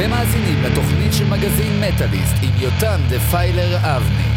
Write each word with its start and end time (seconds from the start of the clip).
אתם 0.00 0.10
מאזינים 0.10 0.62
לתוכנית 0.62 1.12
של 1.12 1.24
מגזין 1.24 1.80
מטאליסט 1.80 2.34
עם 2.42 2.50
יותם 2.58 3.00
דפיילר 3.08 3.76
אבני. 3.76 4.27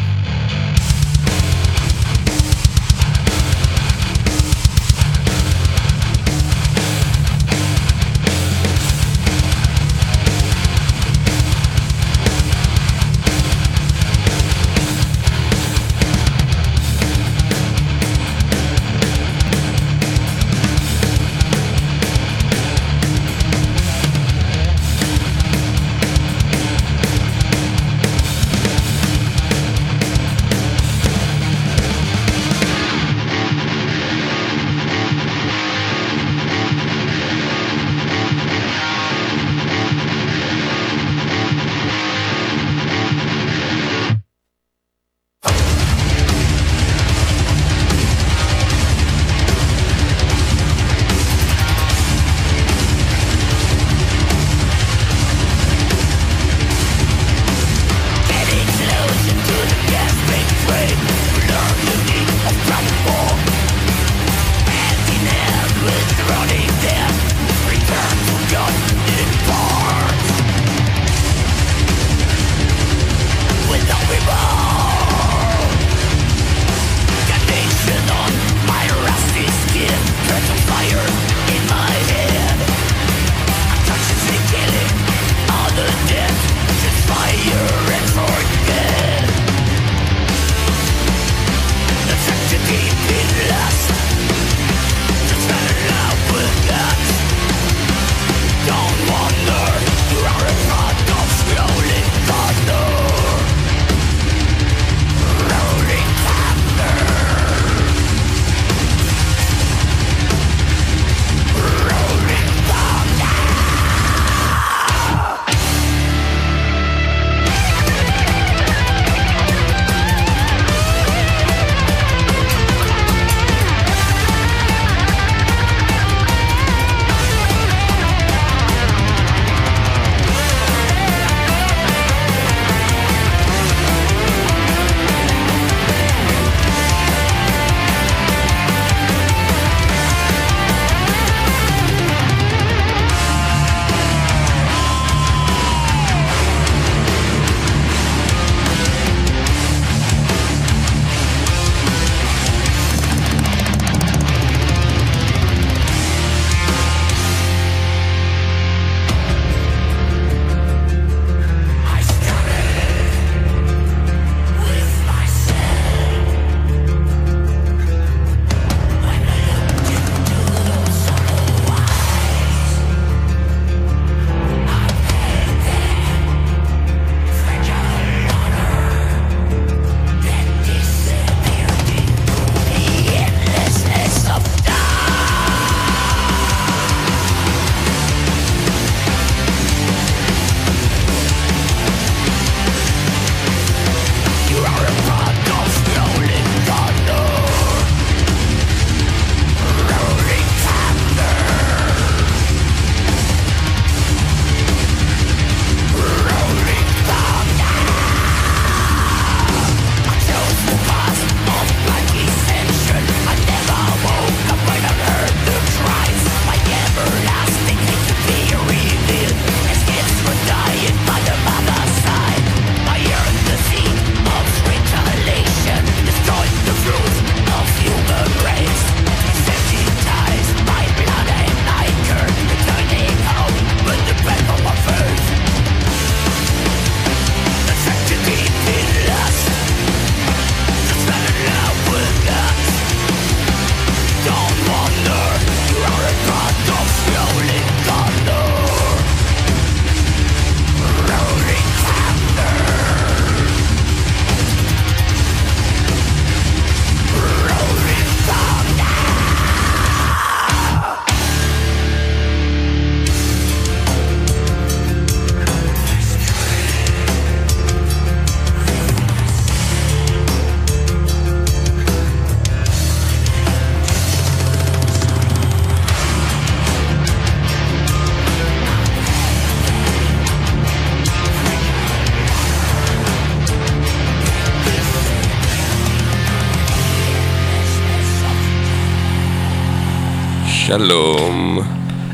שלום. 290.78 291.60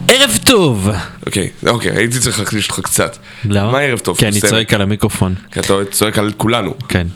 ערב 0.08 0.38
טוב! 0.46 0.90
אוקיי, 1.26 1.50
אוקיי, 1.68 1.92
הייתי 1.98 2.20
צריך 2.20 2.40
להקדיש 2.40 2.70
לך 2.70 2.80
קצת. 2.80 3.18
למה? 3.46 3.72
מה 3.72 3.80
ערב 3.80 4.00
טוב? 4.00 4.18
כי 4.18 4.28
אני. 4.28 4.42
צועק 4.42 4.74
על 4.74 4.82
המיקרופון. 4.82 5.36
כי 5.52 5.60
אתה 5.60 5.74
צועק 5.92 6.18
על 6.18 6.32
כולנו. 6.38 6.74
כן. 6.88 7.08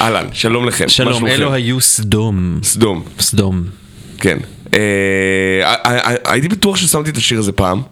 אהלן, 0.00 0.26
שלום 0.32 0.64
לכם. 0.68 0.88
שלום? 0.88 1.26
אלו 1.26 1.52
היו 1.52 1.80
סדום. 1.80 2.58
סדום, 2.62 3.02
סדום. 3.20 3.64
כן. 4.20 4.38
אה, 4.74 4.78
אה, 5.64 5.98
אה, 5.98 6.14
הייתי 6.32 6.48
בטוח 6.48 6.76
ששמתי 6.76 7.10
את 7.10 7.16
השיר 7.16 7.38
הזה 7.38 7.52
פעם, 7.52 7.82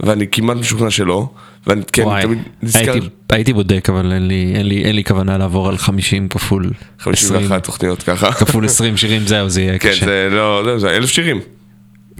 ואני 0.00 0.26
כמעט 0.32 0.56
משוכנע 0.56 0.90
שלא, 0.90 1.28
ואני 1.66 1.82
כן, 1.92 2.02
וואי, 2.02 2.22
תמיד 2.22 2.38
נזכר... 2.62 2.92
הייתי- 2.92 3.06
הייתי 3.30 3.52
בודק, 3.52 3.88
אבל 3.90 4.12
אין 4.12 4.28
לי- 4.28 4.52
אין 4.54 4.66
לי- 4.66 4.84
אין 4.84 4.96
לי 4.96 5.04
כוונה 5.04 5.38
לעבור 5.38 5.68
על 5.68 5.78
50 5.78 6.28
כפול 6.28 6.70
20. 7.00 7.40
51 7.40 7.64
תוכניות 7.64 8.02
ככה. 8.02 8.32
כפול 8.32 8.64
20 8.64 8.96
שירים, 8.96 9.26
זהו, 9.26 9.48
זה 9.48 9.60
יהיה 9.62 9.78
כן, 9.78 9.88
קשה. 9.90 10.06
זה 10.06 10.28
לא, 10.30 10.64
לא, 10.64 10.78
זה 10.78 10.90
אלף 10.96 11.10
שירים. 11.10 11.40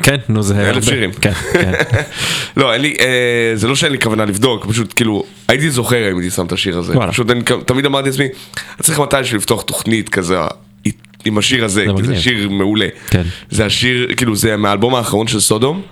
כן, 0.03 0.17
נו, 0.29 0.43
זה 0.43 0.71
אלף. 0.71 0.85
שירים. 0.85 1.13
כן, 1.13 1.33
כן. 1.33 1.73
לא, 2.57 2.73
אין 2.73 2.81
לי, 2.81 2.97
אה, 3.01 3.53
זה 3.55 3.69
לא 3.69 3.77
שאין 3.77 3.93
לי 3.93 3.99
כוונה 4.01 4.25
לבדוק, 4.25 4.67
פשוט 4.67 4.93
כאילו, 4.97 5.25
הייתי 5.49 5.71
זוכר 5.71 6.11
אם 6.13 6.19
הייתי 6.19 6.31
שם 6.31 6.47
את 6.47 6.53
השיר 6.53 6.79
הזה. 6.79 6.97
וואלה. 6.97 7.13
פשוט 7.13 7.31
אני 7.31 7.41
תמיד 7.67 7.87
אמרתי 7.87 8.09
לעצמי, 8.09 8.25
אני 8.25 8.83
צריך 8.83 9.01
מתישהו 9.01 9.37
לפתוח 9.37 9.63
תוכנית 9.63 10.09
כזה 10.09 10.37
עם 11.25 11.39
השיר 11.39 11.65
הזה, 11.65 11.85
כי 11.97 12.05
זה. 12.05 12.17
שיר 12.21 12.49
מעולה. 12.49 12.87
כן. 13.11 13.23
זה 13.51 13.67
השיר, 13.67 14.15
כאילו 14.17 14.37
זה 14.37 14.57
מהאלבום 14.57 14.95
האחרון 14.95 15.27
של 15.27 15.41
סודום, 15.41 15.83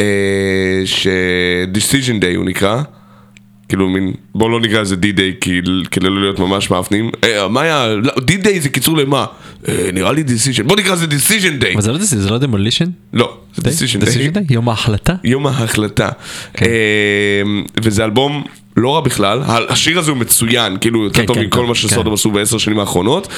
אה, 0.00 0.82
ש-Decision 0.84 2.22
Day 2.22 2.36
הוא 2.36 2.44
נקרא. 2.44 2.82
כאילו 3.72 3.88
מין, 3.88 4.12
בוא 4.34 4.50
לא 4.50 4.60
נקרא 4.60 4.80
לזה 4.80 4.96
כי- 5.40 5.60
כדי 5.90 6.06
לא 6.08 6.20
להיות 6.20 6.38
ממש 6.38 6.70
מאפנים. 6.70 7.10
אה, 7.24 7.48
מה 7.48 7.60
היה, 7.62 7.86
לא, 8.02 8.12
D-Day 8.16 8.60
זה 8.60 8.68
קיצור 8.68 8.96
למה? 8.96 9.26
אה, 9.68 9.90
נראה 9.92 10.12
לי 10.12 10.22
Decision, 10.22 10.62
בוא 10.62 10.76
נקרא 10.76 10.92
לזה 10.92 11.06
Decision 11.06 11.62
Day. 11.62 11.72
אבל 11.74 11.82
זה 11.82 11.92
לא 11.92 11.98
זה 11.98 12.30
לא 12.30 12.38
דמולישן? 12.38 12.84
לא, 13.12 13.36
זה 13.54 13.62
Decision 13.70 14.02
Day. 14.04 14.38
יום 14.50 14.68
ההחלטה? 14.68 15.14
יום 15.24 15.46
ההחלטה. 15.46 16.08
כן. 16.54 16.66
אה, 16.66 17.42
וזה 17.82 18.04
אלבום 18.04 18.44
לא 18.76 18.94
רע 18.94 19.00
בכלל, 19.00 19.40
השיר 19.68 19.98
הזה 19.98 20.10
הוא 20.10 20.18
מצוין, 20.18 20.76
כאילו 20.80 21.04
יותר 21.04 21.20
כן, 21.20 21.26
טוב 21.26 21.36
כן, 21.36 21.42
מכל 21.42 21.60
כן, 21.60 21.66
מה 21.68 21.74
שסודום 21.74 22.04
כן. 22.04 22.12
עשו 22.12 22.30
בעשר 22.30 22.58
שנים 22.58 22.78
האחרונות, 22.78 23.28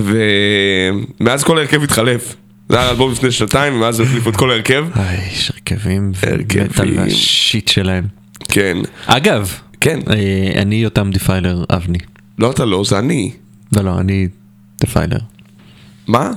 ומאז 0.00 1.44
כל 1.44 1.58
ההרכב 1.58 1.82
התחלף. 1.82 2.34
זה 2.68 2.80
היה 2.80 2.90
אלבום 2.90 3.12
לפני 3.12 3.30
שנתיים, 3.30 3.74
ומאז 3.74 4.00
החליפו 4.00 4.30
את 4.30 4.36
כל 4.36 4.50
ההרכב. 4.50 4.84
איי, 4.96 5.28
יש 5.32 5.50
הרכבים. 5.54 6.12
ומטאל 6.26 6.98
והשיט 6.98 7.68
שלהם. 7.68 8.21
כן. 8.48 8.76
אגב, 9.06 9.58
כן. 9.80 10.00
אה, 10.10 10.62
אני 10.62 10.74
יותם 10.74 11.10
דיפיילר 11.10 11.64
אבני. 11.70 11.98
לא 12.38 12.50
אתה 12.50 12.64
לא, 12.64 12.84
זה 12.84 12.98
אני. 12.98 13.32
לא, 13.76 13.84
לא, 13.84 13.98
אני 13.98 14.28
דיפיילר. 14.80 15.18
מה? 16.06 16.30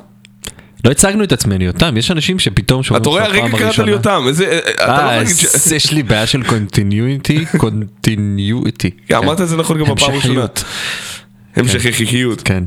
לא 0.85 0.91
הצגנו 0.91 1.23
את 1.23 1.31
עצמנו, 1.31 1.63
יותם, 1.63 1.97
יש 1.97 2.11
אנשים 2.11 2.39
שפתאום 2.39 2.83
שומעים 2.83 3.01
אתה 3.01 3.09
רואה, 3.09 3.25
אותך 3.25 3.35
הרגע 3.35 3.47
פעם 3.47 3.51
קראת 3.51 3.61
הראשונה. 3.61 3.87
לי 3.87 3.93
אותם, 3.93 4.23
איזה... 4.27 4.45
אה, 4.45 4.59
אתה 4.59 5.05
לא 5.05 5.09
אה, 5.09 5.27
ש... 5.27 5.71
יש 5.75 5.91
לי 5.91 6.03
בעיה 6.03 6.27
של 6.27 6.43
continuity, 6.43 7.45
continuity. 7.57 8.91
אמרת 9.17 9.41
את 9.41 9.47
זה 9.47 9.57
נכון 9.57 9.79
גם 9.79 9.95
בפעם 9.95 10.11
הראשונה. 10.11 10.45
המשכיות, 11.55 11.85
המשכיות. 11.85 12.41
כן. 12.41 12.63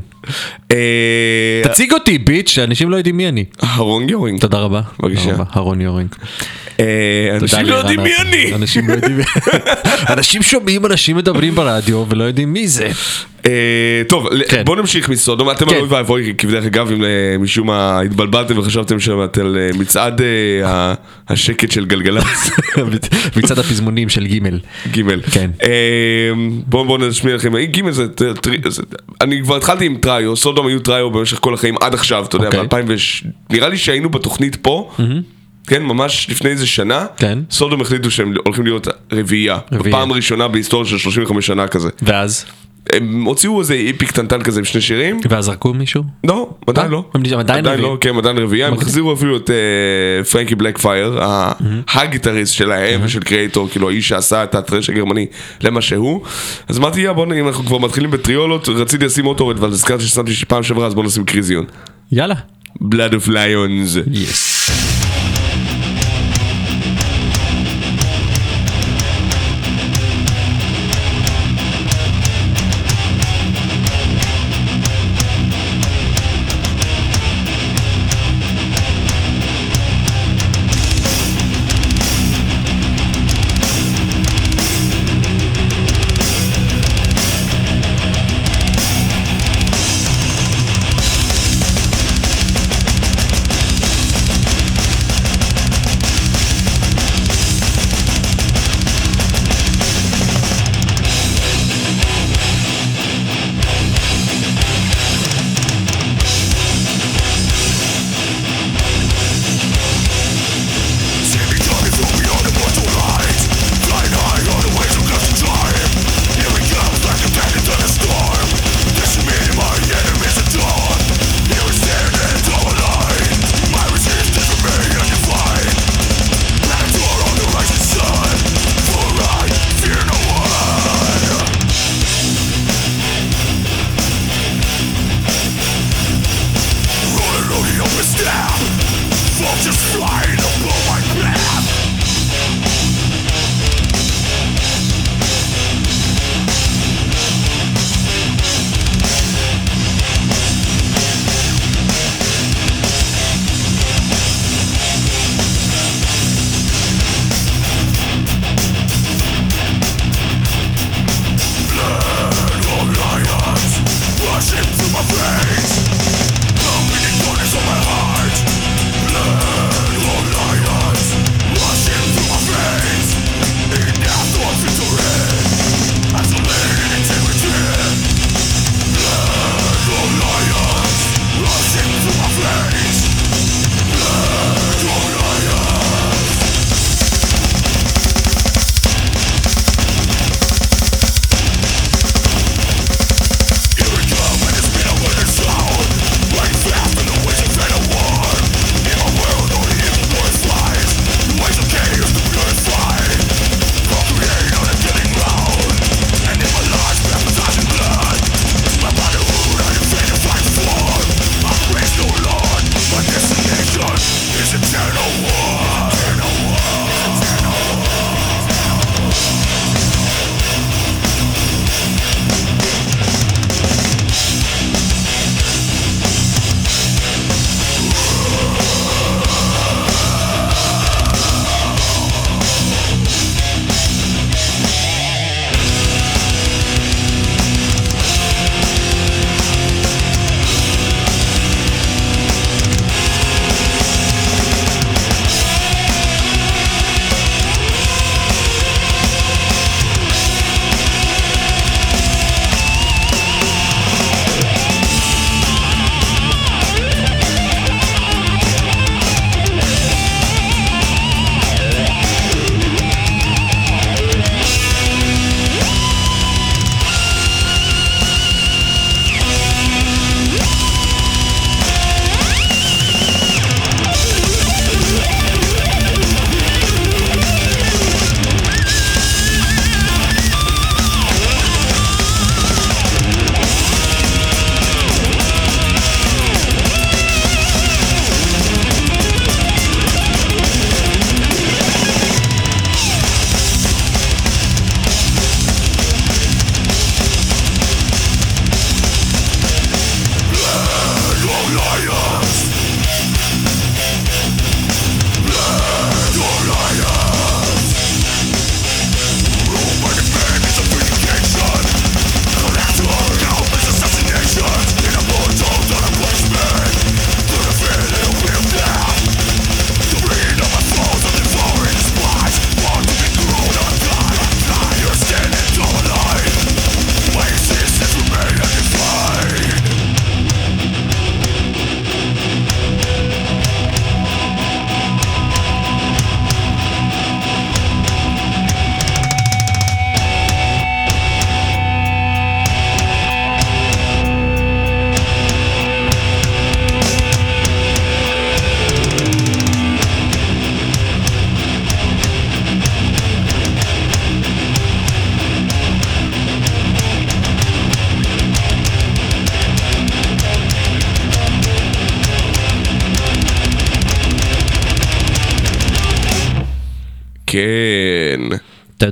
אה, 0.71 1.61
תציג 1.63 1.93
אותי, 1.93 2.17
bitch, 2.17 2.57
אנשים 2.63 2.89
לא 2.89 2.97
יודעים 2.97 3.17
מי 3.17 3.29
אני. 3.29 3.45
אהרון 3.63 4.07
גאורינג. 4.07 4.41
תודה 4.41 4.57
רבה. 4.57 4.81
בבקשה. 4.99 5.31
אהרון 5.55 5.81
יורינג. 5.81 6.15
אה, 6.79 6.85
תודה 7.39 7.57
אנשים 7.57 7.65
לא 7.65 7.75
יודעים 7.75 8.03
מי. 8.03 8.15
אני. 8.17 8.51
לא. 8.51 8.55
אנשים 10.09 10.41
שומעים 10.41 10.85
אנשים 10.85 11.17
מדברים 11.17 11.55
ברדיו 11.55 12.05
ולא 12.09 12.23
יודעים 12.23 12.53
מי 12.53 12.67
זה. 12.67 12.89
אה, 13.45 13.51
טוב, 14.07 14.27
כן. 14.49 14.61
בואו 14.65 14.77
נמשיך 14.79 15.09
מסודום, 15.09 15.51
אתם 15.51 15.65
כן. 15.65 15.75
על 15.75 15.81
אוי 15.81 15.87
ואבוי, 15.89 16.33
כי 16.37 16.47
בדרך 16.47 16.65
אגב, 16.65 16.91
אם 16.91 17.03
אה, 17.03 17.09
משום 17.39 17.67
מה 17.67 17.99
התבלבלתם 17.99 18.57
וחשבתם 18.57 18.99
שאתם 18.99 19.41
על 19.41 19.57
אה, 19.57 19.69
מצעד 19.79 20.21
ה- 20.65 20.93
השקט 21.29 21.71
של 21.71 21.85
גלגלצ, 21.85 22.49
מצד 23.37 23.59
הפזמונים 23.59 24.09
של 24.09 24.27
ג' 24.27 24.47
ג', 24.97 25.21
כן. 25.31 25.51
בואו 26.67 26.97
נשמיע 26.97 27.35
לכם, 27.35 27.55
אה, 27.55 27.65
ג' 27.65 27.89
זה, 27.89 28.05
אני 29.21 29.41
כבר 29.43 29.55
התחלתי 29.55 29.85
עם 29.85 29.97
טריו, 29.97 30.35
סודום 30.35 30.67
היו 30.67 30.79
טריו 30.79 31.11
במשך 31.11 31.37
כל 31.41 31.53
החיים 31.53 31.75
עד 31.81 31.93
עכשיו, 31.93 32.25
אתה 32.25 32.35
יודע, 32.35 32.47
אוקיי. 32.47 32.83
ב-2000, 32.83 33.27
נראה 33.49 33.69
לי 33.69 33.77
שהיינו 33.77 34.09
בתוכנית 34.09 34.55
פה. 34.55 34.91
כן, 35.67 35.83
ממש 35.83 36.27
לפני 36.29 36.49
איזה 36.49 36.67
שנה, 36.67 37.05
כן. 37.17 37.39
סודום 37.51 37.81
החליטו 37.81 38.11
שהם 38.11 38.33
הולכים 38.45 38.63
להיות 38.65 38.87
רביעייה, 39.11 39.57
רביעייה. 39.71 39.97
בפעם 39.97 40.11
ראשונה 40.11 40.47
בהיסטוריה 40.47 40.89
של 40.89 40.97
35 40.97 41.47
שנה 41.47 41.67
כזה. 41.67 41.89
ואז? 42.01 42.45
הם 42.93 43.23
הוציאו 43.23 43.59
איזה 43.59 43.73
איפי 43.73 44.05
קטנטן 44.05 44.41
כזה 44.41 44.59
עם 44.59 44.65
שני 44.65 44.81
שירים, 44.81 45.19
ואז 45.29 45.45
זרקו 45.45 45.73
מישהו? 45.73 46.03
לא, 46.23 46.49
עדיין 46.67 46.87
אה? 46.87 46.91
לא. 46.91 47.05
הם 47.13 47.39
עדיין 47.39 47.65
רביעי. 47.65 47.81
לא, 47.81 47.97
כן, 48.01 48.15
עדיין 48.17 48.37
רביעייה, 48.37 48.67
הם. 48.67 48.73
החזירו 48.73 49.13
אפילו 49.13 49.37
את 49.37 49.49
אה, 49.49 50.23
פרנקי 50.23 50.55
בלקפייר, 50.55 51.23
ה- 51.23 51.51
הגיטריסט 51.93 52.53
שלהם 52.53 53.01
ושל 53.03 53.19
קריאטור, 53.19 53.69
כאילו 53.69 53.89
האיש 53.89 54.07
שעשה 54.09 54.43
את 54.43 54.55
הטרש 54.55 54.89
הגרמני 54.89 55.25
למה 55.61 55.81
שהוא. 55.81 56.21
אז 56.67 56.77
אמרתי, 56.77 57.01
יא 57.01 57.11
בוא, 57.11 57.25
נ- 57.25 57.33
אם 57.33 57.47
אנחנו 57.47 57.65
כבר 57.65 57.77
מתחילים 57.77 58.11
בטריולות, 58.11 58.69
רציתי 58.69 59.05
לשים 59.05 59.25
אוטורד, 59.27 59.57
אבל 59.57 59.69
הזכרתי 59.69 60.03
ששמתי 60.03 60.31
פעם 60.47 60.63
שעברה, 60.63 60.87
אז 60.87 60.93
בוא 60.95 61.03
נשים 61.03 61.25
קריזיון. 61.25 61.65
יאללה. 62.11 62.35
Blood 62.83 63.13
of 63.25 63.27
Lions. 63.29 63.99
יס. 64.11 64.58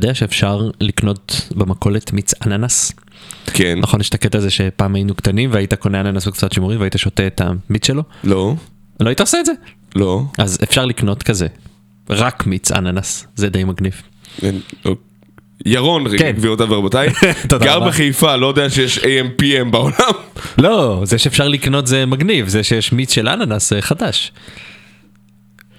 יודע 0.07 0.15
שאפשר 0.15 0.69
לקנות 0.81 1.41
במכולת 1.55 2.13
מיץ 2.13 2.33
אננס? 2.45 2.91
כן, 3.53 3.79
נכון, 3.79 4.01
יש 4.01 4.09
את 4.09 4.13
הקטע 4.13 4.37
הזה 4.37 4.49
שפעם 4.49 4.95
היינו 4.95 5.15
קטנים 5.15 5.49
והיית 5.53 5.73
קונה 5.73 6.01
אננס 6.01 6.27
בקצת 6.27 6.51
שימורים 6.51 6.79
והיית 6.79 6.95
שותה 6.97 7.27
את 7.27 7.41
המיץ 7.41 7.87
שלו? 7.87 8.03
לא, 8.23 8.55
לא 8.99 9.09
היית 9.09 9.21
עושה 9.21 9.39
את 9.39 9.45
זה? 9.45 9.51
לא, 9.95 10.23
אז 10.37 10.57
אפשר 10.63 10.85
לקנות 10.85 11.23
כזה. 11.23 11.47
רק 12.09 12.47
מיץ 12.47 12.71
אננס, 12.71 13.27
זה 13.35 13.49
די 13.49 13.63
מגניב. 13.63 14.01
לא. 14.85 14.95
ירון, 15.65 16.17
כן. 16.17 16.31
גבירותיי 16.31 16.65
ורבותיי, 16.69 17.09
גר 17.49 17.77
רבה. 17.77 17.87
בחיפה, 17.87 18.35
לא 18.35 18.47
יודע 18.47 18.69
שיש 18.69 18.97
AM/PM 18.97 19.69
בעולם. 19.71 20.13
לא, 20.57 21.01
זה 21.03 21.17
שאפשר 21.17 21.47
לקנות 21.47 21.87
זה 21.87 22.05
מגניב, 22.05 22.47
זה 22.47 22.63
שיש 22.63 22.91
מיץ 22.91 23.11
של 23.13 23.27
אננס 23.27 23.69
זה 23.69 23.81
חדש. 23.81 24.31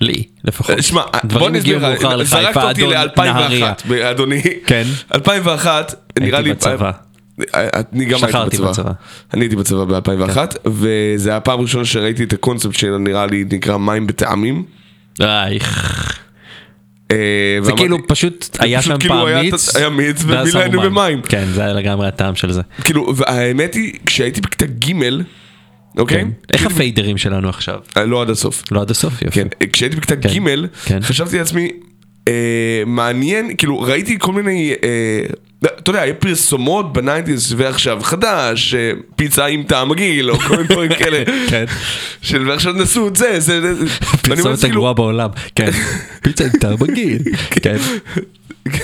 לי, 0.00 0.24
לפחות. 0.44 0.82
שמע, 0.82 1.02
דברים 1.24 1.50
בוא 1.52 1.58
נסביר 1.58 1.78
מאוחר 1.78 2.16
לך, 2.16 2.28
זרקת 2.28 2.56
אותי 2.56 2.82
אדון 2.84 3.26
נהריה. 3.26 3.72
ל-2001, 3.90 4.10
אדוני. 4.10 4.42
כן. 4.66 4.84
2001, 5.14 5.94
נראה 6.20 6.40
לי... 6.40 6.50
בצבא. 6.52 6.90
אני 7.92 8.04
גם 8.04 8.18
הייתי 8.24 8.56
בצבא. 8.58 8.92
אני 9.34 9.44
הייתי 9.44 9.56
בצבא 9.56 9.84
ב-2001, 10.00 10.38
וזה 10.66 11.36
הפעם 11.36 11.58
הראשונה 11.58 11.84
שראיתי 11.84 12.24
את 12.24 12.32
הקונספט 12.32 12.74
שנראה 12.74 13.26
לי 13.26 13.44
נקרא 13.52 13.76
מים 13.76 14.06
בטעמים. 14.06 14.64
אייך. 15.20 16.18
אה, 17.10 17.58
זה 17.62 17.72
כאילו 17.72 18.06
פשוט 18.08 18.56
היה 18.60 18.82
שם 18.82 18.98
כאילו 18.98 19.14
פעם 19.14 19.26
היה- 19.26 19.42
מיץ, 19.42 19.76
היה 19.76 19.88
מיץ 19.88 20.24
ומילאנו 20.26 20.80
במים. 20.82 21.22
כן, 21.22 21.44
זה 21.54 21.64
היה 21.64 21.72
לגמרי 21.72 22.08
הטעם 22.08 22.34
של 22.34 22.52
זה. 22.52 22.62
כאילו, 22.84 23.12
והאמת 23.16 23.74
היא, 23.74 23.92
כשהייתי 24.06 24.40
בכיתה 24.40 24.66
ג', 24.66 24.92
אוקיי? 25.98 26.22
כן. 26.22 26.28
איך 26.52 26.66
ה 26.66 26.74
faders 26.74 27.18
שלנו 27.18 27.48
עכשיו? 27.48 27.78
אה, 27.96 28.04
לא 28.04 28.22
עד 28.22 28.30
הסוף. 28.30 28.62
לא 28.70 28.80
עד 28.80 28.90
הסוף, 28.90 29.22
יופי. 29.22 29.40
כן, 29.40 29.48
כשהייתי 29.72 29.96
בכיתה 29.96 30.16
כן, 30.16 30.98
ג'. 30.98 31.02
חשבתי 31.02 31.38
לעצמי, 31.38 31.70
אה, 32.28 32.82
מעניין, 32.86 33.56
כאילו 33.56 33.80
ראיתי 33.80 34.16
כל 34.18 34.32
מיני, 34.32 34.74
אה, 34.84 35.22
אתה 35.64 35.90
יודע, 35.90 36.00
היה 36.00 36.14
פרסומות 36.14 36.92
ב 36.92 36.99
nineties 36.99 37.54
ועכשיו 37.56 37.98
חדש, 38.02 38.74
פיצה 39.16 39.46
עם 39.46 39.62
טעם 39.62 39.88
מגעיל, 39.88 40.30
או 40.30 40.38
כל 40.38 40.56
מיני 40.56 40.68
דברים 40.68 40.94
כאלה, 40.94 41.24
כן. 41.50 41.64
של 42.22 42.48
ועכשיו 42.48 42.72
נסו 42.72 43.08
את 43.08 43.16
זה, 43.16 43.40
זה, 43.40 43.60
פרסומת 44.22 44.58
כאילו, 44.58 44.72
הגרועה 44.72 44.92
בעולם. 44.92 45.30
כן. 45.54 45.70
פיצה 46.22 46.44
עם 46.44 46.50
טעם 46.60 46.76
מגעיל. 46.80 47.22
כן. 47.50 47.76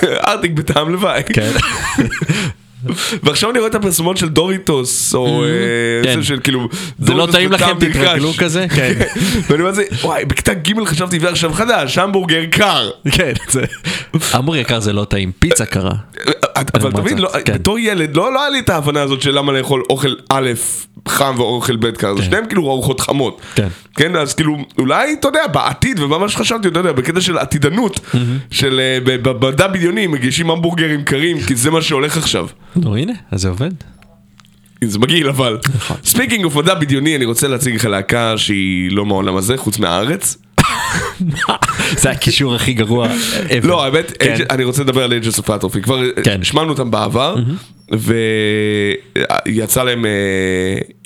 ארטיק 0.03 0.53
בטעם 0.53 0.93
לוואי. 0.93 1.23
כן. 1.35 1.51
ועכשיו 3.23 3.51
אני 3.51 3.59
רואה 3.59 3.71
את 3.71 3.75
הפרסומות 3.75 4.17
של 4.17 4.29
דוריטוס, 4.29 5.15
או 5.15 5.45
אה, 5.45 5.49
כן. 6.03 6.23
של 6.23 6.41
כאילו, 6.41 6.69
זה 6.99 7.15
לא 7.15 7.29
טעים 7.33 7.53
לכם. 7.53 7.79
תתרגלו 7.81 8.33
כזה? 8.39 8.67
כן. 8.77 8.93
ואני 9.51 9.63
אומר, 9.63 9.73
זה, 9.73 9.85
וואי, 10.03 10.25
בכיתה 10.25 10.55
ג' 10.55 10.85
חשבתי, 10.85 11.19
ועכשיו 11.19 11.53
חדש, 11.53 11.99
המבורגר 11.99 12.45
קר. 12.51 12.91
כן, 13.13 13.33
זה... 13.49 13.65
המבורגר 14.33 14.61
יקר 14.61 14.81
זה 14.81 14.93
לא 14.93 15.05
טעים, 15.05 15.33
פיצה 15.39 15.67
קרה. 15.67 15.93
אבל 16.75 16.93
תמיד, 16.93 17.19
זאת, 17.19 17.21
לא- 17.21 17.41
כן. 17.45 17.55
בתור 17.55 17.79
ילד, 17.79 18.17
לא 18.17 18.33
לא 18.35 18.41
היה 18.41 18.51
לי 18.51 18.59
את 18.59 18.69
ההבנה 18.69 19.03
הזאת 19.03 19.23
של 19.23 19.39
למה 19.39 19.53
לאכול 19.53 19.83
אוכל 19.91 20.15
א' 20.29 20.51
חם 21.09 21.35
ואוכל 21.39 21.77
ב' 21.77 21.91
קר, 21.91 22.17
זה 22.17 22.23
שניהם 22.23 22.47
כאילו 22.47 22.71
ארוחות 22.71 23.01
חמות. 23.01 23.41
כן. 23.55 23.69
כן, 23.97 24.17
אז 24.17 24.35
כאילו, 24.35 24.57
אולי, 24.79 25.13
אתה 25.13 25.29
יודע, 25.29 25.47
בעתיד, 25.47 26.01
וממש 26.01 26.37
חשבתי, 26.37 26.69
אתה 26.69 26.81
יודע, 26.81 26.93
בקטע 26.93 27.21
של 27.21 27.39
עתידנות, 27.39 28.01
של 28.51 28.81
אה, 28.81 28.99
במדע 29.23 29.67
בדיוני, 29.67 30.07
מגישים 30.07 30.51
המבורגרים 30.51 31.05
קרים, 31.05 31.41
כי 31.41 31.57
זה 31.57 31.71
מה 31.71 31.83
שהולך 31.83 32.17
עכשיו. 32.17 32.47
נו 32.77 32.97
הנה, 32.97 33.13
אז 33.31 33.41
זה 33.43 33.49
עובד. 33.49 33.71
זה 34.85 34.99
מגעיל 34.99 35.29
אבל. 35.29 35.59
נכון. 35.75 35.97
speaking 36.05 36.45
of 36.45 36.57
מדע 36.57 36.75
בדיוני, 36.75 37.17
אני 37.17 37.25
רוצה 37.25 37.49
להציג 37.49 37.75
לך 37.75 37.85
להקה 37.85 38.39
שהיא 38.39 38.93
לא 38.93 39.07
מהעולם 39.07 39.37
הזה, 39.37 39.57
חוץ 39.57 39.79
מהארץ. 39.79 40.37
זה 41.97 42.11
הקישור 42.11 42.55
הכי 42.55 42.73
גרוע. 42.73 43.09
לא, 43.63 43.85
האמת, 43.85 44.13
כן. 44.19 44.35
אני 44.51 44.65
רוצה 44.65 44.83
לדבר 44.83 45.05
על 45.05 45.13
of 45.13 45.49
Atrophy, 45.49 45.81
כבר 45.83 46.03
כן. 46.25 46.45
שמענו 46.45 46.71
אותם 46.71 46.91
בעבר, 46.91 47.37
ויצא 49.49 49.83
להם 49.83 50.07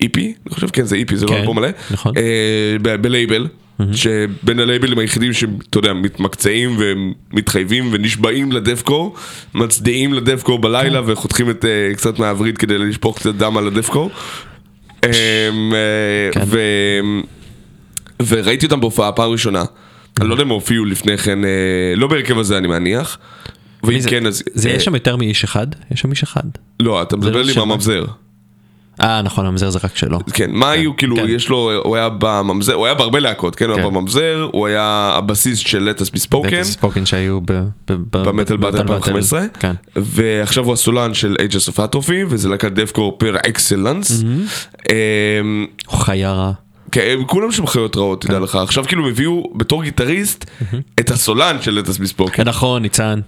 EP, 0.02 0.35
אני 0.47 0.54
חושב, 0.54 0.71
כן, 0.71 0.85
זה 0.85 0.97
EP, 0.97 1.16
זה 1.16 1.26
לא 1.26 1.30
כן, 1.30 1.37
אלבום 1.37 1.59
מלא, 1.59 1.68
נכון. 1.90 2.12
אה, 2.16 2.97
בלייבל, 3.00 3.47
שבין 3.92 4.61
הלייבלים 4.61 4.99
היחידים 4.99 5.33
שאתה 5.33 5.78
יודע, 5.78 5.92
מתמקצעים 5.92 6.76
ומתחייבים 6.78 7.88
ונשבעים 7.92 8.52
לדפקור, 8.52 9.14
מצדיעים 9.54 10.14
לדפקור 10.14 10.59
בלילה. 10.59 11.00
וחותכים 11.07 11.50
את 11.50 11.64
אה, 11.64 11.95
קצת 11.97 12.18
מהווריד 12.18 12.59
כדי 12.59 12.78
לשפוך 12.78 13.18
קצת 13.18 13.35
דם 13.35 13.57
על 13.57 13.66
הדפקור. 13.66 14.11
אה, 15.04 15.11
אה, 15.11 16.30
כן. 16.33 16.40
וראיתי 18.26 18.66
אותם 18.66 18.80
בהופעה 18.80 19.12
פעם 19.12 19.30
ראשונה. 19.30 19.64
אני 20.20 20.28
לא 20.28 20.34
יודע 20.34 20.44
אם 20.44 20.48
הופיעו 20.48 20.84
לפני 20.84 21.18
כן, 21.18 21.44
אה, 21.44 21.50
לא 21.96 22.06
בהרכב 22.06 22.38
הזה 22.38 22.58
אני 22.58 22.68
מניח. 22.68 23.18
ואם 23.82 24.00
כן 24.08 24.26
אז... 24.26 24.42
זה 24.54 24.70
אה, 24.70 24.75
יש 24.75 24.84
שם 24.84 24.94
יותר 24.94 25.16
מאיש 25.16 25.44
אחד? 25.44 25.66
יש 25.90 26.00
שם 26.00 26.10
איש 26.10 26.22
אחד. 26.22 26.42
לא, 26.80 27.02
אתה 27.02 27.16
מדבר 27.16 27.30
לא 27.30 27.42
לי. 27.42 27.52
מהממזר. 27.56 28.04
אה 29.00 29.22
נכון, 29.22 29.46
המזר 29.46 29.70
זה 29.70 29.78
רק 29.84 29.96
שלו. 29.96 30.18
כן, 30.32 30.50
מה 30.52 30.70
היו 30.70 30.96
כאילו, 30.96 31.16
כן. 31.16 31.25
יש 31.28 31.48
לו, 31.48 31.72
הוא 31.84 31.96
היה 31.96 32.08
בממזר, 32.18 32.75
הוא 32.75 32.87
היה 32.87 32.94
בהרבה 32.94 33.20
להקות, 33.20 33.56
כן, 33.56 33.64
הוא 33.64 33.75
היה 33.75 33.84
כן. 33.84 33.90
בממזר, 33.90 34.48
הוא 34.52 34.66
היה 34.66 35.12
הבסיס 35.14 35.58
של 35.58 35.90
Let 35.94 36.00
us 36.00 36.10
be 36.10 36.30
spoken, 36.30 36.46
בטח 36.46 36.62
ספוקן 36.62 37.06
שהיו 37.06 37.40
במטל 37.40 37.96
באט 37.96 38.26
במטל 38.26 38.52
2015, 38.52 39.46
כן. 39.60 39.72
ועכשיו 39.96 40.64
הוא 40.64 40.72
הסולן 40.72 41.14
של 41.14 41.37
Ages 41.38 41.72
of 41.72 41.76
Atrophy, 41.76 42.26
וזה 42.28 42.48
להקת 42.48 42.72
דפקור 42.72 43.18
פר 43.18 43.37
אקסלנס. 43.37 44.22
הוא 45.87 45.98
חיה 46.00 46.32
רע. 46.32 46.52
כן, 46.92 47.16
הם 47.18 47.25
כולם 47.25 47.52
שם 47.52 47.66
חיות 47.66 47.97
רעות, 47.97 48.25
כן. 48.25 48.28
תדע 48.28 48.38
לך, 48.38 48.54
עכשיו 48.54 48.85
כאילו 48.85 49.02
הם 49.04 49.11
הביאו 49.11 49.52
בתור 49.57 49.83
גיטריסט 49.83 50.45
את 51.00 51.11
הסולן 51.11 51.62
של 51.62 51.83
us 51.87 51.99
be 51.99 52.18
spoken. 52.18 52.45
נכון, 52.45 52.83
ניצן. 52.83 53.21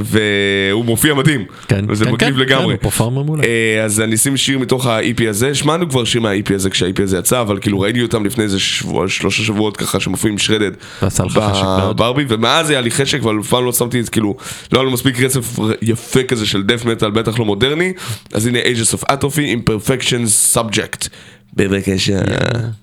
והוא 0.00 0.84
מופיע 0.84 1.14
מדהים, 1.14 1.44
כן, 1.68 1.84
וזה 1.88 2.04
כן, 2.04 2.12
מגניב 2.12 2.34
כן, 2.34 2.40
לגמרי. 2.40 2.64
כן, 2.64 2.70
הוא 2.70 2.76
פרפורמר 2.80 3.22
מעולה. 3.22 3.44
אה, 3.44 3.84
אז 3.84 4.00
אני 4.00 4.14
אשים 4.14 4.36
שיר 4.36 4.58
מתוך 4.58 4.86
ה-EP 4.86 5.28
הזה, 5.28 5.54
שמענו 5.54 5.88
כבר 5.88 6.04
שיר 6.04 6.20
מה-EP 6.20 6.54
הזה 6.54 6.70
כשה-EP 6.70 7.02
הזה 7.02 7.18
יצא, 7.18 7.40
אבל 7.40 7.58
כאילו 7.60 7.80
ראיתי 7.80 8.02
אותם 8.02 8.24
לפני 8.24 8.44
איזה 8.44 8.58
שבוע, 8.58 9.08
שלושה 9.08 9.42
שבועות 9.42 9.76
ככה 9.76 10.00
שמופיעים 10.00 10.38
שרדד 10.38 10.70
ועשה 11.02 11.24
לך 11.24 11.32
חשק 11.32 11.62
מאוד. 11.62 11.96
בברבי, 11.96 12.24
ומאז 12.28 12.70
היה 12.70 12.80
לי 12.80 12.90
חשק, 12.90 13.18
אבל 13.20 13.40
אף 13.40 13.48
פעם 13.48 13.64
לא 13.64 13.72
שמתי 13.72 14.02
כאילו, 14.12 14.36
לא 14.72 14.78
היה 14.78 14.84
לו 14.84 14.90
מספיק 14.90 15.20
רצף 15.20 15.58
יפה 15.82 16.22
כזה 16.22 16.46
של 16.46 16.62
דף 16.62 16.84
מטאל, 16.84 17.10
בטח 17.10 17.38
לא 17.38 17.44
מודרני, 17.44 17.92
אז 18.32 18.46
הנה 18.46 18.58
Ages 18.58 18.96
of 18.96 19.04
Atrophy, 19.08 19.68
Imperfections 19.68 20.56
Subject. 20.56 21.08
בבקשה. 21.56 22.20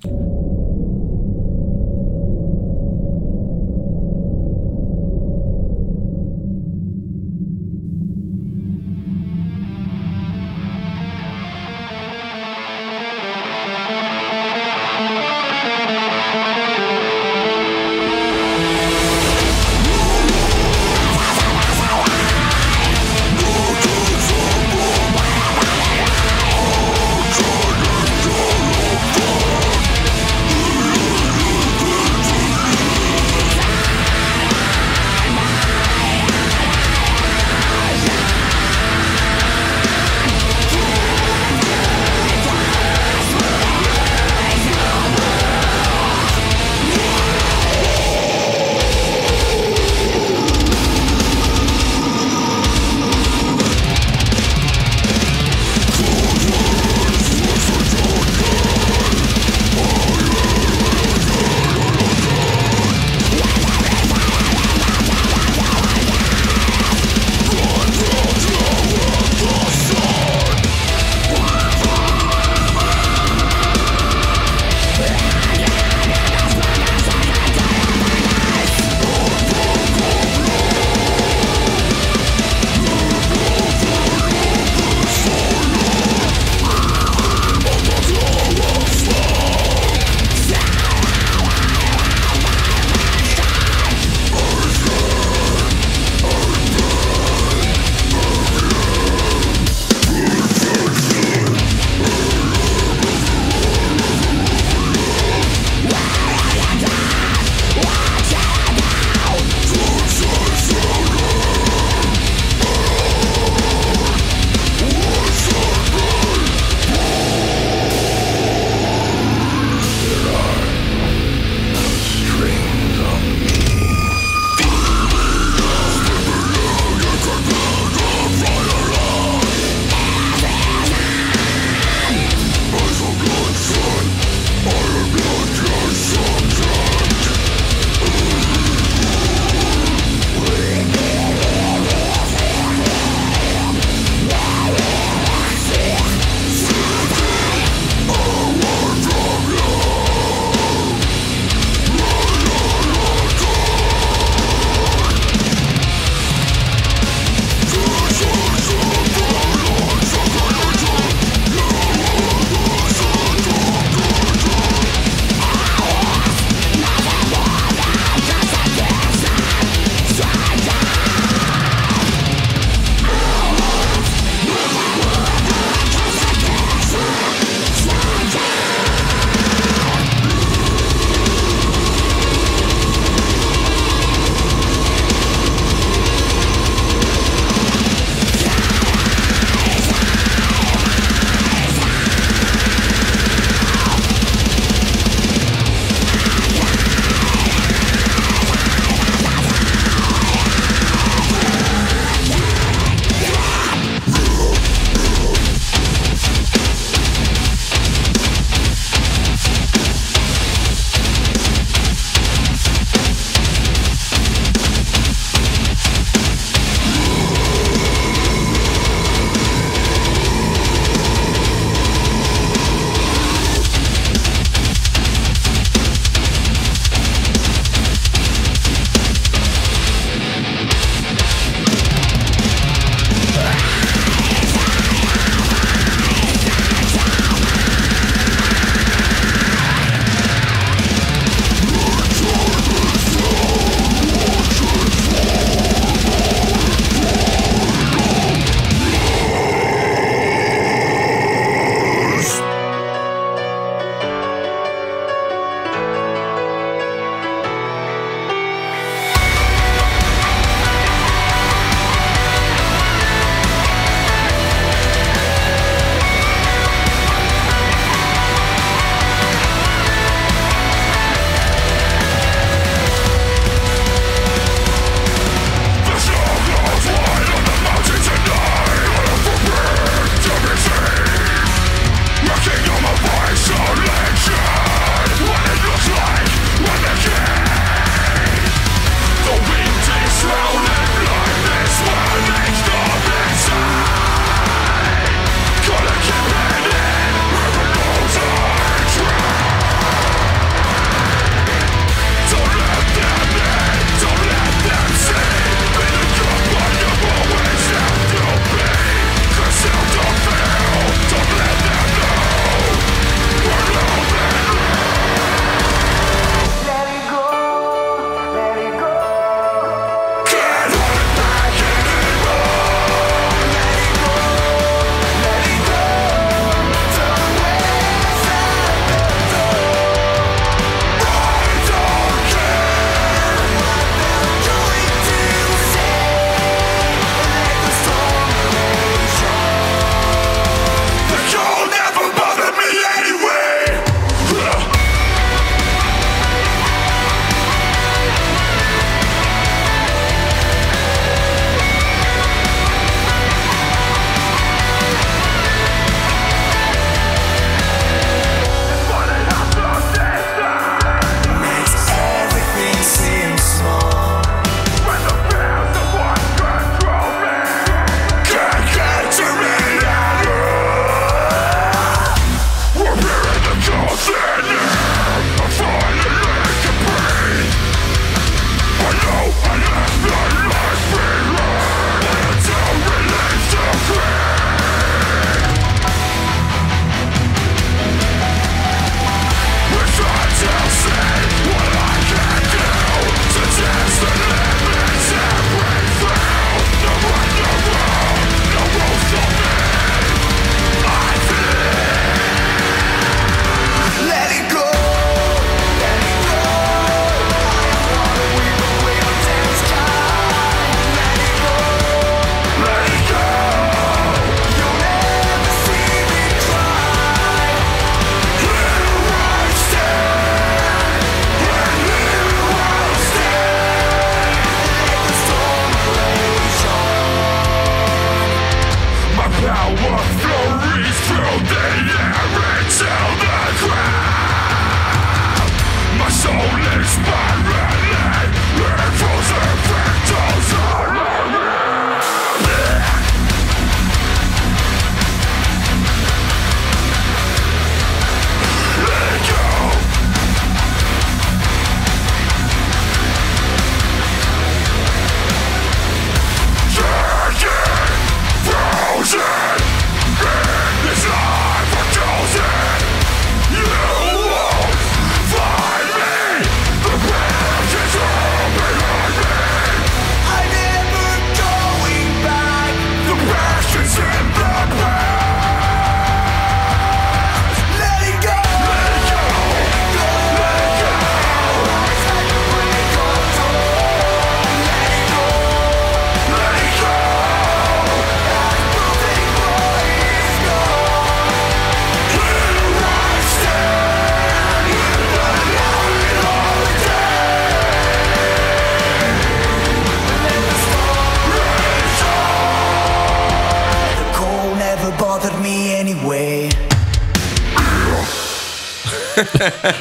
Thank 0.03 0.56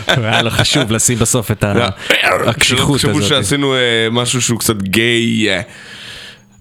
היה 0.06 0.42
לו 0.42 0.50
חשוב 0.50 0.92
לשים 0.92 1.18
בסוף 1.18 1.50
את 1.50 1.64
ה- 1.64 1.88
הקשיחות 2.46 3.00
שלא 3.00 3.08
תחשבו 3.12 3.18
הזאת. 3.24 3.28
שעשינו 3.28 3.74
אה, 3.74 3.78
משהו 4.10 4.42
שהוא 4.42 4.58
קצת 4.58 4.82
גיי, 4.82 5.48
אה, 5.50 5.60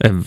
הם- 0.04 0.22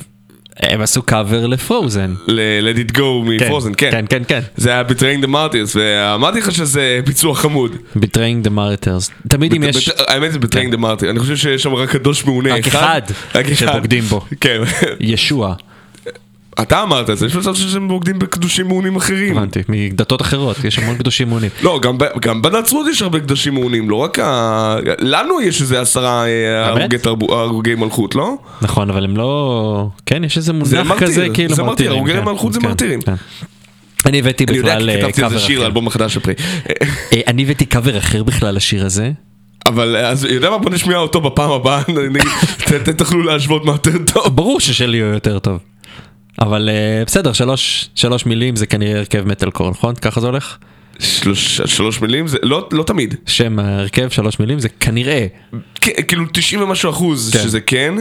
עשו 0.61 1.03
קאבר 1.03 1.47
לפרוזן. 1.47 2.15
ל-Let 2.27 2.91
it 2.91 2.97
go 2.97 3.03
מפרוזן, 3.25 3.73
כן. 3.77 3.91
כן, 3.91 4.05
כן, 4.09 4.23
כן. 4.29 4.41
זה 4.57 4.71
היה 4.71 4.83
Betraying 4.89 5.25
the 5.25 5.29
Martyrs, 5.29 5.75
ואמרתי 5.75 6.39
לך 6.39 6.53
שזה 6.53 7.01
ביצוע 7.07 7.35
חמוד. 7.35 7.77
Betraying 7.97 8.47
the 8.47 8.51
Martyrs. 8.51 9.29
תמיד 9.29 9.55
אם 9.55 9.63
יש 9.63 9.89
האמת 10.07 10.33
זה 10.33 10.39
Betraying 10.39 10.75
the 10.75 10.79
Martyrs, 10.79 11.11
אני 11.11 11.19
חושב 11.19 11.37
שיש 11.37 11.63
שם 11.63 11.75
רק 11.75 11.91
קדוש 11.91 12.25
מעונה. 12.25 12.59
אחד 12.59 13.01
רק 13.35 13.47
אחד. 13.47 13.55
שבוגדים 13.55 14.05
בו. 14.05 14.25
כן. 14.41 14.61
ישוע, 15.01 15.55
אתה 16.63 16.83
אמרת 16.83 17.11
את 17.11 17.19
זה, 17.19 17.27
יש 17.27 17.37
מצב 17.37 17.55
שהם 17.55 17.89
בוגדים 17.89 18.19
בקדושים 18.19 18.69
מעונים 18.69 18.97
אחרים. 18.97 19.39
הבנתי, 19.39 19.61
מדתות 19.69 20.23
אחרות, 20.23 20.65
יש 20.65 20.79
המון 20.79 20.97
קדושים 20.97 21.29
מונים. 21.29 21.51
לא, 21.63 21.81
גם, 21.83 21.99
ב- 21.99 22.19
גם 22.21 22.43
בנצרות 22.43 22.87
יש 22.91 23.03
הרבה 23.03 23.21
קדושים 23.21 23.55
מעונים, 23.55 23.91
לא 23.91 23.97
רק 23.97 24.19
ה... 24.19 24.77
לנו 24.99 25.41
יש 25.41 25.61
איזה 25.61 25.81
עשרה 25.81 26.27
אה? 26.27 26.67
הרוגי, 26.69 26.99
תרבו, 26.99 27.39
הרוגי 27.39 27.75
מלכות, 27.75 28.15
לא? 28.15 28.35
נכון, 28.63 28.91
אבל 28.91 29.05
הם 29.05 29.17
לא... 29.17 29.89
כן, 30.07 30.25
יש 30.25 30.37
איזה 30.37 30.53
זה 30.63 30.77
מונח 30.77 30.91
מרטיר, 30.91 31.09
כזה, 31.09 31.27
כאילו 31.35 31.55
זה 31.55 31.63
מרטיר, 31.63 31.91
הרוגי 31.91 32.13
כן, 32.13 32.25
מלכות 32.25 32.53
זה 32.53 32.61
כן, 32.61 32.69
מרטירים. 32.69 33.01
כן. 33.01 33.15
אני 34.07 34.19
הבאתי 34.19 34.45
אני 34.49 34.57
יודע, 34.57 34.77
בכלל 34.77 34.91
כי 34.91 34.97
אה, 34.97 35.13
כתבתי 35.13 35.23
על 35.23 35.29
קאבר 35.29 35.39
זה 35.39 35.45
שיר, 35.47 35.59
אחר. 35.59 35.65
האלבום 35.65 35.87
החדש 35.87 36.15
של 36.15 36.21
פרי. 36.21 36.35
אה, 37.13 37.21
אני 37.27 37.43
הבאתי 37.43 37.65
קאבר 37.65 37.99
אחר 37.99 38.23
בכלל 38.23 38.55
לשיר 38.55 38.87
הזה. 38.87 39.11
אבל 39.67 39.97
אז, 39.97 40.25
יודע 40.25 40.51
מה, 40.51 40.59
בוא 40.59 40.71
נשמיע 40.71 40.99
אותו 40.99 41.21
בפעם 41.21 41.51
הבאה, 41.51 41.83
תוכלו 42.97 43.23
להשוות 43.23 43.65
מה 43.65 43.73
יותר 43.73 43.99
טוב. 44.07 44.37
ברור 44.37 44.61
ששלי 44.61 45.01
הוא 45.01 45.15
יותר 45.15 45.39
טוב. 45.39 45.59
אבל 46.41 46.69
אה, 46.69 47.03
בסדר, 47.07 47.33
שלוש, 47.33 47.91
שלוש 47.95 48.27
מילים 48.27 48.57
זה 48.57 48.67
כנראה 48.67 48.99
הרכב 48.99 49.27
מטאל 49.27 49.51
קור, 49.51 49.71
נכון? 49.71 49.95
ככה 49.95 50.21
זה 50.21 50.27
הולך? 50.27 50.57
שלוש, 50.99 51.61
שלוש 51.61 52.01
מילים 52.01 52.27
זה 52.27 52.39
לא, 52.43 52.69
לא 52.73 52.83
תמיד. 52.83 53.15
שם 53.27 53.59
ההרכב, 53.59 54.09
שלוש 54.09 54.41
מילים, 54.41 54.59
זה 54.59 54.69
כנראה 54.69 55.27
כן, 55.75 55.93
כאילו 56.09 56.25
90 56.33 56.63
ומשהו 56.63 56.91
אחוז 56.91 57.31
כן. 57.33 57.39
שזה 57.39 57.61
כן. 57.61 57.95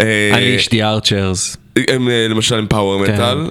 אה, 0.00 0.32
Unleash 0.34 0.68
the 0.68 0.74
Archers. 0.74 1.56
הם 1.88 2.08
אה, 2.08 2.26
למשל 2.28 2.58
עם 2.58 2.66
power 2.66 3.06
כן. 3.06 3.14
מטאל. 3.14 3.48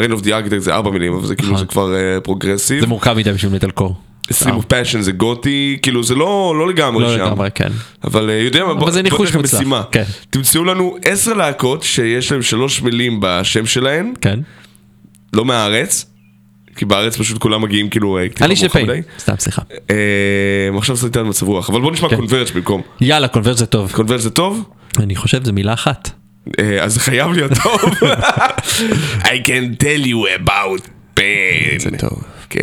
Brain 0.00 0.12
of 0.12 0.22
the 0.24 0.28
Architect 0.28 0.58
זה 0.58 0.74
ארבע 0.74 0.90
מילים, 0.90 1.12
אבל 1.12 1.26
זה 1.26 1.36
כאילו 1.36 1.52
נכון. 1.52 1.60
זה 1.60 1.66
כבר 1.66 1.94
אה, 1.94 2.20
progressive. 2.20 2.80
זה 2.80 2.86
מורכב 2.86 3.14
מדי 3.16 3.32
בשביל 3.32 3.52
metalcore. 3.52 3.94
Stream 4.32 4.46
of 4.46 4.64
Passion 4.70 5.00
זה 5.00 5.12
גותי, 5.12 5.78
כאילו 5.82 6.02
זה 6.02 6.14
לא 6.14 6.54
לא 6.58 6.68
לגמרי 6.68 7.04
לא 7.04 7.16
שם. 7.16 7.24
לגמרי, 7.24 7.48
כן. 7.54 7.68
אבל 8.04 8.30
אה, 8.30 8.34
יודע 8.34 8.64
מה, 8.64 8.74
בוא 8.74 8.90
זה 8.90 9.02
נלך 9.02 9.12
מוצלח, 9.12 9.36
משימה. 9.36 9.82
כן. 9.92 10.04
תמצאו 10.30 10.64
לנו 10.64 10.96
עשר 11.04 11.32
להקות 11.32 11.82
שיש 11.82 12.32
להם 12.32 12.42
שלוש 12.42 12.82
מילים 12.82 13.18
בשם 13.22 13.66
שלהן, 13.66 14.12
כן. 14.20 14.40
לא 15.32 15.44
מהארץ. 15.44 16.06
כי 16.76 16.84
בארץ 16.84 17.16
פשוט 17.16 17.38
כולם 17.38 17.62
מגיעים 17.62 17.88
כאילו 17.90 18.18
אה, 18.18 18.26
אליש 18.42 18.62
מאוחר 18.62 18.80
לפיין. 18.82 18.98
מדי. 18.98 19.08
סתם, 19.18 19.34
סליחה. 19.38 19.62
אה, 19.90 19.96
עכשיו 20.78 20.94
עשיתי 20.94 21.18
על 21.18 21.24
מצב 21.24 21.46
רוח, 21.46 21.70
אבל 21.70 21.80
בוא 21.80 21.92
נשמע 21.92 22.08
כן. 22.08 22.16
קונברג' 22.16 22.46
במקום. 22.54 22.82
יאללה, 23.00 23.28
קונברט 23.28 23.56
זה 23.56 23.66
טוב. 23.66 23.92
קונברג' 23.92 24.18
זה 24.20 24.30
טוב? 24.30 24.70
אני 24.98 25.16
חושב 25.16 25.44
זה 25.44 25.52
מילה 25.52 25.72
אחת. 25.72 26.10
אז 26.82 26.94
זה 26.94 27.00
חייב 27.00 27.32
להיות 27.32 27.52
טוב. 27.62 27.80
I 29.22 29.38
can 29.46 29.82
tell 29.82 30.06
you 30.06 30.44
about 30.46 30.88
pain. 31.18 31.78
זה 31.78 31.90
טוב. 31.98 32.22
כן. 32.50 32.60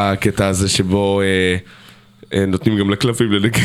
הקטע 0.00 0.46
הזה 0.46 0.68
שבו 0.68 1.20
אה, 1.20 1.56
אה, 2.34 2.46
נותנים 2.46 2.78
גם 2.78 2.90
לכלבים 2.90 3.32
לנגן. 3.32 3.60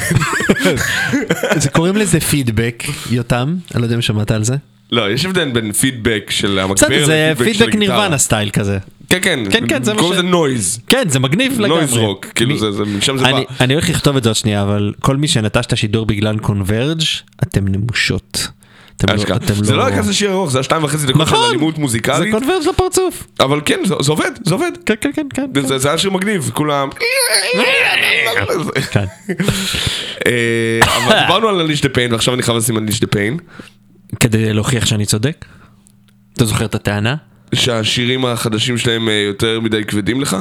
זה 1.64 1.70
קוראים 1.70 1.96
לזה 1.96 2.20
פידבק, 2.20 2.84
יותם, 3.12 3.56
אני 3.74 3.82
לא 3.82 3.86
יודע 3.86 3.96
אם 3.96 4.02
שמעת 4.02 4.32
על 4.32 4.44
זה. 4.44 4.56
לא, 4.92 5.12
יש 5.12 5.26
הבדל 5.26 5.52
בין 5.52 5.72
פידבק 5.72 6.28
של 6.30 6.60
בסדר, 6.72 7.06
זה 7.06 7.30
לפידבק 7.32 7.54
של 7.54 7.60
פידבק 7.60 7.76
הגיטרה. 7.76 7.96
נירוונה 7.98 8.18
style 8.18 8.50
כזה. 8.50 8.78
כן, 9.10 9.20
כן, 9.22 9.40
כן, 9.52 9.68
כן, 9.68 9.84
זה 9.84 9.94
מה 9.94 10.00
קוראים 10.00 10.16
ש- 10.16 10.24
לזה 10.24 10.28
noise. 10.32 10.80
כן, 10.88 11.10
זה 11.10 11.20
מגניב 11.20 11.60
לגמרי. 11.60 11.78
noise 11.78 11.94
rock, 11.98 12.26
כאילו 12.36 12.58
זה, 12.58 12.72
זה, 12.72 12.84
משם 12.86 13.18
זה 13.18 13.24
בא. 13.24 13.40
אני 13.62 13.74
הולך 13.74 13.90
לכתוב 13.90 14.18
את 14.18 14.24
זה 14.24 14.30
עוד 14.30 14.36
שנייה, 14.36 14.62
אבל 14.62 14.94
כל 15.02 15.18
מי 15.18 15.28
שנטש 15.28 15.66
את 15.66 15.74
השידור 15.74 16.06
בגלל 16.06 16.38
קונברג', 16.38 17.02
אתם 17.44 17.68
נמושות. 17.68 18.48
אתם 18.98 19.16
לא. 19.16 19.36
אתם 19.36 19.54
זה 19.54 19.76
לא 19.76 19.86
היה 19.86 19.98
כזה 19.98 20.14
שיר 20.14 20.32
ארוך, 20.32 20.52
זה 20.52 20.58
היה 20.58 20.64
שתיים 20.64 20.84
וחצי 20.84 21.06
דקות 21.06 21.28
של 21.28 21.34
נכון, 21.34 21.50
אלימות 21.50 21.76
זה 21.76 21.82
מוזיקלית, 21.82 22.34
קונברג' 22.34 22.68
לפרצוף. 22.70 23.28
אבל 23.40 23.62
כן, 23.66 23.80
זה 23.86 23.96
זה 24.02 24.12
עובד, 24.12 24.32
זה 24.44 24.54
עובד. 24.54 24.72
כן, 24.86 24.94
כן, 25.02 25.12
כן, 25.16 25.28
כן. 25.34 25.68
זה 25.68 25.78
זה 25.78 25.88
היה 25.88 25.98
שיר 25.98 26.12
מגניב, 26.12 26.52
כולם... 26.54 26.90
כן. 28.92 29.06
אה, 30.28 30.80
אבל 30.84 31.20
דיברנו 31.22 31.48
על 31.50 31.68
Unleash 31.68 31.82
the 31.82 31.90
Pain 31.96 32.12
ועכשיו 32.12 32.34
אני 32.34 32.44
חייב 32.44 32.58
לשים 32.58 32.78
Unleash 32.78 33.02
the 33.02 33.08
Pain. 33.16 33.42
כדי 34.20 34.54
להוכיח 34.54 34.86
שאני 34.86 35.06
צודק. 35.06 35.46
אתה 36.34 36.46
זוכר 36.46 36.66
את 36.66 36.76
הטענה? 36.76 37.16
שהשירים 37.56 38.26
החדשים 38.26 38.78
שלהם 38.78 39.10
אה, 39.10 39.14
יותר 39.14 39.60
מדי 39.60 39.84
כבדים 39.84 40.22
לך? 40.22 40.38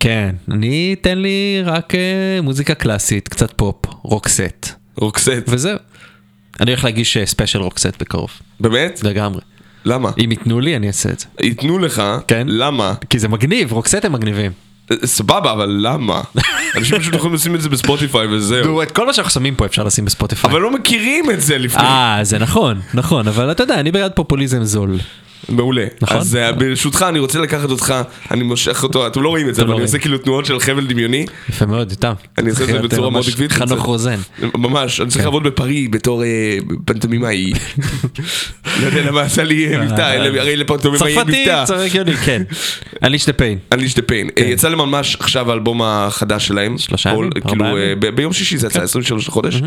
כן, 0.00 0.34
אני, 0.50 0.96
תן 1.00 1.18
לי 1.18 1.62
רק 1.64 1.94
אה, 1.94 2.40
מוזיקה 2.42 2.74
קלאסית, 2.74 3.28
קצת 3.28 3.52
פופ, 3.56 3.76
רוקסט, 4.02 4.74
רוקסט. 4.96 5.42
וזהו. 5.48 5.78
אני 6.60 6.70
הולך 6.70 6.84
להגיש 6.84 7.18
special 7.24 7.60
רוקסט 7.60 8.00
בקרוב, 8.00 8.30
באמת? 8.60 9.00
לגמרי. 9.02 9.40
למה? 9.84 10.10
אם 10.24 10.30
ייתנו 10.30 10.60
לי 10.60 10.76
אני 10.76 10.86
אעשה 10.86 11.08
את 11.08 11.20
זה. 11.20 11.26
ייתנו 11.42 11.78
לך, 11.78 12.02
כן. 12.28 12.46
למה? 12.50 12.94
כי 13.10 13.18
זה 13.18 13.28
מגניב, 13.28 13.72
רוקסט 13.72 14.04
הם 14.04 14.12
מגניבים. 14.12 14.52
סבבה, 15.04 15.52
אבל 15.52 15.76
למה? 15.80 16.20
אנשים 16.76 16.98
פשוט 16.98 17.14
יכולים 17.14 17.34
לשים 17.34 17.54
את 17.54 17.60
זה 17.60 17.68
בספוטיפיי 17.68 18.26
וזהו. 18.26 18.82
את 18.82 18.90
כל 18.90 19.06
מה 19.06 19.12
שאנחנו 19.12 19.30
שמים 19.30 19.54
פה 19.54 19.66
אפשר 19.66 19.84
לשים 19.84 20.04
בספוטיפיי. 20.04 20.50
אבל 20.50 20.60
לא 20.60 20.70
מכירים 20.74 21.30
את 21.30 21.40
זה 21.40 21.58
לפני. 21.58 21.82
אה, 21.82 22.18
זה 22.22 22.38
נכון, 22.38 22.80
נכון, 22.94 23.28
אבל 23.28 23.50
אתה 23.50 23.62
יודע, 23.62 23.80
אני 23.80 23.92
בעד 23.92 24.12
פופוליזם 24.12 24.64
זול. 24.64 24.98
מעולה. 25.48 25.84
נכון? 26.00 26.16
אז 26.16 26.36
אה, 26.36 26.52
ברשותך 26.52 27.04
אני 27.08 27.18
רוצה 27.18 27.38
לקחת 27.38 27.70
אותך, 27.70 27.94
אני 28.30 28.42
מושך 28.42 28.82
אותך, 28.82 29.06
אתם 29.06 29.22
לא 29.22 29.28
רואים 29.28 29.48
את 29.48 29.54
זה, 29.54 29.62
אתם 29.62 29.68
אבל 29.68 29.72
לא 29.72 29.78
אני 29.78 29.86
עושה. 29.86 29.98
כאילו 29.98 30.18
תנועות 30.18 30.46
של 30.46 30.60
חבל 30.60 30.86
דמיוני. 30.86 31.26
יפה 31.48 31.66
מאוד, 31.66 31.90
יותם. 31.90 32.12
אני 32.38 32.50
אעשה 32.50 32.62
את 32.62 32.66
זה 32.66 32.72
להיות, 32.72 32.92
בצורה 32.92 33.10
מאוד 33.10 33.24
עקבית. 33.28 33.52
חנוך 33.52 33.82
רוזן. 33.84 34.18
ממש, 34.54 35.00
אני 35.00 35.08
צריך 35.08 35.20
כן. 35.20 35.24
לעבוד 35.24 35.42
בפריז 35.42 35.88
בתור 35.88 36.24
אה, 36.24 36.58
פנטומימאי. 36.84 37.52
לא 38.80 38.86
יודע 38.86 39.02
למה 39.02 39.20
עשה 39.20 39.44
לי 39.44 39.74
אה, 39.74 39.84
מבטא, 39.84 40.02
הרי 40.40 40.56
לפנטומימאי 40.56 41.08
אין 41.08 41.16
צרפתי, 41.24 41.42
מבטא. 41.42 41.64
צריך 41.64 41.80
הגיוני, 41.80 42.16
כן. 42.16 42.42
Unleash 43.04 43.26
the 43.26 43.40
pain. 43.40 43.74
Unleash 43.74 43.94
the 43.94 44.02
Pain. 44.10 44.30
אה, 44.38 44.44
יצא 44.44 44.68
ממש 44.68 45.16
עכשיו 45.20 45.50
האלבום 45.50 45.82
החדש 45.82 46.46
שלהם. 46.46 46.72
כן. 46.72 46.78
שלושה 46.78 47.10
ימים? 47.10 47.30
כאילו, 47.30 47.64
ארבעה 47.64 47.82
ימים? 47.82 48.00
כן. 48.00 48.16
ביום 48.16 48.32
שישי 48.32 48.56
זה 48.56 48.66
יצא, 48.66 48.82
23 48.82 49.28
לחודש. 49.28 49.62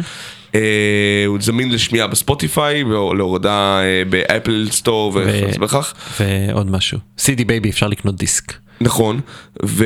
אה, 0.55 1.23
הוא 1.27 1.37
זמין 1.41 1.71
לשמיעה 1.71 2.07
בספוטיפיי, 2.07 2.83
ולהורדה 2.83 3.79
אה, 3.81 4.03
באפל 4.09 4.67
סטור 4.71 5.11
וכיוצא 5.15 5.59
בכך. 5.59 5.93
ועוד 6.19 6.71
משהו. 6.71 6.99
CD 7.19 7.45
Baby 7.47 7.69
אפשר 7.69 7.87
לקנות 7.87 8.15
דיסק. 8.15 8.53
נכון. 8.81 9.19
ו... 9.65 9.85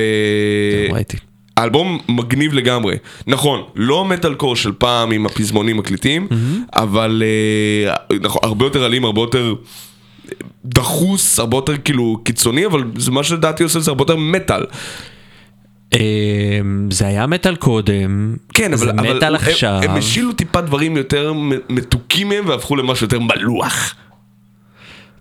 האלבום 1.58 2.00
מגניב 2.10 2.54
לגמרי. 2.54 2.96
נכון, 3.28 3.64
לא 3.76 4.06
מטאל 4.06 4.34
קור 4.34 4.56
של 4.56 4.72
פעם 4.78 5.12
עם 5.12 5.26
הפזמונים 5.26 5.78
מקליטים, 5.78 6.28
אבל 6.76 7.24
אה, 7.26 8.18
נכון, 8.22 8.42
הרבה 8.44 8.66
יותר 8.66 8.86
אלים, 8.86 9.06
הרבה 9.06 9.22
יותר 9.22 9.56
דחוס, 10.66 11.40
הרבה 11.40 11.58
יותר 11.58 11.78
כאילו 11.78 12.20
קיצוני, 12.24 12.66
אבל 12.66 12.84
זה 12.98 13.12
מה 13.12 13.24
שלדעתי 13.24 13.64
עושה 13.64 13.80
זה 13.80 13.92
הרבה 13.92 14.02
יותר 14.02 14.16
מטאל. 14.16 14.66
אמ, 15.94 16.92
זה 16.92 17.08
היה 17.08 17.28
מטאל 17.28 17.56
קודם, 17.56 18.36
כן, 18.54 18.74
אבל, 18.74 18.78
זה 18.86 18.92
אבל 18.92 19.16
מטאל 19.18 19.36
הם- 19.36 19.42
עכשיו. 19.42 19.80
הם 19.84 19.92
השילו 19.92 20.34
טיפה 20.34 20.62
דברים 20.62 20.98
יותר 20.98 21.34
מתוקים 21.70 22.30
מהם 22.30 22.48
והפכו 22.48 22.76
למשהו 22.76 23.06
יותר 23.06 23.20
מלוח. 23.20 23.96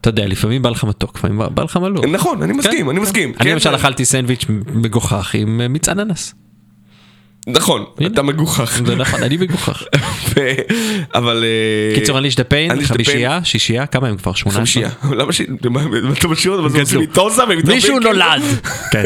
אתה 0.01 0.09
יודע, 0.09 0.27
לפעמים 0.27 0.63
בא 0.63 0.71
לך 0.71 0.85
מתוק, 0.85 1.17
לפעמים 1.19 1.39
בא- 1.55 1.63
לך 1.63 1.77
מלוך. 1.77 2.05
נכון, 2.05 2.43
אני 2.43 2.53
מסכים, 2.53 2.91
אני 2.91 3.01
מסכים. 3.01 3.29
אני 3.29 3.45
כן, 3.49 3.53
למשל 3.53 3.71
זה- 3.71 3.77
אכלתי 3.77 4.05
סנדוויץ' 4.05 4.45
מגוחך 4.75 5.35
עם 5.35 5.61
אה, 5.61 5.69
מיץ 5.69 5.89
אננס. 5.89 6.35
נכון. 7.47 7.85
אתה 8.07 8.23
מגוחך. 8.23 8.81
זה 8.87 8.97
נכון, 8.97 9.23
אני 9.23 9.37
מגוחך. 9.37 9.83
אבל... 11.15 11.45
אה, 11.45 11.95
קיצור, 12.01 12.19
Unleash 12.19 12.37
the 12.37 12.85
חמישייה, 12.85 13.41
שישייה, 13.45 13.87
כמה 13.87 14.09
הם 14.09 14.17
כבר? 14.17 14.33
שמונה? 14.33 14.57
חמישייה. 14.57 14.89
למה 15.19 15.33
ש... 15.33 15.41
מה, 15.71 15.81
אתה 16.19 16.29
משאיר 16.29 16.53
אותם? 16.55 16.67
אז. 16.67 16.77
עושים 16.77 17.01
לי 17.01 17.07
טוזה 17.07 17.43
מתרבים 17.47 17.75
מישהו 17.75 17.97
כאילו. 17.97 18.13
נולד. 18.13 18.43
כן. 18.93 19.03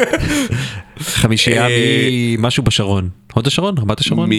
חמישייה 1.00 1.68
אה, 1.68 2.34
ממשהו 2.38 2.62
בשרון. 2.62 3.08
הוד 3.34 3.46
השרון? 3.46 3.78
רמת 3.78 4.00
השרון? 4.00 4.30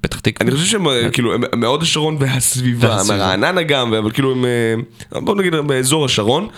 פתח 0.00 0.20
תקווה. 0.20 0.48
אני 0.48 0.56
חושב 0.56 0.70
שהם 0.70 0.88
אה, 0.88 1.10
כאילו 1.10 1.34
הם 1.34 1.42
מהוד 1.56 1.82
השרון 1.82 2.16
והסביבה. 2.20 2.96
מרעננה 3.08 3.62
גם, 3.62 3.94
אבל 3.94 4.10
כאילו 4.10 4.32
הם, 4.32 4.44
בוא 5.12 5.36
נגיד 5.36 5.54
באזור 5.54 6.04
השרון, 6.04 6.48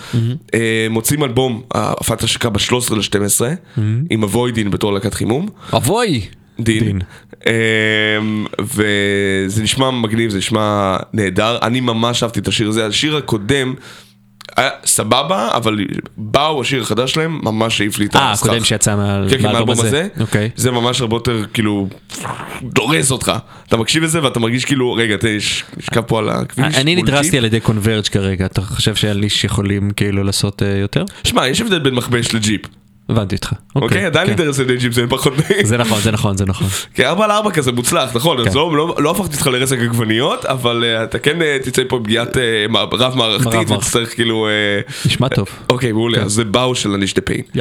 אה, 0.54 0.86
מוצאים 0.90 1.24
אלבום, 1.24 1.62
הפת 1.74 2.22
השקה 2.22 2.50
ב-13 2.50 2.94
ל-12, 2.94 3.80
עם 4.10 4.22
הווידין 4.22 4.70
בתור 4.70 4.92
להקת 4.92 5.14
חימום. 5.14 5.48
אבוי! 5.76 6.22
דין. 6.60 6.84
דין. 6.84 7.00
אמ, 7.46 8.46
וזה 8.60 9.62
נשמע 9.62 9.90
מגניב, 9.90 10.30
זה 10.30 10.38
נשמע 10.38 10.96
נהדר. 11.12 11.58
אני 11.62 11.80
ממש 11.80 12.22
אהבתי 12.22 12.40
את 12.40 12.48
השיר 12.48 12.68
הזה. 12.68 12.86
השיר 12.86 13.16
הקודם 13.16 13.74
היה 14.56 14.70
סבבה, 14.84 15.48
אבל 15.54 15.78
באו, 16.16 16.60
השיר 16.60 16.82
החדש 16.82 17.12
שלהם, 17.12 17.40
ממש 17.42 17.80
העיף 17.80 17.98
לי 17.98 18.06
את 18.06 18.16
אה, 18.16 18.32
הסכך. 18.32 18.46
הקודם 18.46 18.64
שיצא 18.64 18.96
כן, 19.30 19.38
כן, 19.38 19.42
מהאלבום 19.42 19.70
הזה. 19.70 19.88
הזה. 19.88 20.08
אוקיי. 20.20 20.50
זה 20.56 20.70
ממש 20.70 21.00
הרבה 21.00 21.16
יותר 21.16 21.44
כאילו 21.52 21.88
דורס 22.62 23.10
אותך. 23.10 23.32
אתה 23.68 23.76
מקשיב 23.76 24.02
לזה 24.02 24.22
ואתה 24.22 24.40
מרגיש 24.40 24.64
כאילו, 24.64 24.92
רגע, 24.92 25.28
יש 25.28 25.64
קו 25.94 26.00
פה 26.06 26.18
על 26.18 26.28
הכביש. 26.28 26.74
אני 26.74 26.96
נדרסתי. 26.96 27.38
על 27.38 27.44
ידי 27.44 27.60
קונברג' 27.60 28.04
כרגע, 28.04 28.46
אתה 28.46 28.60
חושב 28.60 28.94
ש 28.94 29.05
Unleash 29.05 29.44
יכולים 29.44 29.90
כאילו 29.90 30.24
לעשות 30.24 30.62
אה, 30.62 30.68
יותר? 30.68 31.04
שמע, 31.24 31.48
יש 31.48 31.60
הבדל 31.60 31.78
בין 31.78 31.94
מכבש 31.94 32.34
לג'יפ. 32.34 32.60
הבנתי 33.08 33.34
אותך. 33.34 33.52
אוקיי? 33.76 34.04
עדיין 34.04 34.36
כן. 34.36 34.42
ידי 34.62 34.76
ג'יפ, 34.76 34.92
זה 34.92 35.06
פחות... 35.08 35.32
זה 35.62 35.76
נכון, 35.76 36.00
זה 36.00 36.10
נכון, 36.10 36.36
זה 36.36 36.44
נכון. 36.44 36.66
כי 36.94 37.06
4 37.06 37.24
על 37.24 37.30
4 37.30 37.50
כזה 37.50 37.72
מוצלח, 37.72 38.16
נכון, 38.16 38.42
כן. 38.42 38.48
אז 38.48 38.56
לא, 38.56 38.94
לא, 38.98 39.10
הפכתי 39.10 39.34
אותך 39.34 39.46
לרסק 39.46 39.78
עגבניות, 39.78 40.44
אבל 40.44 40.84
אה, 40.84 41.04
אתה 41.04 41.18
כן 41.18 41.38
אה, 41.40 41.64
תצא 41.64 41.82
פה 41.88 42.00
פגיעת 42.04 42.36
אה, 42.36 42.76
רב 42.92 43.14
מערכתית, 43.16 43.70
ותצטרך 43.70 44.14
כאילו... 44.14 44.48
אה, 44.86 45.06
נשמע 45.06 45.28
טוב. 45.28 45.48
אוקיי, 45.70 45.92
מעולה, 45.92 46.18
אז 46.18 46.32
זה 46.32 46.44
באו 46.44 46.74
של 46.74 46.94
Unleash 46.94 47.12
the 47.12 47.22
pain. 47.30 47.60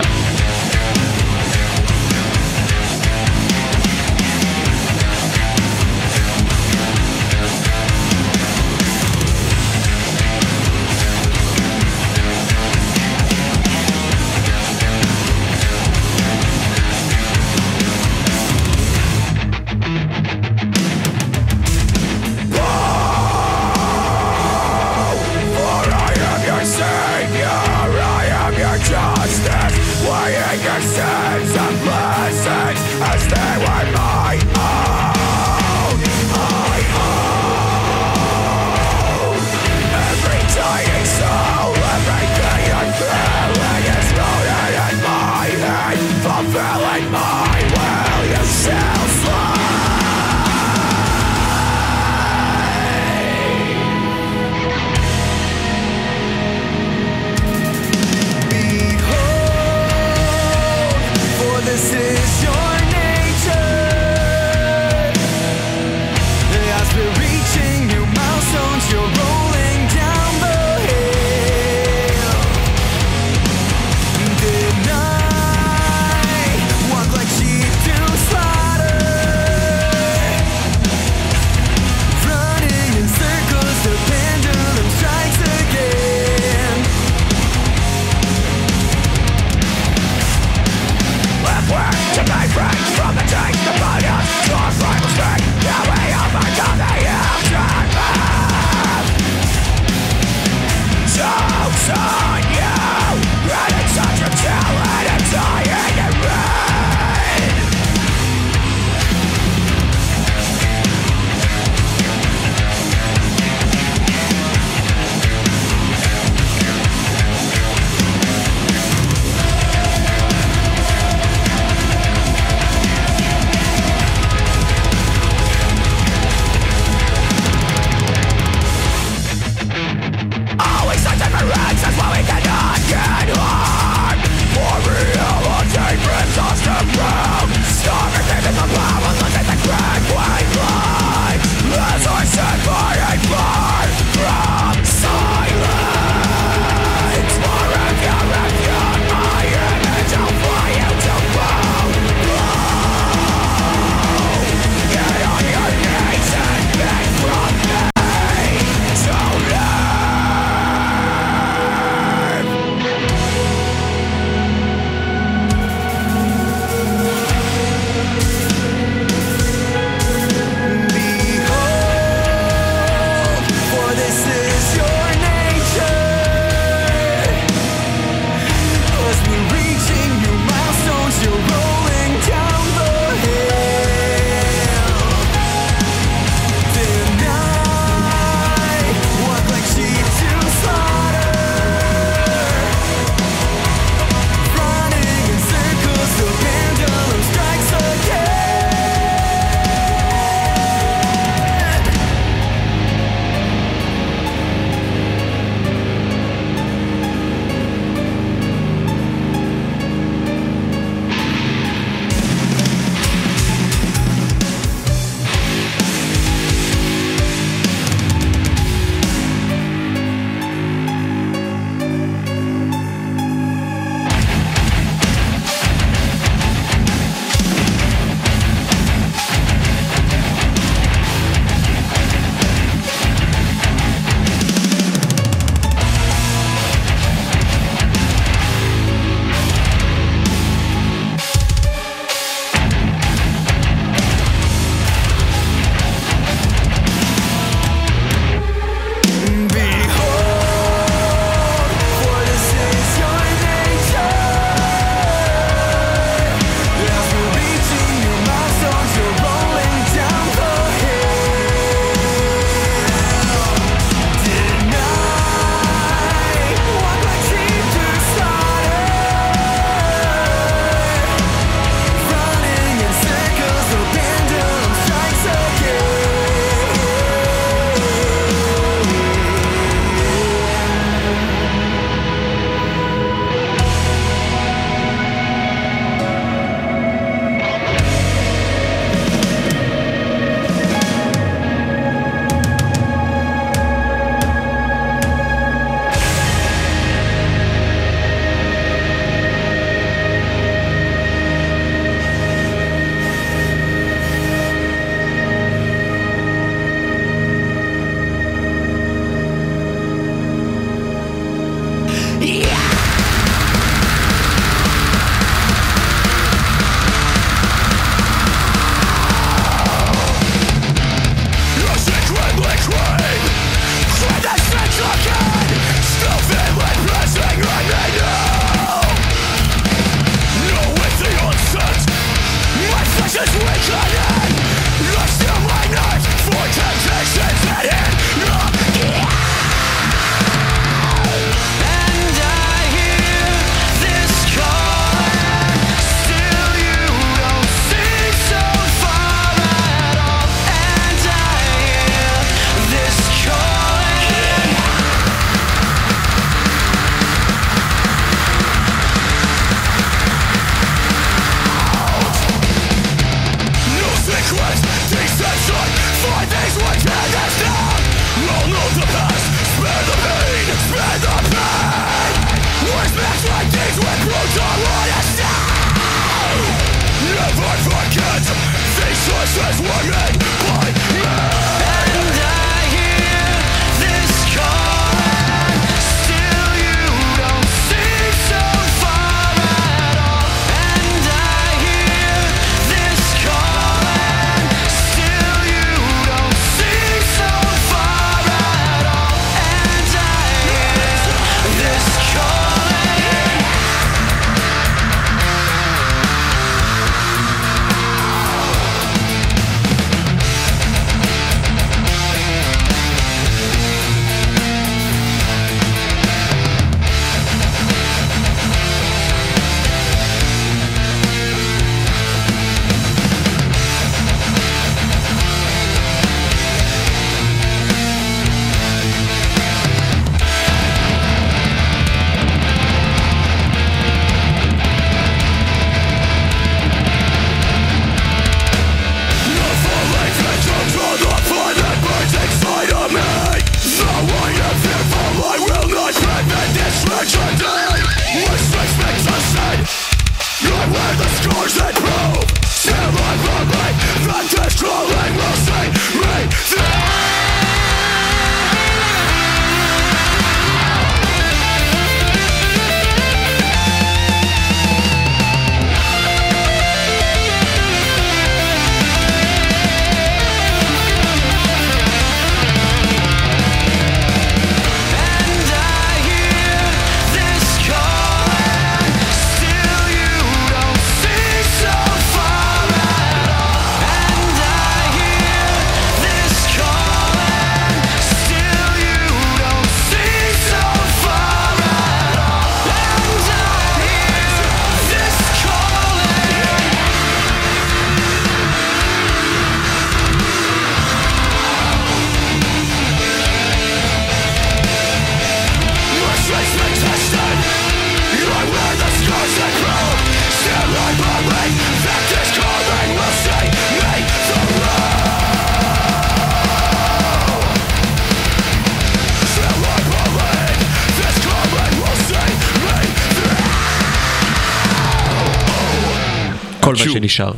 שנשאר. 526.99 527.31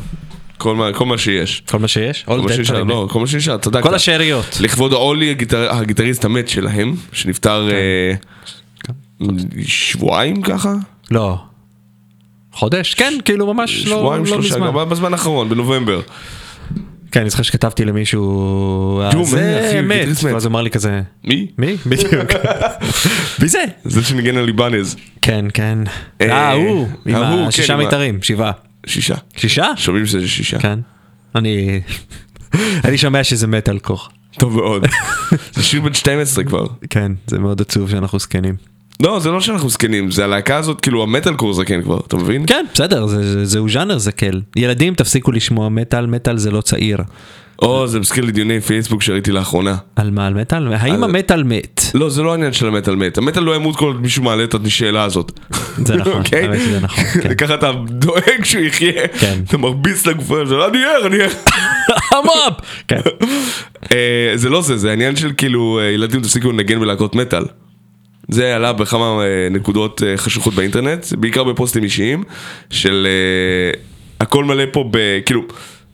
כל 0.58 0.74
מה- 0.74 0.92
כל 0.92 1.06
מה 1.06 1.18
שיש. 1.18 1.62
כל 1.70 1.78
מה 1.78 1.88
שיש? 1.88 2.24
כל 2.24 2.40
מה 2.40 2.52
שנשאר, 2.52 2.82
לא, 2.84 3.08
כל 3.10 3.20
מה 3.20 3.26
שנשאר, 3.26 3.58
צדקת. 3.58 3.82
כל 3.82 3.94
השאריות. 3.94 4.58
לכבוד 4.60 4.92
אולי 4.92 5.30
הגיטר- 5.30 5.68
הגיטריסט 5.74 6.24
המת 6.24 6.48
שלהם, 6.48 6.94
שנפטר 7.12 7.68
אה, 7.70 8.14
שבועיים 9.66 10.42
ככה? 10.42 10.72
לא. 11.10 11.38
חודש? 12.52 12.94
כן, 12.94 13.12
כאילו 13.24 13.54
ממש 13.54 13.86
לא 13.86 13.96
שבועיים 13.98 14.22
לא 14.24 14.28
שלושה, 14.30 14.54
מזמן. 14.54 14.66
גם 14.80 14.88
בזמן 14.88 15.12
האחרון, 15.12 15.48
בנובמבר. 15.48 16.00
כן, 17.12 17.20
אני 17.20 17.30
זוכר 17.30 17.42
שכתבתי 17.42 17.84
למישהו, 17.84 19.00
"אה, 19.00 19.24
זה 19.24 19.80
מת, 19.82 19.96
גיטריסט 19.98 20.24
מת." 20.24 20.32
ואז 20.32 20.44
הוא 20.44 20.50
אמר 20.50 20.62
לי 20.62 20.70
כזה, 20.70 21.00
מי? 21.24 21.46
מי? 21.58 21.76
בדיוק. 21.86 22.12
מי 23.42 23.48
זה? 23.48 23.64
זה 23.84 24.04
שניגן 24.04 24.36
על 24.36 24.44
ליבנז. 24.44 24.96
כן, 25.22 25.44
כן. 25.54 25.78
אה, 26.20 26.30
אה, 26.30 26.52
הוא, 26.52 26.88
עם 27.06 27.14
כן, 27.14 27.22
השישה 27.22 27.76
מיתרים, 27.76 28.22
שבעה. 28.22 28.52
שישה. 28.88 29.14
שישה? 29.36 29.66
שומעים 29.76 30.06
שזה 30.06 30.28
שישה. 30.28 30.58
כן. 30.58 30.78
אני... 31.34 31.80
אני 32.84 32.98
שומע 32.98 33.24
שזה 33.24 33.46
מטאל 33.46 33.78
כוך. 33.78 34.10
טוב 34.38 34.56
מאוד. 34.56 34.86
זה 35.54 35.62
שיר 35.62 35.80
בן 35.80 35.94
12 35.94 36.44
כבר. 36.44 36.66
כן, 36.90 37.12
זה 37.26 37.38
מאוד 37.38 37.60
עצוב 37.60 37.90
שאנחנו 37.90 38.18
זקנים. 38.18 38.54
לא, 39.02 39.20
זה 39.20 39.30
לא 39.30 39.40
שאנחנו 39.40 39.70
זקנים, 39.70 40.10
זה 40.10 40.24
הלהקה 40.24 40.56
הזאת, 40.56 40.80
כאילו 40.80 41.02
המטאל 41.02 41.34
קור 41.34 41.52
זקן 41.54 41.82
כבר, 41.82 42.00
אתה 42.06 42.16
מבין? 42.16 42.44
כן, 42.46 42.64
בסדר, 42.74 43.06
זה- 43.06 43.32
זה- 43.32 43.44
זהו 43.44 43.68
ז'אנר 43.68 43.98
זקל. 43.98 44.40
ילדים, 44.56 44.94
תפסיקו 44.94 45.32
לשמוע 45.32 45.68
מטאל, 45.68 46.06
מטאל 46.06 46.36
זה 46.38 46.50
לא 46.50 46.60
צעיר. 46.60 46.98
או, 47.62 47.86
זה 47.86 48.00
מזכיר 48.00 48.24
לי 48.24 48.32
דיוני 48.32 48.60
פייסבוק 48.60 49.02
שראיתי 49.02 49.32
לאחרונה. 49.32 49.76
על 49.96 50.10
מה, 50.10 50.26
על 50.26 50.34
מטאל? 50.34 50.72
האם 50.72 51.04
המטאל 51.04 51.42
מת? 51.42 51.80
לא, 51.94 52.10
זה 52.10 52.22
לא 52.22 52.32
העניין 52.32 52.52
של 52.52 52.66
המטאל 52.66 52.96
מת. 52.96 53.18
המטאל 53.18 53.42
לא 53.42 53.56
ימות 53.56 53.76
כל 53.76 53.86
עוד 53.86 54.00
מישהו 54.00 54.22
מעלה 54.22 54.44
את 54.44 54.54
השאלה 54.64 55.04
הזאת. 55.04 55.40
זה 55.76 55.96
נכון, 55.96 56.12
אוקיי? 56.12 56.42
האמת 56.42 56.58
שזה 56.60 56.80
נכון, 56.80 57.04
כן. 57.04 57.34
ככה 57.40 57.54
אתה 57.54 57.72
דואג 57.88 58.44
שהוא 58.44 58.62
יחיה, 58.62 59.08
כן. 59.20 59.38
אתה 59.48 59.58
מרביץ 59.58 60.06
לגופה 60.06 60.34
שלו, 60.48 60.68
אני 60.68 60.78
ער, 60.84 61.06
אני 61.06 61.16
ער. 61.20 61.30
כן. 62.88 63.00
אה, 63.92 64.32
זה 64.34 64.50
לא 64.50 64.62
זה, 64.62 64.76
זה 64.76 64.90
העניין 64.90 65.16
של 65.16 65.32
כאילו 65.36 65.78
אה, 65.78 65.84
ילדים 65.84 66.20
תפסיקו 66.20 66.52
לנגן 66.52 66.80
בלהקות 66.80 67.14
מטאל. 67.14 67.44
זה 68.28 68.56
עלה 68.56 68.72
בכמה 68.72 69.04
אה, 69.04 69.48
נקודות 69.50 70.02
חשוכות 70.16 70.54
באינטרנט, 70.54 71.06
בעיקר 71.12 71.44
בפוסטים 71.44 71.84
אישיים, 71.84 72.24
של 72.70 73.06
הכל 74.20 74.44
מלא 74.44 74.64
פה. 74.72 74.90
כאילו, 75.26 75.42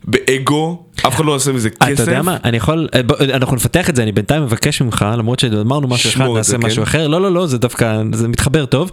באגו, 0.07 0.83
אף 1.07 1.15
אחד 1.15 1.25
לא 1.25 1.35
עושה 1.35 1.51
מזה 1.51 1.67
אתה 1.67 1.85
כסף. 1.85 2.07
יודע 2.07 2.21
מה, 2.21 2.37
אני 2.43 2.57
יכול, 2.57 2.87
אה, 2.93 3.01
אנחנו 3.35 3.55
נפתח 3.55 3.89
את 3.89 3.95
זה, 3.95 4.03
אני 4.03 4.11
בינתיים 4.11 4.43
מבקש 4.43 4.81
ממך, 4.81 5.05
למרות 5.17 5.39
שאמרנו 5.39 5.87
משהו 5.87 6.09
אחד, 6.09 6.27
נעשה 6.35 6.57
משהו 6.57 6.75
כן. 6.75 6.81
אחר, 6.81 7.07
לא, 7.07 7.21
לא, 7.21 7.31
לא, 7.31 7.47
זה 7.47 7.57
דווקא, 7.57 8.01
זה 8.13 8.27
מתחבר 8.27 8.65
טוב, 8.65 8.91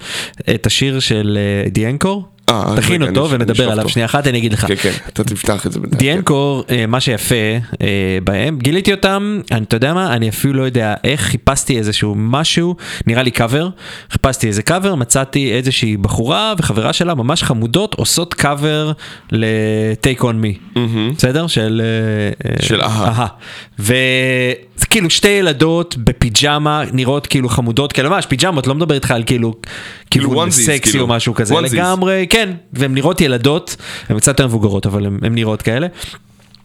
את 0.55 0.67
השיר 0.67 1.01
של 1.01 1.39
אה, 1.41 1.71
תכין 2.77 3.03
רגע, 3.03 3.11
אותו 3.11 3.21
אני- 3.27 3.35
אני 3.35 3.43
ונדבר 3.45 3.65
עליו 3.65 3.79
אותו. 3.79 3.89
שנייה 3.89 4.07
אחת, 4.07 4.27
אני 4.27 4.39
אגיד 4.39 4.53
לך. 4.53 4.67
כן, 4.67 4.75
כן, 4.77 4.93
אתה 5.09 5.25
תפתח 5.25 5.67
את 5.67 5.73
זה 5.73 5.81
בינתיים. 5.81 5.99
די 5.99 6.13
אנקור, 6.13 6.65
אה, 6.71 6.87
מה 6.87 7.01
שיפה 7.01 7.35
אה, 7.83 7.89
בהם, 8.25 8.59
גיליתי 8.59 8.93
אותם, 8.93 9.41
אני- 9.53 9.65
אתה 9.65 9.77
יודע 9.77 9.95
מה, 9.95 10.15
אני 10.15 10.29
אפילו 10.29 10.53
לא 10.53 10.63
יודע 10.63 10.95
איך, 11.05 11.21
חיפשתי 11.21 11.79
איזשהו 11.79 12.15
משהו, 12.17 12.77
נראה 13.07 13.23
לי 13.23 13.31
קאבר, 13.31 13.69
חיפשתי 14.11 14.47
איזה 14.47 14.63
קאבר, 14.63 14.95
מצאתי 14.95 15.53
איזושהי 15.53 15.97
בחורה 15.97 16.55
וחברה 16.59 16.93
שלה, 16.93 17.15
ממש 17.15 17.43
חמודות, 17.43 17.95
עושות 17.95 18.35
קאבר 18.35 18.93
ל-Take 19.33 20.21
on 20.23 20.25
me, 20.45 20.79
בסדר? 21.17 21.47
של... 21.47 21.83
אה, 22.45 22.51
אה, 22.51 22.63
של 22.63 22.81
אהה. 22.83 23.27
כאילו 24.85 25.11
שתי 25.11 25.29
ילדות 25.29 25.97
בפיג'מה, 25.97 26.83
נראות 26.93 27.27
כאילו 27.27 27.49
חמודות, 27.49 27.93
כאילו 27.93 28.11
ממש 28.11 28.27
פיג'מות, 28.27 28.67
לא 28.67 28.75
מדבר 28.75 28.95
איתך 28.95 29.11
על 29.11 29.23
כאילו... 29.27 29.55
onesies, 30.15 30.51
סקסי 30.51 30.81
כאילו. 30.81 31.05
או 31.05 31.09
משהו 31.09 31.35
כזה, 31.35 31.55
onesies. 31.55 31.61
לגמרי, 31.61 32.27
כן, 32.31 32.51
והן 32.73 32.95
נראות 32.95 33.21
ילדות, 33.21 33.77
הן 34.09 34.19
קצת 34.19 34.29
יותר 34.29 34.47
מבוגרות, 34.47 34.87
אבל 34.87 35.07
הן 35.07 35.35
נראות 35.35 35.63
כאלה. 35.63 35.87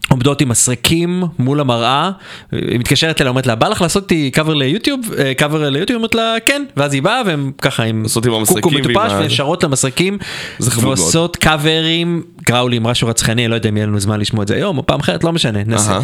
עומדות 0.10 0.42
עם 0.42 0.50
מסרקים 0.50 1.24
מול 1.40 1.60
המראה, 1.60 2.12
היא 2.52 2.80
מתקשרת 2.80 3.22
אליה, 3.22 3.30
אומרת 3.30 3.48
לה, 3.48 3.56
בא 3.56 3.68
לך 3.68 3.82
לעשות 3.82 4.04
איתי 4.04 4.32
קאבר 4.32 4.54
ליוטיוב? 4.54 5.00
אה, 5.18 5.34
קאבר 5.34 5.70
ליוטיוב? 5.70 5.98
אומרת 5.98 6.16
לה, 6.16 6.36
כן, 6.46 6.64
ואז 6.78 6.94
היא 6.94 7.02
באה 7.02 7.22
והם 7.26 7.52
ככה 7.62 7.84
עם 7.84 8.06
קוקו 8.48 8.72
מטופש 8.72 9.40
למסרקים, 9.64 10.18
זה 10.60 10.72
חמוד 10.72 10.86
מאוד. 10.86 10.98
ועושות 11.00 11.36
קאברים, 11.36 12.24
גראולים, 12.46 12.84
משהו 12.84 13.08
רצחני, 13.08 13.48
לא 13.48 13.56
יודע 13.56 13.70
אם 13.70 13.78
יהיה 13.78 13.88
לנו 13.88 14.00
זמן 14.00 14.20
לשמוע 14.20 14.44
את 14.44 14.48
זה 14.48 14.56
היום 14.56 14.78
או 14.78 14.86
פעם 14.86 15.00
אחרת, 15.00 15.24
לא 15.24 15.34
משנה, 15.34 15.64
נעשה. 15.64 16.00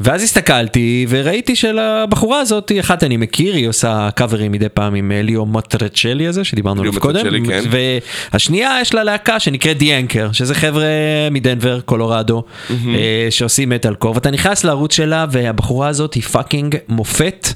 ואז 0.00 0.22
הסתכלתי 0.22 1.06
וראיתי 1.08 1.56
שלבחורה 1.56 2.40
הזאת, 2.40 2.72
אחת 2.80 3.04
אני 3.04 3.16
מכיר, 3.16 3.54
היא 3.54 3.68
עושה 3.68 4.08
קאברים 4.14 4.52
מדי 4.52 4.68
פעם 4.68 4.94
עם 4.94 5.12
אה, 5.12 5.22
ליאו 5.22 5.46
מוטרצ'לי 5.46 6.26
הזה, 6.26 6.44
שדיברנו 6.44 6.80
עליו 6.82 7.00
קודם. 7.00 7.46
כן. 7.46 7.62
והשנייה 8.32 8.78
יש 8.80 8.94
לה 8.94 9.04
להקה 9.04 9.40
שנקראת 9.40 9.78
The 9.78 9.98
Anchor, 9.98 10.32
שזה 10.32 10.54
חבר'ה 10.54 10.84
מדנבר, 11.30 11.80
קולורדו, 11.80 12.44
אה, 12.70 13.26
שעושים 13.30 13.68
מטאל 13.68 13.94
קור, 13.94 14.14
ואתה 14.14 14.30
נכנס 14.30 14.64
לערוץ 14.64 14.94
שלה 14.94 15.26
והבחורה 15.30 15.88
הזאת 15.88 16.14
היא 16.14 16.22
fucking 16.22 16.76
מופת 16.88 17.48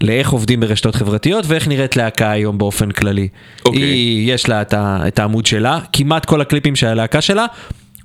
לאיך 0.00 0.30
עובדים 0.30 0.60
ברשתות 0.60 0.94
חברתיות 0.94 1.44
ואיך 1.48 1.68
נראית 1.68 1.96
להקה 1.96 2.30
היום 2.30 2.58
באופן 2.58 2.90
כללי. 2.90 3.28
אוקיי. 3.64 3.82
היא, 3.82 4.34
יש 4.34 4.48
לה 4.48 4.62
את, 4.62 4.74
ה, 4.74 5.00
את 5.06 5.18
העמוד 5.18 5.46
שלה, 5.46 5.78
כמעט 5.92 6.24
כל 6.24 6.40
הקליפים 6.40 6.76
של 6.76 6.86
הלהקה 6.86 7.20
שלה. 7.20 7.46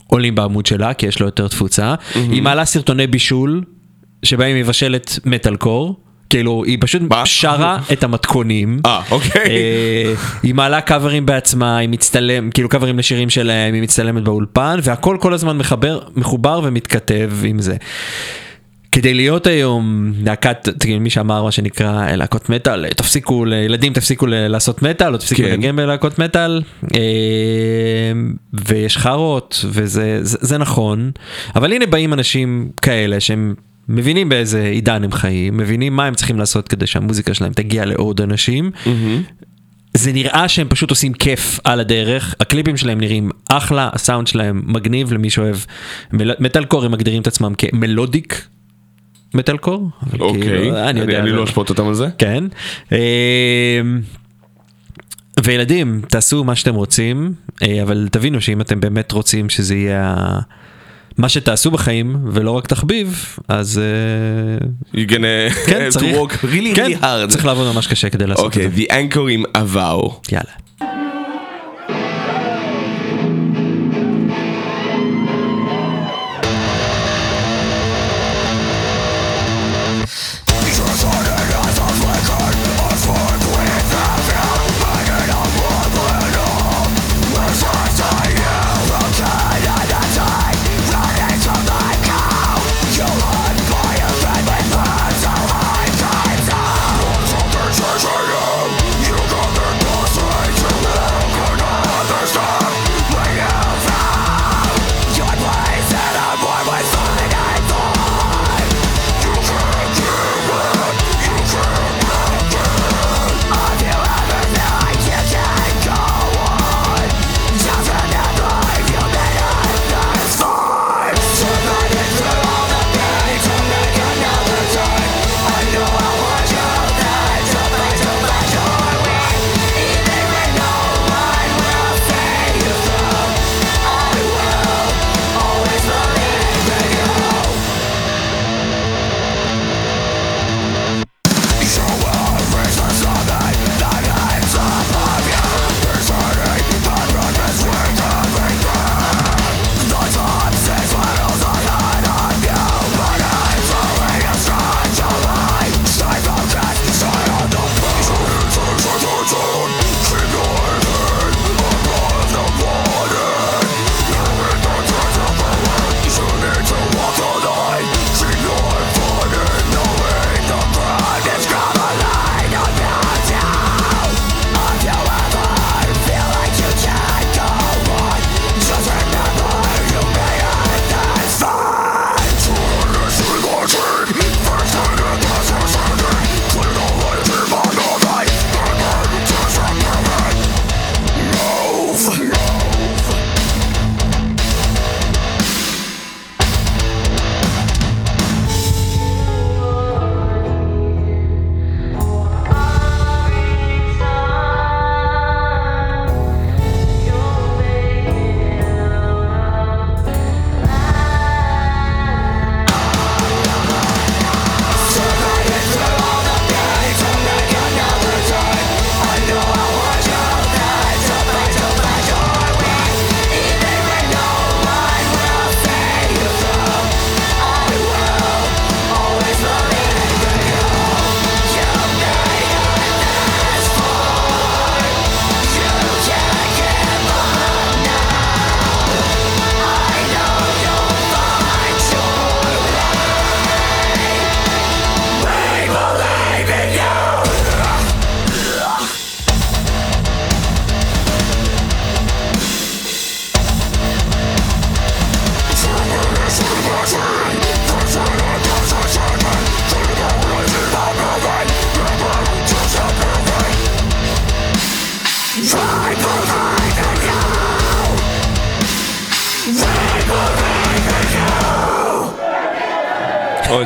עולים 0.08 0.36
בעמוד 0.36 0.66
שלה 0.66 0.94
כי 0.94 1.06
יש 1.06 1.20
לו 1.20 1.26
יותר 1.26 1.48
תפוצה, 1.48 1.96
היא 2.16 2.42
מעלה 2.42 2.66
סרטוני 2.66 3.08
בישול 3.08 3.64
שבהם 4.24 4.56
היא 4.56 4.64
מבשלת 4.64 5.20
מטאל 5.26 5.56
קור, 5.56 5.96
כאילו 6.30 6.64
היא 6.64 6.78
פשוט 6.82 7.02
מה? 7.02 7.26
שרה 7.26 7.78
את 7.94 8.04
המתכונים. 8.04 8.80
אה, 8.86 9.02
אוקיי. 9.12 9.42
אה, 9.48 10.14
היא 10.44 10.54
מעלה 10.54 10.82
קאברים 10.82 11.26
בעצמה, 11.26 11.78
היא 11.78 11.90
מצטלם, 11.90 12.52
כאילו 12.52 12.70
קאברים 12.70 13.00
לשירים 13.00 13.30
שלהם, 13.30 13.74
היא 13.74 13.84
מצטלמת 13.84 14.24
באולפן, 14.24 14.80
והכל 14.84 15.18
כל 15.20 15.34
הזמן 15.34 15.58
מחבר, 15.58 16.00
מחובר 16.16 16.62
ומתכתב 16.64 17.32
עם 17.44 17.60
זה. 17.60 17.76
כדי 18.92 19.14
להיות 19.14 19.48
היום 19.48 20.14
להקת, 20.24 20.70
כאילו, 20.80 21.00
מי 21.00 21.10
שאמר 21.10 21.44
מה 21.44 21.52
שנקרא 21.52 22.12
להקות 22.12 22.50
מטאל, 22.50 22.90
תפסיקו, 22.90 23.46
ילדים 23.48 23.94
תפסיקו 23.94 24.26
לעשות 24.30 24.82
מטאל, 24.82 25.14
או 25.14 25.18
תפסיקו 25.18 25.42
כן. 25.42 25.50
לנגן 25.50 25.76
בלהקות 25.76 26.20
מטאל, 26.20 26.62
אה, 26.96 27.00
ויש 28.54 28.98
חארות, 28.98 29.66
וזה 29.70 30.20
זה, 30.22 30.38
זה 30.42 30.58
נכון, 30.58 31.12
אבל 31.56 31.74
הנה 31.74 31.86
באים 31.86 32.14
אנשים 32.14 32.70
כאלה 32.82 33.20
שהם 33.20 33.56
מבינים 33.90 34.30
באיזה 34.30 34.64
עידן 34.64 35.04
הם 35.04 35.12
חיים, 35.12 35.58
מבינים 35.58 35.96
מה 35.96 36.06
הם 36.06 36.16
צריכים 36.16 36.40
לעשות 36.40 36.68
כדי 36.68 36.88
שהמוזיקה 36.88 37.34
שלהם 37.34 37.54
תגיע 37.54 37.86
לעוד 37.86 38.22
אנשים. 38.22 38.72
זה 39.98 40.12
נראה 40.14 40.48
שהם 40.48 40.68
פשוט 40.70 40.90
עושים 40.90 41.14
כיף 41.14 41.60
על 41.64 41.80
הדרך, 41.80 42.36
הקליפים 42.40 42.78
שלהם 42.78 43.00
נראים 43.00 43.30
אחלה, 43.50 43.90
הסאונד 43.94 44.28
שלהם 44.28 44.62
מגניב 44.66 45.14
למי 45.14 45.30
שאוהב 45.30 45.56
מל- 46.14 46.36
מטאל 46.40 46.66
קור, 46.66 46.86
הם 46.86 46.92
מגדירים 46.92 47.22
את 47.22 47.28
עצמם 47.28 47.54
כמלודיק 47.58 48.48
מטאל 49.34 49.58
קור. 49.58 49.90
אוקיי, 50.20 50.42
כאילו, 50.42 50.80
אני 50.90 51.00
יודע, 51.00 51.20
אני 51.20 51.30
זה- 51.30 51.36
לא 51.36 51.44
אשפוט 51.44 51.70
אותם 51.70 51.88
על 51.88 51.94
זה. 51.94 52.08
כן. 52.18 52.44
אמ, 52.92 52.98
וילדים, 55.44 56.02
תעשו 56.08 56.44
מה 56.44 56.56
שאתם 56.56 56.76
רוצים, 56.76 57.34
אה, 57.64 57.82
אבל 57.84 58.08
תבינו 58.12 58.42
שאם 58.42 58.62
אתם 58.62 58.80
באמת 58.80 59.12
רוצים 59.12 59.50
שזה 59.50 59.76
יהיה 59.76 60.16
מה 61.18 61.30
שתעשו 61.30 61.72
בחיים 61.72 62.16
ולא 62.32 62.51
רק 62.51 62.68
תחביב, 62.68 63.38
אז 63.47 63.82
אה, 63.84 64.68
You're 64.93 65.09
gonna 65.09 65.66
כן, 65.68 65.88
have 65.88 65.93
to 65.93 65.99
צריך, 65.99 66.16
work 66.16 66.34
really 66.34 66.76
כן, 66.76 66.86
really 66.86 67.03
hard. 67.03 67.28
צריך 67.30 67.45
לעבוד 67.45 67.74
ממש 67.74 67.88
קשה 67.88 68.09
כדי 68.09 68.28
לעשות 68.28 68.45
אוקיי, 68.45 68.66
את 68.66 68.76
זה. 68.76 68.82
The 68.82 68.86
Anchor 68.91 69.30
עם 69.32 69.43
עבר. 69.53 70.01
יאללה. 70.32 71.12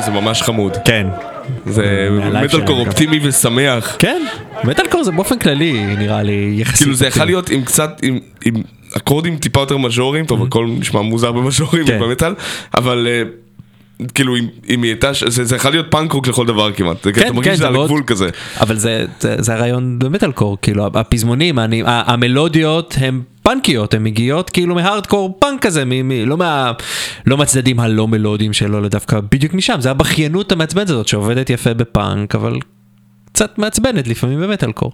זה 0.08 0.20
ממש 0.20 0.42
חמוד. 0.42 0.76
כן. 0.84 1.06
זה 1.66 2.08
מטאלקור. 2.44 2.86
אופטימי 2.86 3.18
ושמח. 3.22 3.96
כן, 3.98 4.22
מטאלקור 4.64 5.04
זה 5.04 5.12
באופן 5.12 5.38
כללי 5.38 5.96
נראה 5.96 6.22
לי 6.22 6.54
יחסית. 6.58 6.78
כאילו 6.78 6.94
זה 6.94 7.06
יכול. 7.06 7.24
להיות 7.24 7.50
עם 7.50 7.64
קצת, 7.64 8.00
עם, 8.02 8.18
עם 8.44 8.54
אקורדים 8.96 9.36
טיפה 9.36 9.60
יותר 9.60 9.76
מז'וריים, 9.76 10.26
טוב 10.26 10.42
הכל 10.42 10.66
נשמע 10.78 11.00
מוזר 11.00 11.32
במז'וריים 11.32 11.86
כן. 11.86 12.00
במטאל, 12.00 12.34
אבל 12.74 13.06
אה, 13.10 13.22
כאילו 14.14 14.36
אם 14.68 14.82
היא 14.82 14.90
הייתה, 14.90 15.10
זה 15.26 15.44
זה 15.44 15.56
יכול 15.56 15.70
להיות 15.70 15.86
פאנק 15.90 16.12
רוק 16.12 16.26
לכל 16.26 16.46
דבר 16.46 16.72
כמעט, 16.72 17.06
כן, 17.14 17.26
אתה 17.26 17.32
מרגיש 17.32 17.54
שזה 17.54 17.66
על 17.66 17.76
הגבול 17.76 18.02
כזה. 18.06 18.28
אבל 18.60 18.76
זה, 18.76 19.04
זה, 19.20 19.36
זה 19.38 19.54
הרעיון 19.54 19.98
במטאלקור, 19.98 20.56
כאילו 20.62 20.86
הפזמונים, 20.94 21.58
המלודיות 21.86 22.94
הן 23.00 23.20
פאנקיות, 23.48 23.94
הן 23.94 24.04
מגיעות 24.04 24.50
כאילו 24.50 24.74
מהארדקור 24.74 25.36
פאנק 25.40 25.62
כזה, 25.62 25.84
מ, 25.84 26.08
מ, 26.08 26.12
לא, 26.28 26.36
מה, 26.36 26.72
לא 27.26 27.36
מהצדדים 27.36 27.80
הלא 27.80 28.08
מלודיים 28.08 28.52
שלו, 28.52 28.78
אלא 28.78 28.88
דווקא 28.88 29.20
בדיוק 29.32 29.54
משם, 29.54 29.76
זה 29.80 29.90
הבכיינות 29.90 30.52
המעצבנת 30.52 30.90
הזאת 30.90 31.08
שעובדת 31.08 31.50
יפה 31.50 31.74
בפאנק, 31.74 32.34
אבל 32.34 32.58
קצת 33.32 33.58
מעצבנת 33.58 34.08
לפעמים 34.08 34.40
במטאלקור. 34.40 34.92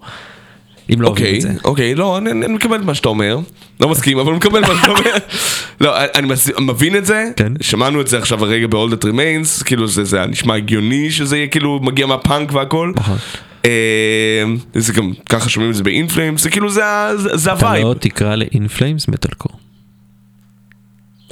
אם 0.93 1.01
לא 1.01 1.07
אוהבים 1.07 1.25
אוקיי, 1.25 1.37
את 1.37 1.41
זה. 1.41 1.49
אוקיי, 1.63 1.95
לא, 1.95 2.17
אני 2.17 2.31
אני 2.31 2.47
מקבל 2.53 2.75
את 2.79 2.85
מה 2.85 2.95
שאתה 2.95 3.09
אומר, 3.09 3.37
לא 3.79 3.89
מסכים, 3.89 4.19
אבל 4.19 4.33
מקבל 4.33 4.61
מה 4.61 4.75
שאתה 4.81 4.91
אומר. 4.91 5.11
לא, 5.81 5.95
אני 6.15 6.27
מס- 6.27 6.59
מבין 6.59 6.95
את 6.95 7.05
זה, 7.05 7.25
כן. 7.35 7.53
שמענו 7.61 8.01
את 8.01 8.07
זה 8.07 8.17
עכשיו 8.17 8.43
הרגע 8.43 8.67
ב-All 8.67 8.93
That 8.93 9.05
Remains, 9.05 9.63
כאילו 9.65 9.87
זה 9.87 10.25
נשמע 10.25 10.55
הגיוני 10.55 11.11
שזה 11.11 11.37
יהיה 11.37 11.47
כאילו 11.47 11.79
מגיע 11.83 12.05
מהפאנק 12.05 12.53
והכל. 12.53 12.91
נכון. 12.95 13.17
אה, 13.65 14.43
זה 14.73 14.93
גם, 14.93 15.11
ככה 15.29 15.49
שומעים 15.49 15.71
את 15.71 15.75
זה 15.77 15.83
ב 15.83 15.89
In 15.89 16.01
Flames, 16.01 16.43
זה 16.43 16.49
כאילו 16.49 16.69
זה 16.69 16.85
ה- 16.85 17.17
זה- 17.17 17.37
זה 17.37 17.53
אתה 17.53 17.65
ה 17.67 17.70
vibe. 17.70 17.87
לא 17.87 17.93
תקרא 17.93 18.35
ל 18.35 18.43
In 18.43 18.59
Flames 18.59 19.07
מטאלקור. 19.07 19.51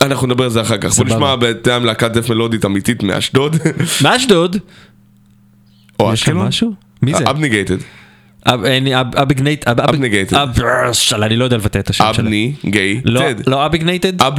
אנחנו 0.01 0.27
נדבר 0.27 0.43
על 0.43 0.49
זה 0.49 0.61
אחר 0.61 0.77
כך. 0.77 0.95
בוא. 0.97 1.05
נשמע 1.05 1.35
בטעם 1.35 1.85
להקת 1.85 2.11
דת' 2.11 2.29
מלודית 2.29 2.65
אמיתית 2.65 3.03
מאשדוד. 3.03 3.55
מאשדוד? 4.03 4.57
או 5.99 6.13
יש 6.13 6.19
שם 6.19 6.25
אשקלון. 6.31 6.47
משהו? 6.47 6.73
מי 7.01 7.13
זה? 7.17 7.23
Abnegated. 7.29 7.77
אב- 8.47 8.63
אין- 8.63 8.87
אב- 8.87 9.15
Abnegate... 9.15 9.67
אב- 9.67 9.79
אב- 9.81 9.89
Abnegated. 9.95 10.35
אב- 10.37 10.59
של- 10.93 11.23
אני 11.23 11.35
לא 11.35 11.43
יודע 11.43 11.57
לבטא 11.57 11.79
את 11.79 11.89
השם 11.89 12.03
שלהם. 12.13 12.25
אבני, 12.27 12.53
גיי, 12.65 13.01
לא. 13.05 13.21
לא 13.47 13.65
Abnegated? 13.65 14.21
אב, 14.21 14.33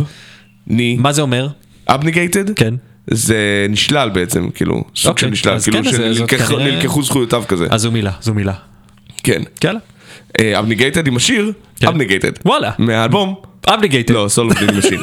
ני, 0.67 0.97
מה 1.01 1.13
זה 1.13 1.23
אומר? 1.23 1.49
Abnegated? 1.89 2.51
כן. 2.59 2.75
זה 3.07 3.37
נשלל 3.69 4.09
בעצם, 4.09 4.49
כאילו, 4.55 4.85
סוג 4.97 5.11
אוקיי, 5.11 5.29
של 5.29 5.33
נשלל, 5.33 5.59
כאילו 5.61 5.85
כן, 5.85 5.91
שנלקחו 5.93 6.57
כנראה- 6.57 7.03
זכויותיו 7.03 7.45
כזה. 7.49 7.67
אז 7.71 7.81
זו 7.81 7.91
מילה, 7.91 8.11
זו 8.21 8.35
מילה. 8.35 8.53
כן. 9.23 9.43
יאללה. 9.65 9.79
Abnegated 10.59 11.07
עם 11.07 11.17
השיר, 11.17 11.53
כן. 11.81 11.87
Abnegated. 11.87 12.33
וואלה. 12.45 12.71
מהאלבום, 12.79 13.35
Abnegated. 13.69 14.15
לא, 14.15 14.27
סולו 14.29 14.51
בלי 14.51 14.79
משין. 14.79 15.01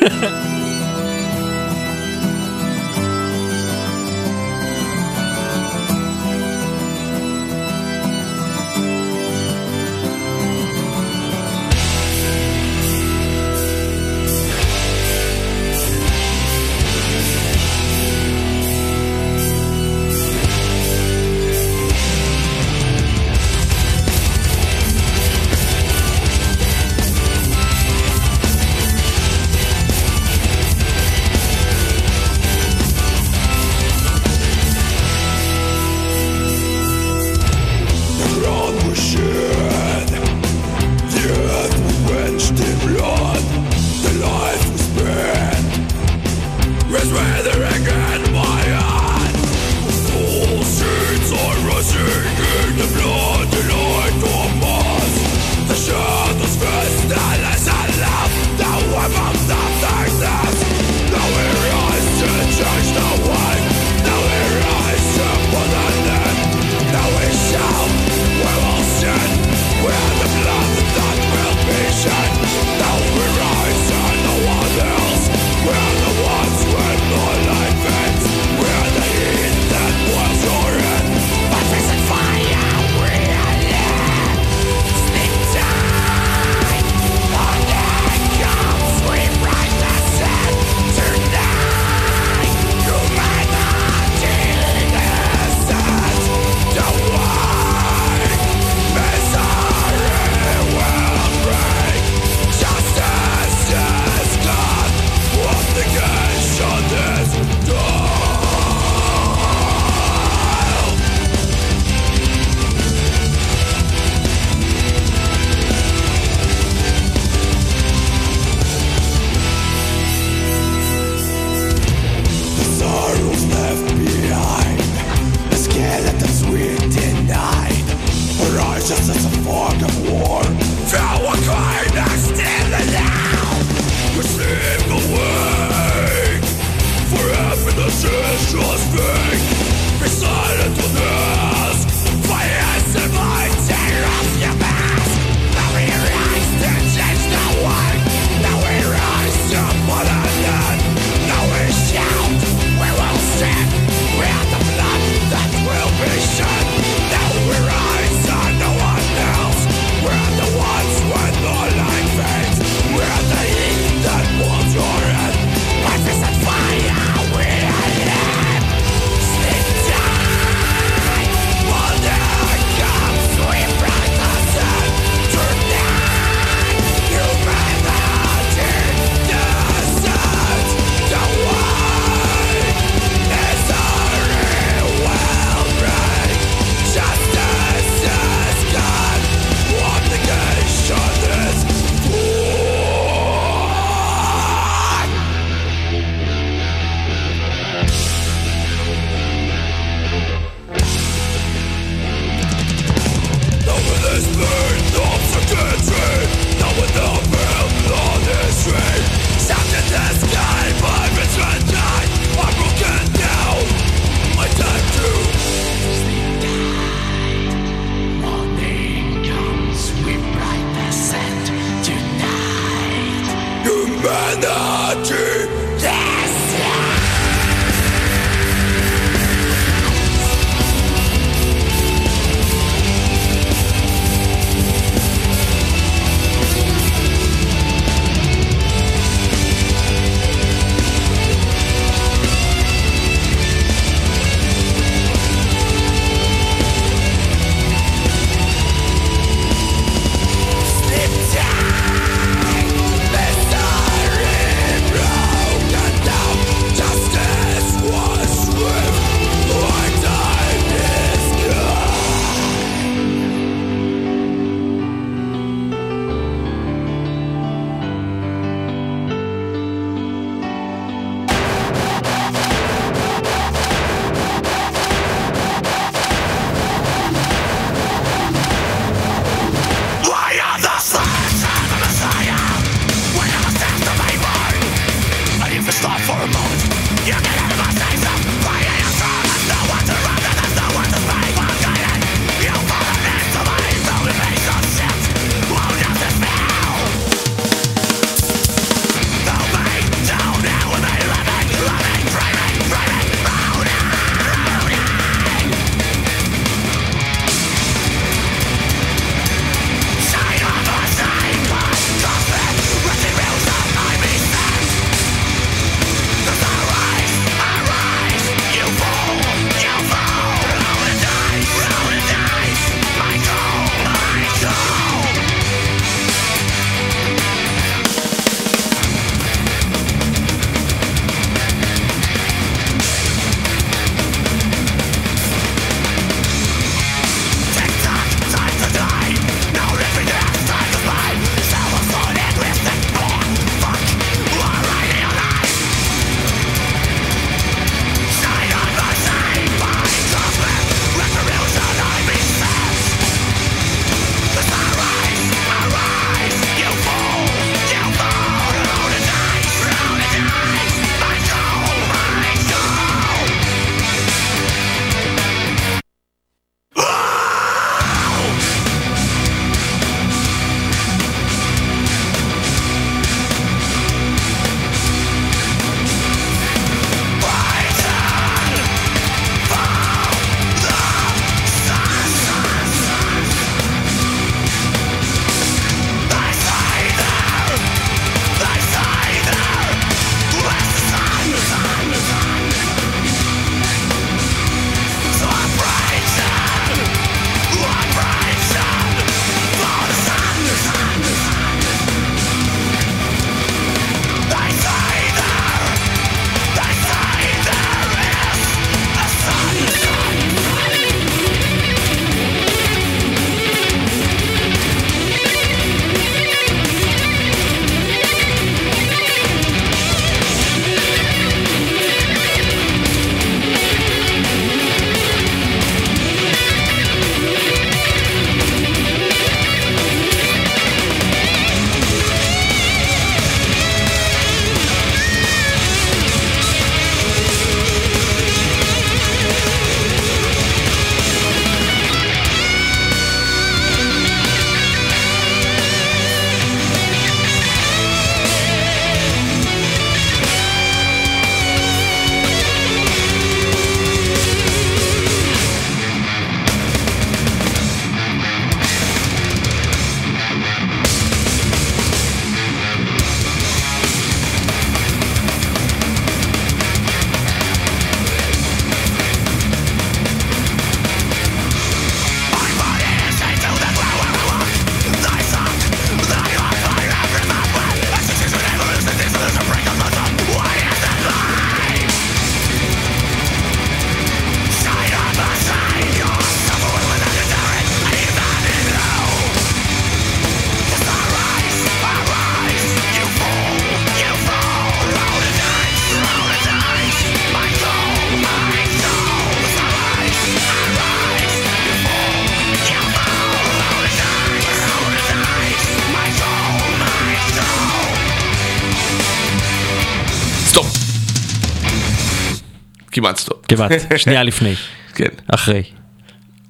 כמעט 513.02 513.18
סטופ. 513.18 513.38
כמעט, 513.48 513.72
שנייה 513.98 514.24
לפני, 514.24 514.54
כן. 514.96 515.06
אחרי. 515.28 515.64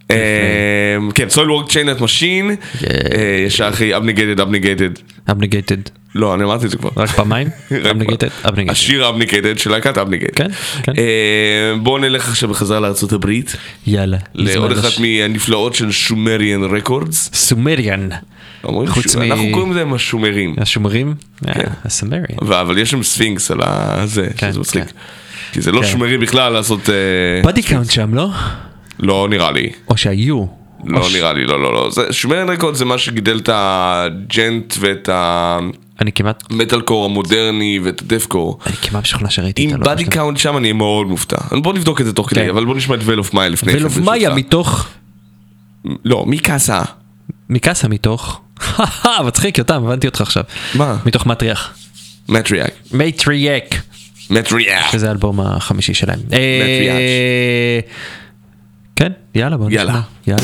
אמ, 0.09 0.15
כן, 1.15 1.29
Soilwork 1.29 1.71
Chainheart 1.71 2.01
Machine, 2.01 2.55
ישר 3.45 3.69
אחרי 3.69 3.97
Abnegated 3.97 4.39
Abnegated. 4.39 4.89
Abnegated. 5.31 5.77
לא, 6.15 6.33
אני 6.33 6.43
אמרתי 6.43 6.65
את 6.65 6.71
זה 6.71 6.77
כבר. 6.77 6.89
רק 6.97 7.09
פעמיים? 7.09 7.47
Abnegated? 7.91 8.27
Abnegated. 8.43 8.71
השיר 8.71 9.09
Abnegated 9.09 9.59
של 9.59 9.71
להקת 9.71 9.97
Abnegated. 9.97 10.35
כן, 10.35 10.51
כן. 10.83 10.93
בואו 11.83 11.97
נלך 11.97 12.29
עכשיו 12.29 12.49
בחזרה 12.49 12.79
לארצות 12.79 13.13
הברית, 13.13 13.55
יאללה. 13.87 14.17
לעוד 14.35 14.71
אחת 14.71 14.99
מהנפלאות 14.99 15.75
של 15.75 15.91
Sumerian 15.91 16.63
Records. 16.63 17.29
Sumerian. 17.33 18.09
אנחנו 18.63 19.47
קוראים 19.53 19.73
להם 19.73 19.93
השומרים. 19.93 20.55
השומרים? 20.57 21.13
אה, 21.47 21.53
ה 21.85 21.89
Sumerian. 21.89 22.25
ו- 22.41 22.61
אבל 22.61 22.77
יש 22.77 22.91
שם 22.91 23.03
ספינקס 23.03 23.51
על 23.51 23.59
הזה, 23.63 24.27
כן, 24.37 24.51
שזה 24.51 24.59
מצחיק. 24.59 24.83
כי 25.51 25.61
זה 25.61 25.71
לא 25.71 25.81
כן. 25.81 25.87
שומרי 25.87 26.17
בכלל 26.17 26.53
לעשות... 26.53 26.89
אה, 26.89 27.41
Body 27.43 27.63
Count 27.63 27.91
שם, 27.91 28.13
לא? 28.13 28.29
לא 28.99 29.27
נראה 29.29 29.51
לי. 29.51 29.69
או 29.87 29.97
שהיו. 29.97 30.45
לא 30.85 31.07
נראה 31.13 31.33
לי, 31.33 31.45
לא, 31.45 31.61
לא, 31.61 31.73
לא. 31.73 32.11
Sumerian 32.11 32.49
Records 32.49 32.75
זה 32.75 32.85
מה 32.85 32.97
שגידל 32.97 33.37
את 33.37 33.49
ה 33.53 33.73
djent 33.73 34.73
ואת 34.79 35.09
אני 36.01 36.11
כמעט, 36.11 36.43
המטאל 36.51 36.81
קור 36.81 37.05
המודרני 37.05 37.79
ואת 37.83 38.01
ה 38.01 38.25
deathcore. 38.25 38.59
אני 38.65 38.75
כמעט 38.75 39.03
משוכנע 39.03 39.29
שראיתי 39.29 39.67
את 39.67 39.71
הלוגו 39.73 39.89
Body. 39.89 40.05
Count 40.05 40.37
שם 40.37 40.57
אני 40.57 40.63
אהיה 40.63 40.73
מאוד 40.73 41.07
מופתע. 41.07 41.37
בוא 41.61 41.73
נבדוק 41.73 42.01
את 42.01 42.05
זה 42.05 42.13
תוך 42.13 42.29
כדי, 42.29 42.39
כן. 42.39 42.49
אבל 42.49 42.65
בוא 42.65 42.75
נשמע 42.75 42.95
את 42.95 42.99
Veil 43.03 43.19
of 43.19 43.33
Maya 43.33 43.49
לפני. 43.49 43.73
כן, 43.73 43.79
מאיה 44.03 44.29
ברשותך. 44.29 44.47
מתוך, 44.47 44.87
לא, 46.05 46.25
Mikasa. 46.27 46.81
מקאסה 47.49 47.87
מתוך, 47.87 48.41
מצחיק 49.27 49.57
יותם, 49.57 49.83
הבנתי 49.85 50.07
אותך 50.07 50.21
עכשיו. 50.21 50.43
מה? 50.75 50.97
מתוך 51.05 51.25
מטריאך. 51.25 51.73
מטריאק. 52.29 52.71
מטריאק. 52.91 53.75
מטריאק. 54.31 54.91
שזה 54.91 55.07
האלבום 55.07 55.39
החמישי 55.39 55.93
שלהם. 55.93 56.19
מטריאק. 56.19 56.95
אה, 56.95 57.79
כן, 58.95 59.11
יאללה 59.35 59.57
בוא 59.57 59.69
נשמע. 59.69 60.01
יאללה. 60.27 60.41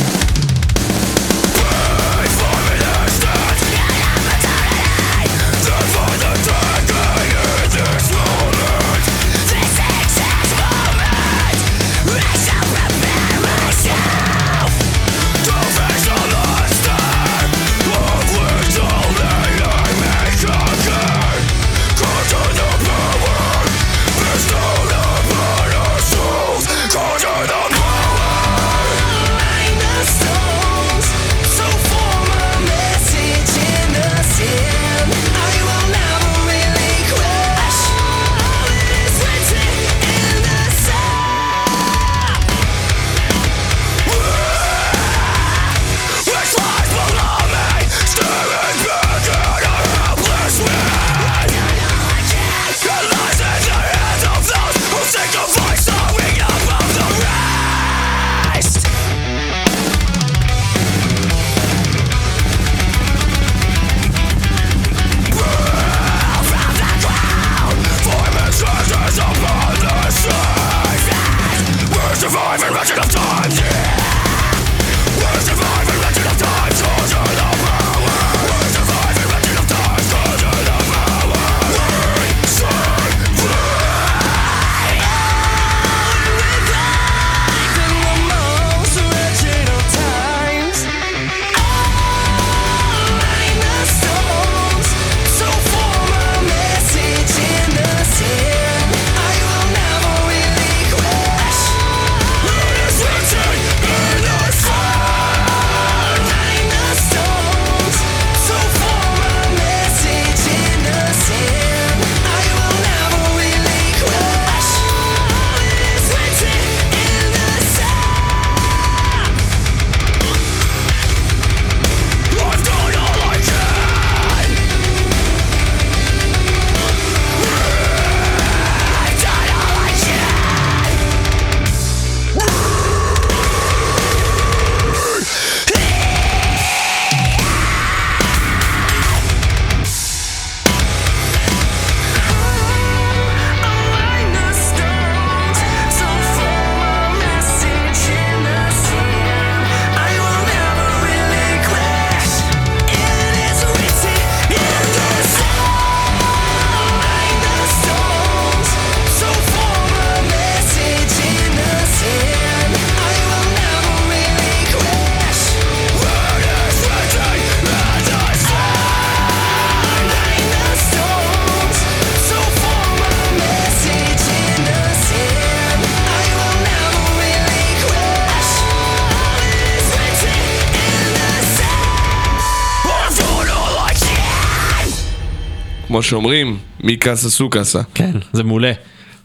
כמו 185.97 186.03
שאומרים, 186.03 186.57
mi 186.83 186.97
casa 186.97 187.29
su 187.29 187.49
casa. 187.49 187.81
כן, 187.93 188.11
זה 188.33 188.43
מעולה. 188.43 188.71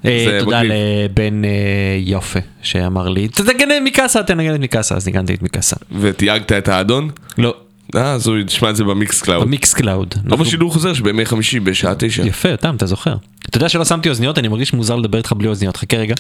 אה, 0.05 0.39
תודה. 0.45 0.61
לבן 0.63 1.45
אה, 1.45 1.51
יופה 1.99 2.39
שאמר 2.63 3.09
לי, 3.09 3.29
תנגן 3.29 3.69
Mikasa, 3.85 4.23
תנגן 4.23 4.55
את 4.55 4.61
Mikasa, 4.61 4.95
אז 4.95 5.07
ניגנתי 5.07 5.35
את 5.35 5.43
Mikasa. 5.43 5.77
ותייגת 6.01 6.53
את 6.53 6.69
האדון? 6.69 7.11
לא, 7.39 7.55
אה, 7.97 8.13
אז 8.13 8.27
הוא 8.27 8.37
ישמע 8.39 8.71
את 8.71 8.77
זה 8.77 8.85
ב 8.85 9.23
Mixcloud. 9.23 9.47
ב 9.47 9.75
Mixcloud. 9.75 10.15
לא 10.25 10.37
בשידור 10.37 10.73
חוזר 10.73 10.93
שבימי 10.95 11.27
חמישי 11.27 11.61
בשעה 11.61 11.95
תשע. 11.99 12.27
יפה, 12.27 12.49
יותם, 12.49 12.77
אתה 12.77 12.87
זוכר. 12.87 13.15
אתה 13.49 13.57
יודע 13.57 13.69
שלא 13.69 13.85
שמתי 13.85 14.09
אוזניות, 14.09 14.39
אני 14.39 14.49
מרגיש 14.49 14.73
מוזר 14.73 14.97
לדבר 14.97 15.19
איתך 15.19 15.33
בלי 15.37 15.49
אוזניות, 15.49 15.77
חכה 15.77 15.97
רגע. 15.97 16.15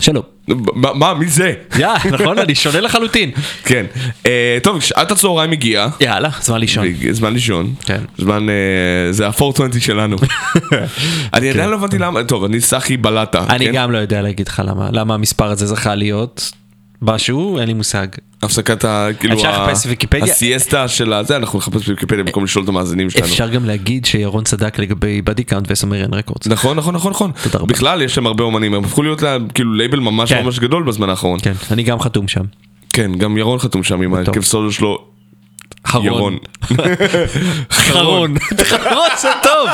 שלום. 0.00 0.22
מה, 0.74 1.14
מי 1.14 1.26
זה? 1.28 1.52
יא, 1.78 1.88
נכון, 2.12 2.38
אני 2.38 2.54
שונה 2.54 2.80
לחלוטין. 2.80 3.30
כן. 3.64 3.86
אה, 4.26 4.58
טוב, 4.62 4.80
שעת 4.82 5.10
הצהריים 5.12 5.52
הגיעה. 5.52 5.88
יאללה, 6.00 6.28
זמן 6.40 6.60
לישון. 6.60 6.86
זמן 7.10 7.32
לישון. 7.32 7.74
כן. 7.84 8.00
זמן, 8.18 8.46
אה, 8.50 9.12
זה 9.12 9.26
ה-420 9.26 9.80
שלנו. 9.80 10.16
אני 11.34 11.50
עדיין 11.50 11.70
לא 11.70 11.74
הבנתי 11.74 11.98
למה, 11.98 12.24
טוב, 12.24 12.44
אני 12.44 12.60
סחי 12.60 12.96
בלטה. 12.96 13.44
אני 13.48 13.66
כן? 13.66 13.72
גם 13.72 13.92
לא 13.92 13.98
יודע 13.98 14.22
להגיד 14.22 14.48
לך 14.48 14.62
למה 14.92 15.14
המספר 15.14 15.50
הזה 15.50 15.66
זכה 15.66 15.94
להיות 15.94 16.52
משהו, 17.02 17.58
אין 17.58 17.66
לי 17.66 17.74
מושג. 17.74 18.06
הפסקת 18.42 18.84
ה... 18.84 19.08
כאילו... 19.20 19.34
אפשר 19.34 19.62
לחפש 19.64 19.84
בוויקיפדיה? 19.84 20.24
הסיאסטה 20.24 20.88
של 20.88 21.12
הזה, 21.12 21.36
אנחנו 21.36 21.58
נחפש 21.58 21.84
בוויקיפדיה 21.84 22.24
במקום 22.24 22.44
לשאול 22.44 22.64
את 22.64 22.68
המאזינים 22.68 23.10
שלנו. 23.10 23.24
אפשר 23.26 23.48
גם 23.48 23.64
להגיד 23.64 24.04
שירון 24.04 24.44
צדק 24.44 24.78
לגבי 24.78 25.22
Body 25.22 25.44
Count 25.44 25.66
ו 25.70 25.75
Sumerian 25.75 26.14
Records. 26.14 26.46
נכון, 26.46 26.76
נכון, 26.76 26.94
נכון, 26.94 27.10
נכון. 27.10 27.30
תודה 27.42 27.58
רבה. 27.58 27.66
בכלל, 27.74 28.02
יש 28.02 28.14
שם 28.14 28.26
הרבה 28.26 28.44
אומנים, 28.44 28.74
הם 28.74 28.84
הפכו 28.84 29.02
להיות 29.02 29.22
לה, 29.22 29.36
כאילו 29.54 29.74
לייבל 29.74 29.98
ממש 29.98 30.32
כן. 30.32 30.44
ממש 30.44 30.58
גדול 30.58 30.82
בזמן 30.82 31.08
האחרון. 31.10 31.38
כן, 31.42 31.52
אני 31.70 31.82
גם 31.82 32.00
חתום 32.00 32.28
שם. 32.28 32.44
כן, 32.92 33.12
גם 33.14 33.38
ירון 33.38 33.58
חתום 33.58 33.82
שם 33.82 34.02
עם 34.02 34.14
ההרכב 34.14 34.42
סולו 34.42 34.72
שלו. 34.72 34.98
ירון. 36.02 36.38
חרון. 37.70 38.34
חרון 38.70 39.08
זה 39.18 39.28
טוב. 39.42 39.68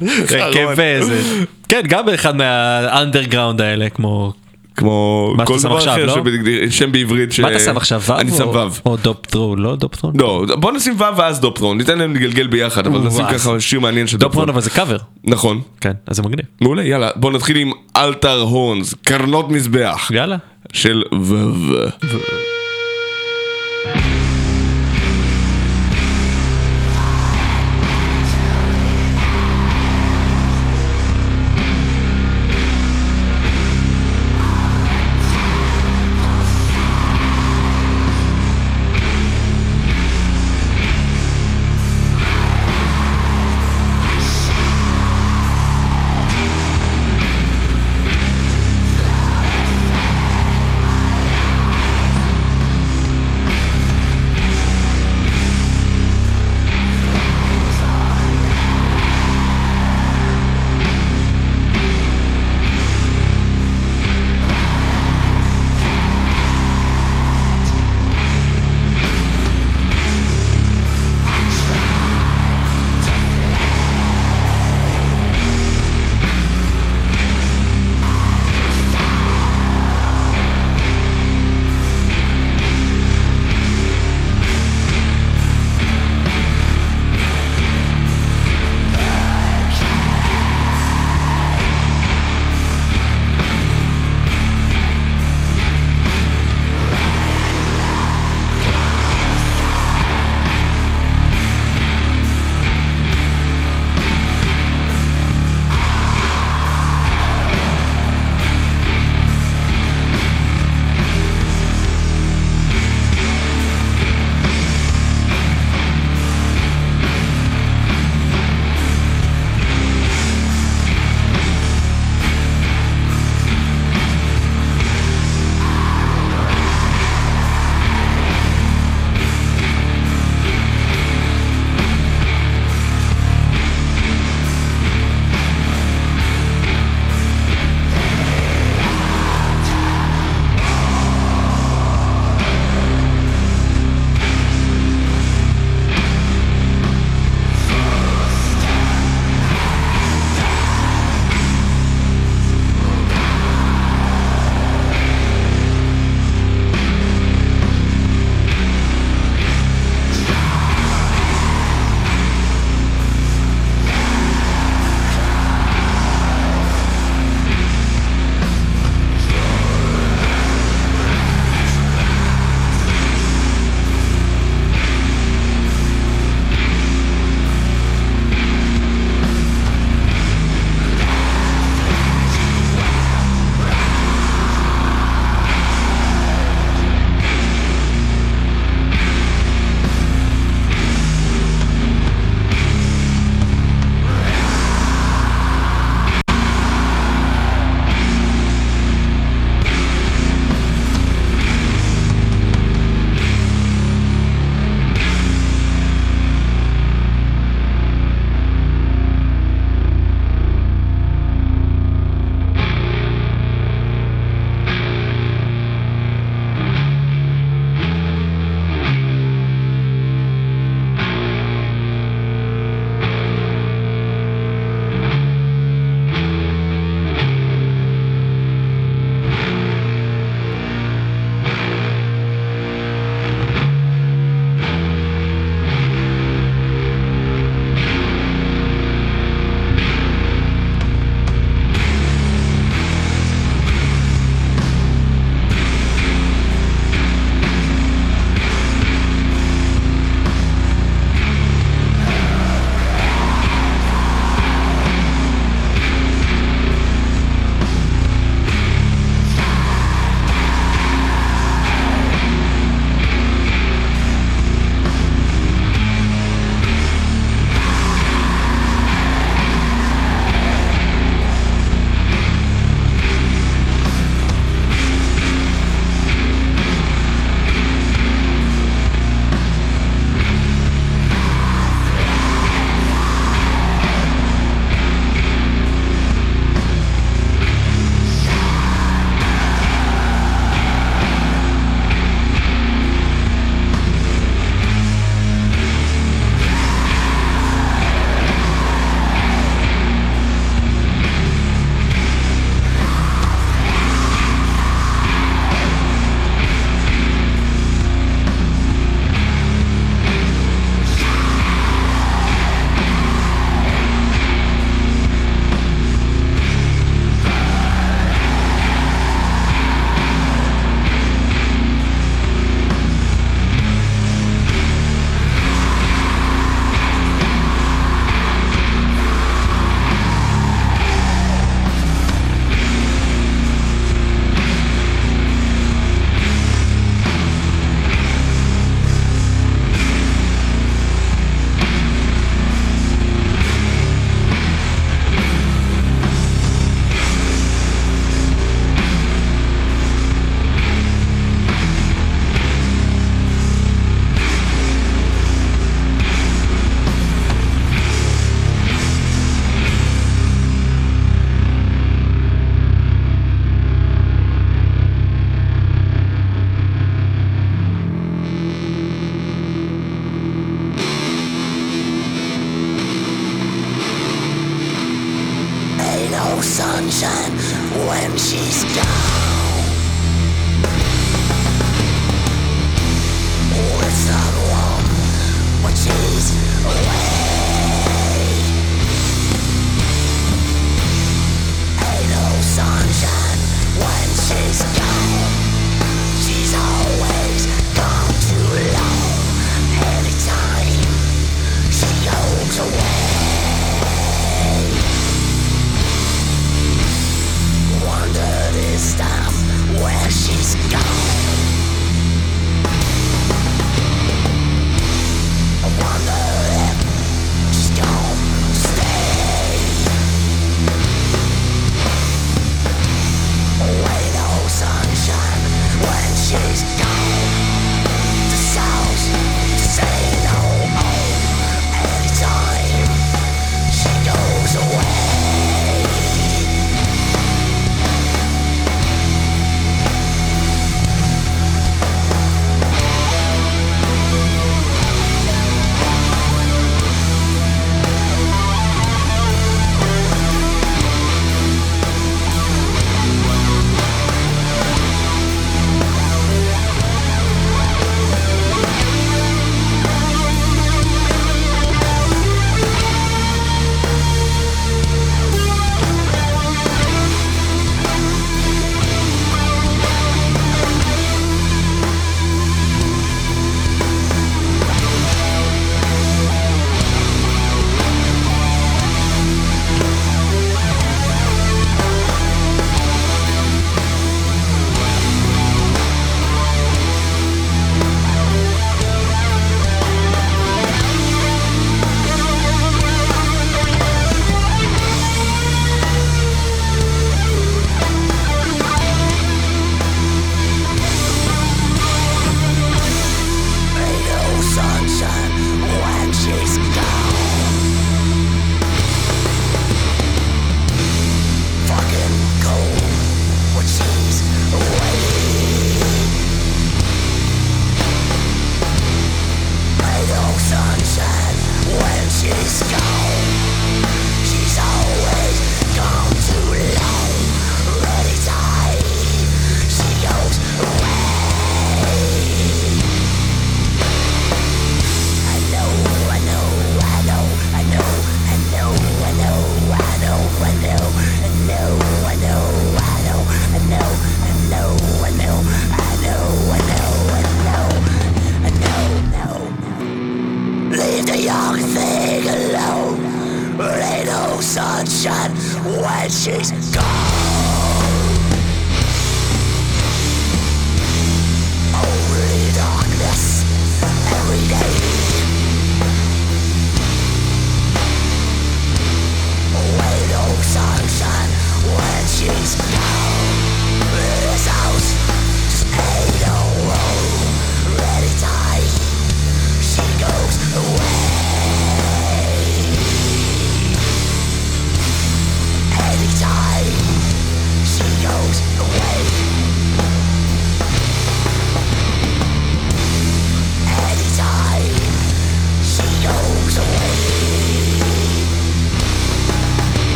איזה. 0.78 1.44
כן, 1.68 1.82
גם 1.88 2.06
באחד 2.06 2.36
מהאנדרגראונד 2.36 3.60
האלה, 3.60 3.90
כמו... 3.90 4.32
כמו 4.76 5.34
כל 5.44 5.58
דבר 5.58 5.76
עכשיו, 5.76 5.92
אחר 5.94 6.04
לא? 6.06 6.14
שבגד- 6.14 6.70
שם 6.70 6.92
בעברית 6.92 7.32
ש... 7.32 7.40
מה 7.40 7.50
אתה 7.50 7.58
שם 7.58 7.76
עכשיו? 7.76 8.00
וו? 8.00 8.14
אני 8.18 8.30
שם 8.30 8.48
וו. 8.48 8.58
או 8.86 8.96
Dopethrone, 8.96 9.58
לא 9.58 9.76
Dopethrone? 9.76 10.12
לא, 10.20 10.44
בוא 10.54 10.72
נשים 10.72 10.94
וו 10.98 11.16
ואז 11.16 11.40
Dopethrone, 11.40 11.78
ניתן 11.78 11.98
להם 11.98 12.14
לגלגל 12.14 12.46
ביחד, 12.46 12.86
אבל 12.86 12.98
נשים. 12.98 13.24
ככה 13.32 13.60
שיר 13.60 13.80
מעניין 13.80 14.06
של 14.06 14.16
Dopethrone 14.18 14.46
Dopethrone. 14.46 14.48
אבל 14.48 14.60
זה 14.60 14.70
קאבר. 14.70 14.96
נכון. 15.24 15.60
כן, 15.80 15.92
אז 16.06 16.16
זה 16.16 16.22
מגניב. 16.22 16.44
מעולה, 16.60 16.84
יאללה, 16.84 17.10
בוא 17.16 17.30
נתחיל 17.32 17.56
עם 17.56 17.70
Altar 17.96 18.40
Horns, 18.40 18.94
קרנות 19.04 19.50
מזבח, 19.50 20.10
יאללה. 20.14 20.36
של 20.72 21.02
וו. 21.14 21.52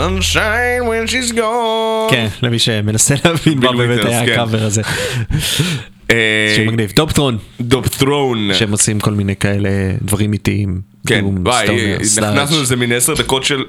Sunshine 0.00 0.82
when 0.88 1.10
she's 1.10 1.32
gone. 1.36 2.10
כן, 2.10 2.28
למי 2.42 2.58
שמנסה 2.58 3.14
להבין 3.24 3.58
מה 3.58 3.72
באמת 3.72 4.04
היה 4.04 4.26
כן. 4.26 4.32
הקאבר 4.32 4.64
הזה. 4.64 4.82
אה, 6.10 6.52
שהוא 6.54 6.66
מגניב. 6.66 6.90
Dopethrone, 6.90 7.38
Dopethrone. 7.60 8.54
שהם 8.54 8.72
עושים 8.72 9.00
כל 9.00 9.12
מיני 9.12 9.36
כאלה 9.36 9.68
דברים 10.02 10.32
איטיים. 10.32 10.80
כן, 11.06 11.20
doom, 11.20 11.38
וואי, 11.44 11.66
sludge. 12.02 12.34
נכנסנו 12.34 12.62
לזה 12.62 12.76
מין 12.76 12.92
עשר 12.92 13.14
דקות 13.14 13.44
של... 13.44 13.64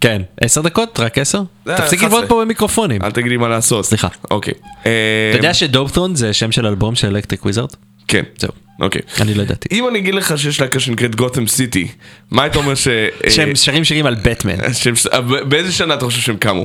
כן, 0.00 0.22
עשר 0.40 0.60
דקות? 0.60 1.00
רק 1.00 1.18
עשר? 1.18 1.42
אה, 1.68 1.76
תפסיק 1.76 1.98
11. 1.98 2.06
לבעוט 2.08 2.28
פה 2.28 2.40
במיקרופונים. 2.44 3.02
אל 3.02 3.10
תגיד 3.10 3.30
לי 3.30 3.36
מה 3.36 3.48
לעשות. 3.48 3.84
סליחה. 3.84 4.08
אוקיי. 4.30 4.54
אה, 4.86 4.90
אתה 5.30 5.38
יודע 5.38 5.54
ש 5.54 5.64
Dopethrone 5.64 6.14
זה 6.14 6.32
שם 6.32 6.52
של 6.52 6.66
אלבום 6.66 6.94
של 6.94 7.08
Electric 7.08 7.44
Wizard? 7.44 7.70
כן. 8.08 8.22
זהו. 8.38 8.52
אוקיי. 8.80 9.00
אני 9.20 9.34
לא 9.34 9.42
ידעתי. 9.42 9.68
אם 9.72 9.88
אני 9.88 9.98
אגיד 9.98 10.14
לך 10.14 10.38
שיש 10.38 10.60
להקה 10.60 10.80
שנקראת 10.80 11.14
Gotham 11.14 11.46
City, 11.46 11.88
מה 12.30 12.42
היית 12.42 12.56
אומר 12.56 12.74
ש... 12.74 12.88
אה, 12.88 13.30
שהם 13.30 13.56
שרים 13.56 13.84
שירים 13.84 14.06
על 14.06 14.14
בטמן. 14.14 14.56
אה, 15.12 15.20
באיזה 15.20 15.72
שנה 15.72 15.94
אתה 15.94 16.04
חושב 16.04 16.20
שהם 16.20 16.36
קמו? 16.36 16.64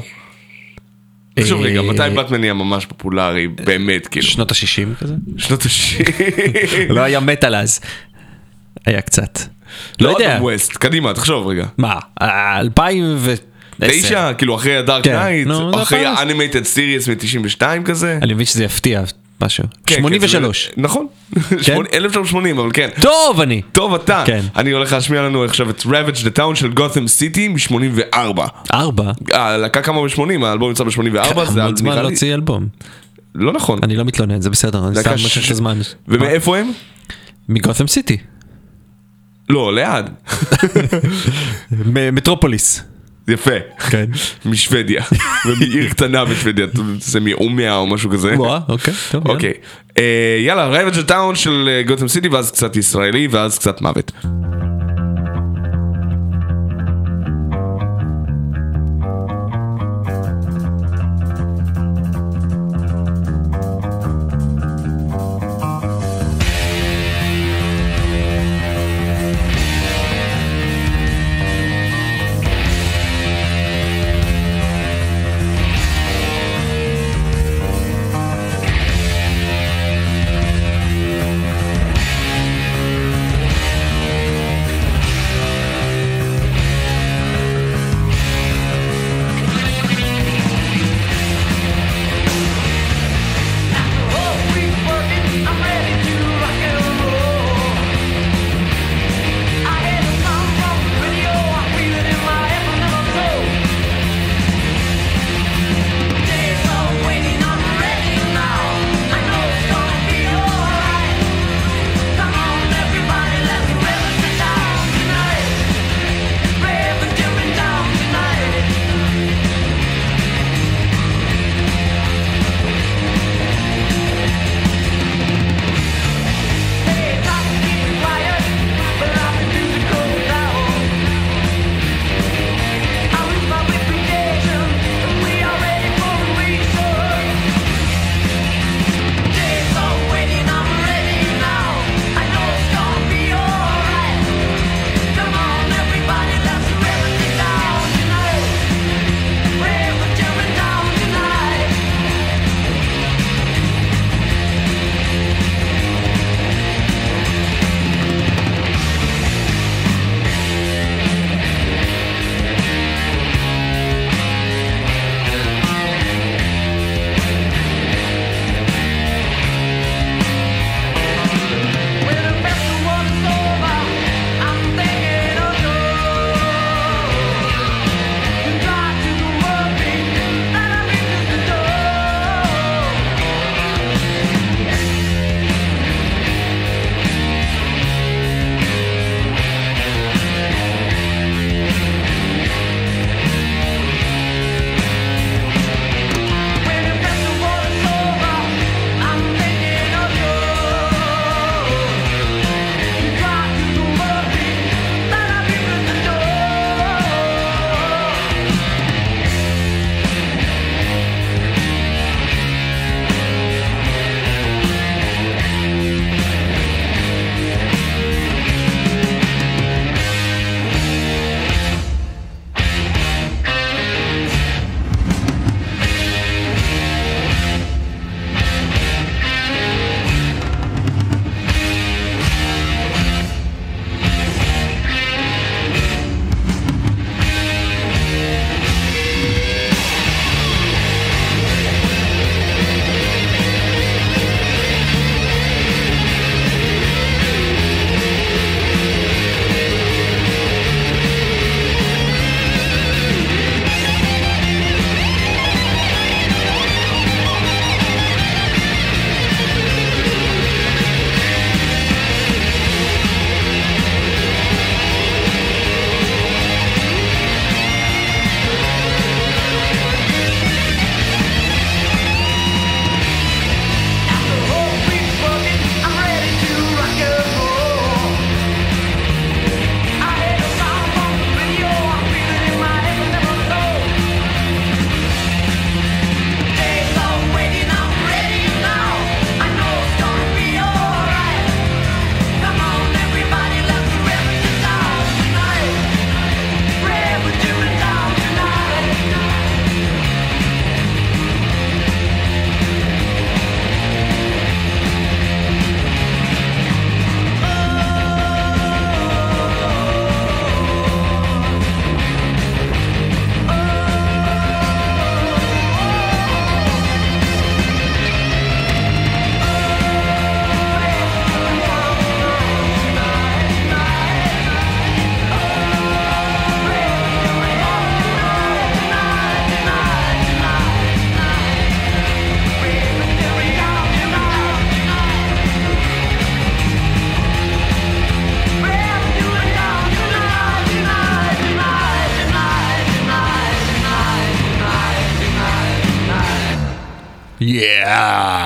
תחשוב 1.34 1.62
רגע, 1.62 1.80
אה, 1.80 1.86
מתי 1.86 2.16
בטמן 2.18 2.40
נהיה 2.40 2.54
ממש 2.54 2.86
פופולרי, 2.86 3.48
באמת, 3.48 4.08
כאילו? 4.08 4.28
שנות 4.28 4.52
ה-60 4.52 4.96
כזה? 5.00 5.14
שנות 5.38 5.66
ה-60. 5.66 6.94
לא 6.94 7.02
היה 7.02 7.20
מטאל 7.20 7.56
אז. 7.56 7.80
היה 8.86 9.02
קצת. 9.02 9.40
לא 10.02 10.10
יודע. 10.10 10.36
אדם 10.36 10.44
ווסט, 10.44 10.78
קדימה, 10.78 11.14
תחשוב 11.14 11.48
רגע. 11.48 11.66
מה? 11.78 11.96
2010. 12.22 13.44
תשע, 13.82 14.34
כאילו 14.34 14.56
אחרי 14.56 14.78
ה 14.78 14.83
Dark 14.83 15.04
כן, 15.04 15.20
Knight, 15.20 15.48
אחרי. 15.82 16.06
ה 16.06 16.12
Animated 16.12 16.64
Series 16.64 17.08
מ-92 17.10 17.62
כזה. 17.86 18.20
אני 18.22 18.34
מבין 18.34 18.46
שזה 18.46 18.64
יפתיע. 18.64 19.04
משהו. 19.44 19.64
כן, 19.86 19.96
83. 20.00 20.68
כן, 20.76 20.82
נכון, 20.82 21.08
שמונה- 21.62 21.90
1980 21.94 22.60
אבל 22.60 22.70
כן. 22.74 22.90
טוב 23.02 23.42
אני. 23.42 23.62
טוב 23.72 23.94
אתה, 23.94 24.24
כן. 24.26 24.42
אני 24.56 24.72
הולך 24.72 24.94
להשמיע 24.94 25.22
לנו 25.22 25.44
עכשיו 25.44 25.70
את 25.70 25.80
Ravage 25.82 26.26
the 26.26 26.40
Town 26.40 26.56
של 26.56 26.74
גות'ם 26.74 27.08
סיטי 27.08 27.48
מ-84. 27.48 28.42
ארבע. 28.74 29.12
הלהקה 29.32 29.82
קמה 29.82 30.02
ב-80, 30.02 30.20
האלבום 30.46 30.72
יצא 30.72 30.84
ב-84, 30.84 30.92
זה 31.46 31.62
מאוד 31.62 31.78
זמן 31.78 31.90
נראה 31.90 32.02
לי- 32.04 32.08
להוציא 32.08 32.34
אלבום. 32.34 32.68
לא 33.36 33.54
נכון. 33.54 33.80
אני 33.84 33.96
לא 33.96 34.04
מתלונן, 34.06 34.42
זה 34.42 34.50
בסדר, 34.50 34.88
אני 34.88 34.96
סתם 34.96 35.18
ש- 35.18 35.26
משך 35.26 35.46
את 35.46 35.52
הזמן. 35.52 35.80
ומאיפה 36.08 36.58
הם? 36.58 36.72
מגותם 37.50 37.88
סיטי. 37.88 38.18
לא, 39.50 39.76
ליד. 39.76 40.06
מטרופוליס. 42.14 42.84
יפה. 43.30 43.52
כן. 43.90 44.06
משוודיה. 44.46 45.04
ומעיר 45.46 45.90
קטנה 45.90 46.26
בשוודיה, 46.26 46.66
זה 47.00 47.20
מעומיה 47.20 47.76
או 47.76 47.88
משהו 47.88 48.10
כזה. 48.10 48.34
וואה, 48.38 48.60
אוקיי, 48.70 48.94
טוב. 49.12 49.28
אוקיי. 49.28 49.54
אה, 49.98 50.38
יאללה, 50.46 50.90
the 50.90 51.10
Town 51.10 51.36
של 51.36 51.82
גות'ם 51.88 52.08
סיטי, 52.08 52.28
ואז 52.28 52.52
קצת 52.52 52.76
ישראלי, 52.76 53.28
ואז 53.32 53.58
קצת 53.58 53.82
מוות. 53.82 54.12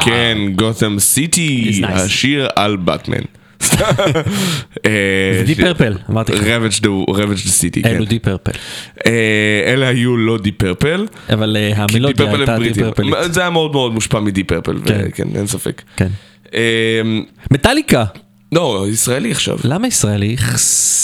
כן, 0.06 0.38
גותם 0.56 1.00
סיטי. 1.00 1.82
השיר 1.84 2.48
על 2.56 2.76
באטמן. 2.76 3.24
די 5.46 5.56
פרפל, 5.56 5.98
אמרתי 6.10 6.32
לך. 6.32 6.44
רבג' 7.10 7.30
דה 7.30 7.36
סיטי, 7.36 7.84
כן. 7.84 7.90
אלו 7.90 8.06
די 8.06 8.20
פרפל. 8.20 8.52
אלה 9.66 9.88
היו 9.88 10.18
לא 10.18 10.38
די 10.38 10.52
פרפל. 10.52 11.08
אבל 11.34 11.58
אה, 11.58 11.72
המלודיה 11.76 12.32
הייתה 12.32 12.58
די. 12.60 12.74
פרפלית. 12.74 13.14
זה 13.30 13.42
היה 13.42 13.50
מאוד 13.50 13.72
מאוד 13.72 13.94
מושפע 13.94 14.20
מדי 14.20 14.44
פרפל, 14.44 14.80
כן. 15.16 15.26
אין 15.36 15.48
ספק. 15.48 15.82
כן. 15.96 16.10
אה, 16.54 17.02
מטאליקה. 17.52 18.04
לא, 18.52 18.86
ישראלי 18.90 19.32
עכשיו. 19.32 19.58
למה 19.64 19.88
ישראלי? 19.88 20.36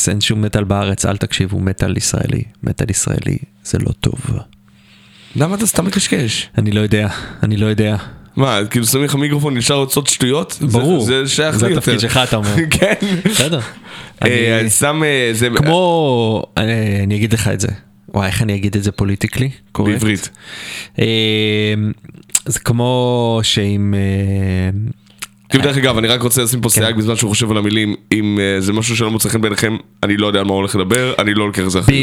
אין 0.08 0.22
שום 0.22 0.42
מטאל 0.42 0.64
בארץ, 0.64 1.06
אל 1.06 1.18
תקשיבו, 1.18 1.60
מטאל 1.60 1.98
ישראלי. 1.98 2.44
מטאל 2.64 2.90
ישראלי 2.90 3.38
זה 3.64 3.78
לא 3.80 3.92
טוב. 4.00 4.20
למה 5.36 5.56
אתה 5.56 5.66
סתם 5.66 5.86
מקשקש? 5.86 6.50
אני 6.58 6.72
לא 6.72 6.80
יודע, 6.80 7.08
אני 7.44 7.58
לא 7.58 7.66
יודע. 7.66 7.96
מה, 8.40 8.60
כאילו 8.70 8.86
שמים 8.86 9.04
לך 9.06 9.16
מיקרופון 9.16 9.58
נשאר 9.58 9.84
לעשות 9.84 10.08
שטויות? 10.08 10.58
זה- 10.60 10.68
ברור. 10.68 11.02
זה 11.06 11.28
שייך 11.28 11.58
זה 11.58 11.68
לי 11.68 11.74
התפקיד 11.74 11.94
יותר. 11.94 12.08
שלך, 12.08 12.18
אתה 12.24 12.36
אומר. 12.36 12.56
כן. 12.72 12.94
בסדר. 13.26 13.60
אה, 14.26 14.60
אני- 14.60 14.70
שם, 14.70 15.04
אה, 15.04 15.30
זה 15.34 15.48
כמו, 15.56 16.44
אני 16.58 16.74
אני 17.04 17.16
אגיד 17.16 17.34
לך 17.34 17.48
את 17.48 17.60
זה. 17.60 17.68
וואי, 18.14 18.28
איך 18.28 18.42
אני 18.42 18.56
אגיד 18.56 18.76
את 18.76 18.84
זה 18.84 18.92
politically? 18.92 19.50
correct? 19.72 19.92
בעברית. 19.94 20.30
אה, 21.00 21.06
זה 22.46 22.60
כמו 22.60 23.40
שאם... 23.44 23.94
אה, 25.50 25.52
כאילו 25.52 25.64
דרך 25.64 25.78
אגב, 25.78 25.98
אני 25.98 26.08
רק 26.08 26.22
רוצה 26.22 26.44
לשים 26.44 26.62
פה 26.62 26.70
כן. 26.70 26.82
סייג 26.82 26.96
בזמן 26.96 27.16
שהוא 27.16 27.30
חושב 27.30 27.52
על 27.52 27.58
המילים, 27.58 27.96
אם 28.12 28.40
אה, 28.42 28.62
זה 28.62 28.74
משהו 28.74 28.96
שלא 28.96 29.12
מוצא 29.12 29.30
חן 29.30 29.42
בעיניכם, 29.42 29.78
אני 30.04 30.18
לא 30.18 30.28
יודע 30.28 30.40
על 30.40 30.46
מה 30.46 30.52
הוא 30.52 30.58
הולך 30.58 30.76
לדבר, 30.76 31.14
אני 31.20 31.34
לא 31.34 31.48
לוקח 31.48 31.64
את 31.64 31.72
זה 31.72 31.80
אחריות. 31.80 32.00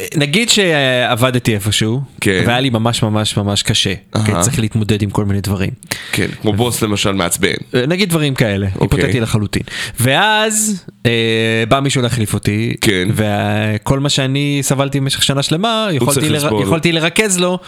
ב- 0.00 0.18
נגיד 0.18 0.48
שעבדתי 0.48 1.54
איפשהו, 1.54 2.00
כן. 2.20 2.42
והיה 2.46 2.60
לי 2.60 2.70
ממש 2.70 3.02
ממש 3.02 3.36
ממש 3.36 3.62
קשה. 3.62 3.94
כי 4.26 4.32
צריך 4.40 4.58
להתמודד 4.58 5.02
עם 5.02 5.10
כל 5.10 5.24
מיני 5.24 5.40
דברים. 5.40 5.70
כן, 6.12 6.26
כמו 6.42 6.52
בוס 6.52 6.82
למשל 6.82 7.12
מעצבן. 7.12 7.54
אה, 7.74 7.86
נגיד 7.86 8.08
דברים 8.08 8.34
כאלה, 8.34 8.66
אוקיי. 8.80 8.98
היפותטי 8.98 9.20
לחלוטין. 9.20 9.62
ואז 10.00 10.84
אה, 11.06 11.64
בא 11.68 11.80
מישהו 11.80 12.02
להחליף 12.02 12.34
אותי, 12.34 12.74
כן. 12.80 13.08
וכל 13.14 14.00
מה 14.00 14.08
שאני 14.08 14.58
סבלתי 14.62 15.00
במשך 15.00 15.22
שנה 15.22 15.42
שלמה, 15.42 15.88
יכולתי, 15.92 16.92
לרכז 16.92 17.38
לו 17.38 17.58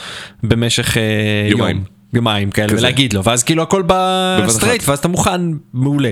במשך 0.43 0.97
אה, 0.97 1.03
יומיים. 1.51 2.00
יומיים 2.15 2.51
כאלה, 2.51 2.69
כזה. 2.69 2.79
ולהגיד 2.79 3.13
לו, 3.13 3.25
ואז 3.25 3.43
כאילו 3.43 3.63
הכל 3.63 3.83
בא 3.83 4.39
בבת 4.43 4.51
straight, 4.51 4.81
אחת. 4.81 4.89
ואז 4.89 4.99
אתה 4.99 5.09
מוכן, 5.09 5.41
מעולה. 5.75 6.11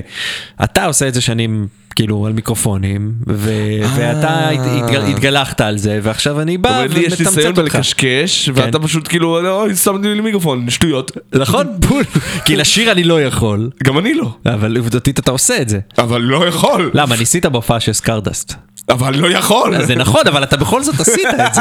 אתה 0.64 0.84
עושה 0.84 1.08
את 1.08 1.14
זה 1.14 1.20
שנים, 1.20 1.66
כאילו, 1.94 2.26
על 2.26 2.32
מיקרופונים, 2.32 3.12
ו... 3.28 3.50
ואתה 3.96 4.48
הת- 4.50 4.58
התגל- 4.66 5.02
התגלחת 5.10 5.60
על 5.60 5.78
זה, 5.78 6.00
ועכשיו 6.02 6.40
אני 6.40 6.58
בא 6.58 6.70
אומרת, 6.76 6.94
לי 6.94 7.00
יש 7.00 7.20
ניסיון 7.20 7.46
אותך. 7.46 7.58
בלקשקש, 7.74 8.50
כן. 8.50 8.52
ואתה 8.54 8.78
פשוט 8.78 9.08
כאילו, 9.08 9.42
לא, 9.42 9.66
שמתי 9.74 10.08
לי 10.14 10.20
מיקרופון, 10.20 10.70
שטויות. 10.70 11.12
נכון? 11.34 11.66
בול. 11.88 12.04
כי 12.44 12.56
לשיר 12.56 12.92
אני 12.92 13.04
לא 13.04 13.22
יכול, 13.22 13.70
גם 13.84 13.98
אני 13.98 14.14
לא. 14.14 14.34
אבל 14.46 14.76
עובדתית 14.76 15.18
אתה 15.18 15.30
עושה 15.30 15.62
את 15.62 15.68
זה. 15.68 15.78
אבל 15.98 16.20
לא 16.20 16.46
יכול. 16.48 16.90
למה, 16.94 17.16
ניסית 17.16 17.46
בהופעה 17.46 17.80
של 17.80 17.92
סקרדסט. 17.92 18.54
אבל 18.90 19.16
לא 19.18 19.28
יכול. 19.28 19.74
אז 19.74 19.86
זה 19.86 19.94
נכון, 19.94 20.20
אבל 20.26 20.42
אתה 20.44 20.56
בכל 20.56 20.82
זאת 20.82 21.00
עשית 21.00 21.26
את 21.46 21.54
זה. 21.54 21.60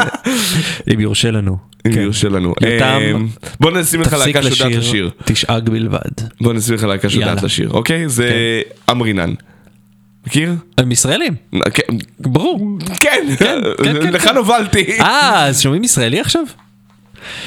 אם 0.94 1.00
יורשה 1.00 1.30
לנו. 1.30 1.56
אם 1.86 1.92
כן. 1.92 2.00
יורשה 2.00 2.28
לנו. 2.28 2.54
אמ, 3.14 3.28
בוא 3.60 3.70
נשים 3.70 4.00
לך 4.00 4.12
להקה 4.12 4.42
שיודעת 4.42 4.72
לשיר. 4.78 5.10
תשאג 5.24 5.68
בלבד. 5.68 6.10
בוא 6.40 6.52
נשים 6.52 6.74
לך 6.74 6.84
להקה 6.84 7.08
שיודעת 7.10 7.28
יאללה. 7.28 7.42
לשיר, 7.42 7.70
אוקיי? 7.70 8.08
זה 8.08 8.30
אמרינן. 8.90 9.34
מכיר? 10.26 10.54
הם 10.78 10.92
ישראלים, 10.92 11.34
כן. 11.74 11.82
ברור. 12.20 12.78
כן, 13.00 13.26
כן, 13.38 13.60
כן, 13.84 14.18
כן. 14.24 14.36
הובלתי. 14.36 14.98
אה, 15.00 15.46
אז 15.46 15.60
שומעים 15.60 15.84
ישראלי 15.84 16.20
עכשיו? 16.20 16.42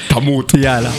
תמות. 0.08 0.52
יאללה. 0.54 0.90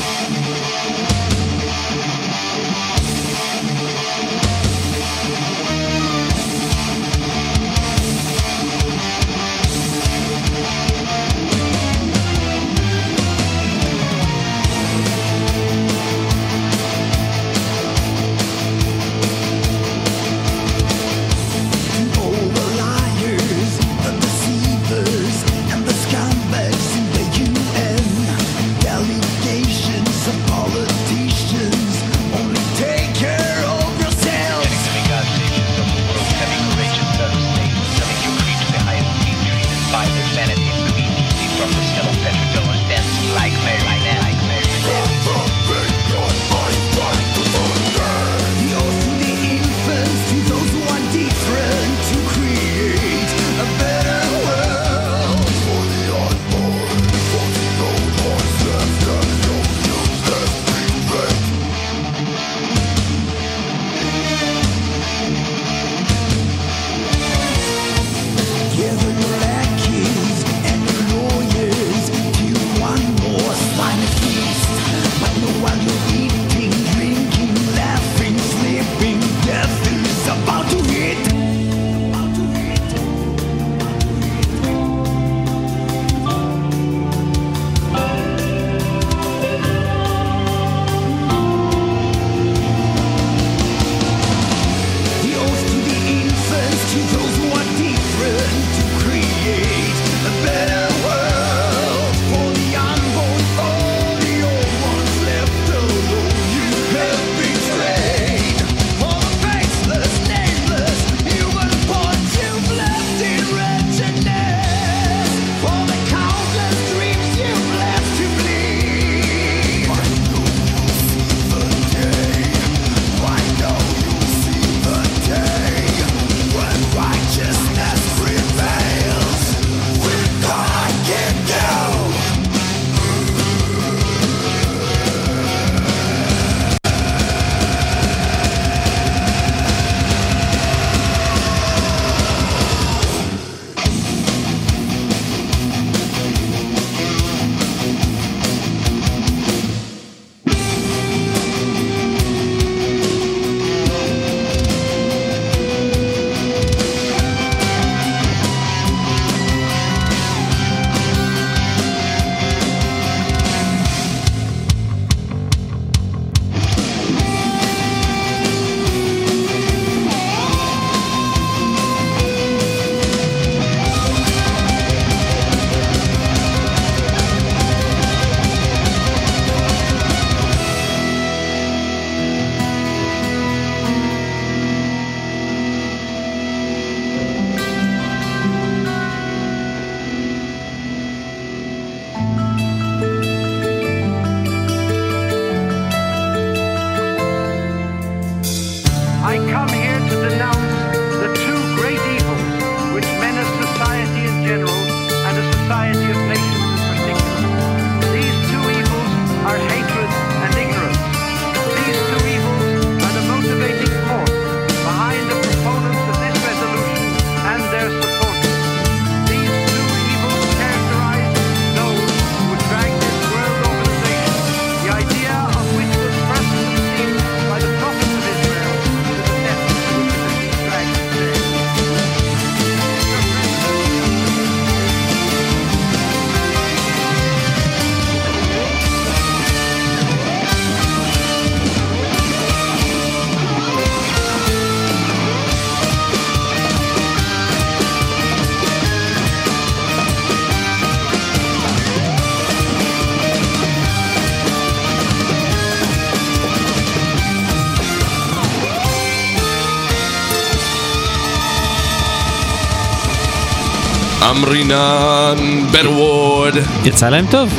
אמרינן 264.37 265.63
ברוורד. 265.71 266.53
יצא 266.85 267.09
להם 267.09 267.25
טוב. 267.31 267.53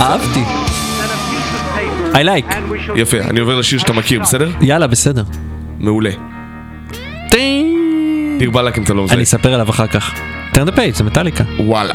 אהבתי. 0.00 0.40
I 2.12 2.16
like. 2.16 2.54
יפה, 2.96 3.18
אני 3.18 3.40
עובר 3.40 3.58
לשיר 3.58 3.78
שאתה 3.78 3.92
מכיר, 3.92 4.20
בסדר? 4.20 4.50
יאללה, 4.60 4.86
בסדר. 4.86 5.22
מעולה. 5.78 6.10
דיר 8.38 8.50
באלק 8.50 8.78
אם 8.78 8.82
אתה 8.82 8.94
לא 8.94 9.04
מזהה. 9.04 9.14
אני 9.14 9.22
אספר 9.22 9.54
עליו 9.54 9.70
אחר 9.70 9.86
כך. 9.86 10.14
turn 10.54 10.68
the 10.68 10.72
page, 10.76 10.94
זה 10.94 11.04
מטאליקה. 11.04 11.44
וואלה. 11.58 11.92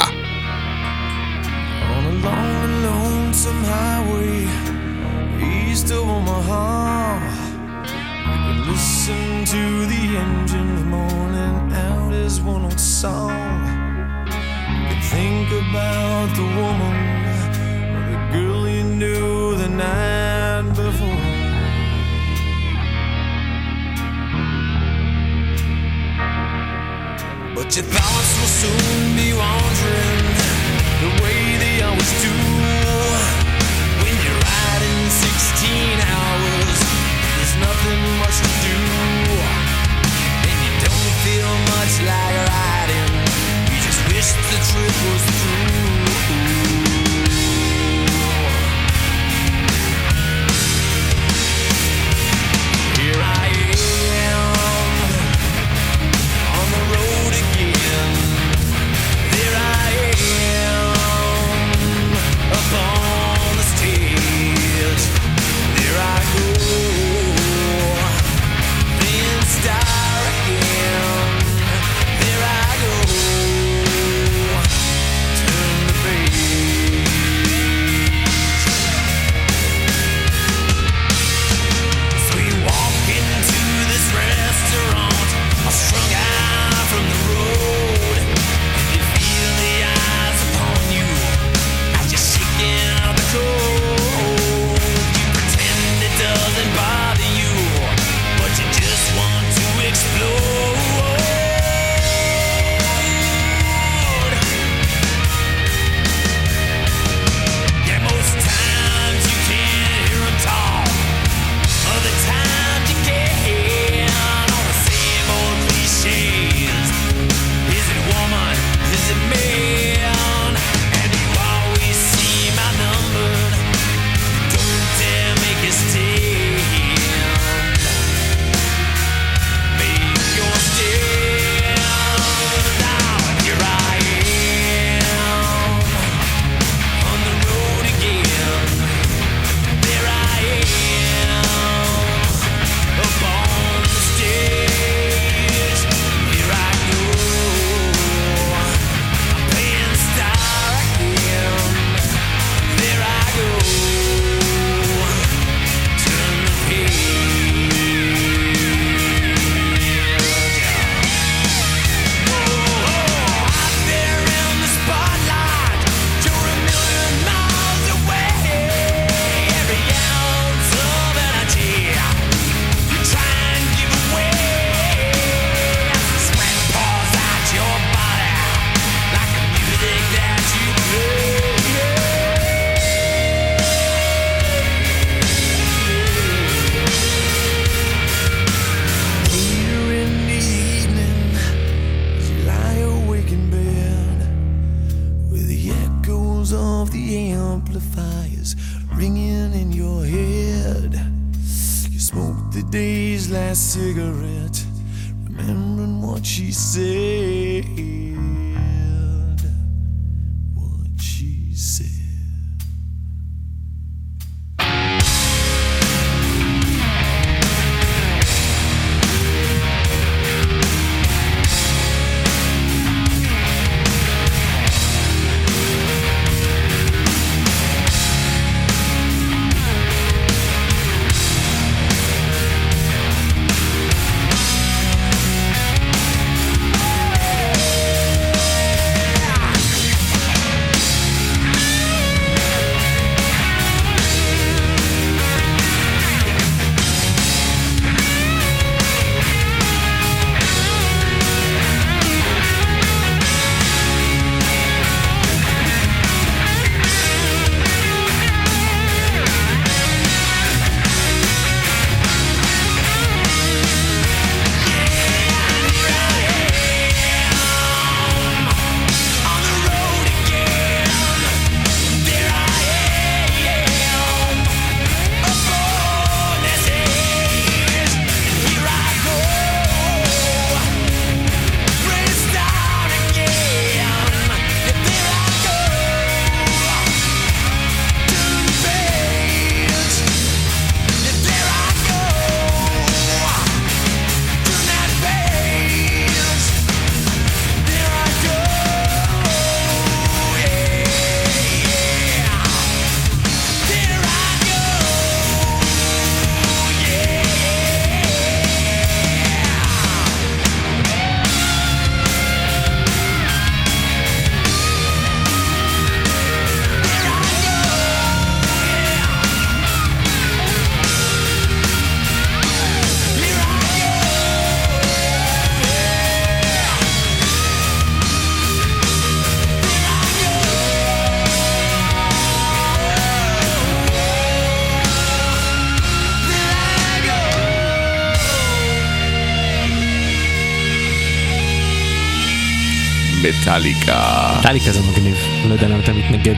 מטאליקה. 343.22 344.30
מטאליקה 344.40 344.70
זה 344.72 344.80
מגניב, 344.92 345.16
לא 345.48 345.52
יודע 345.52 345.68
למה 345.68 345.80
אתה 345.80 345.92
מתנגד 345.92 346.34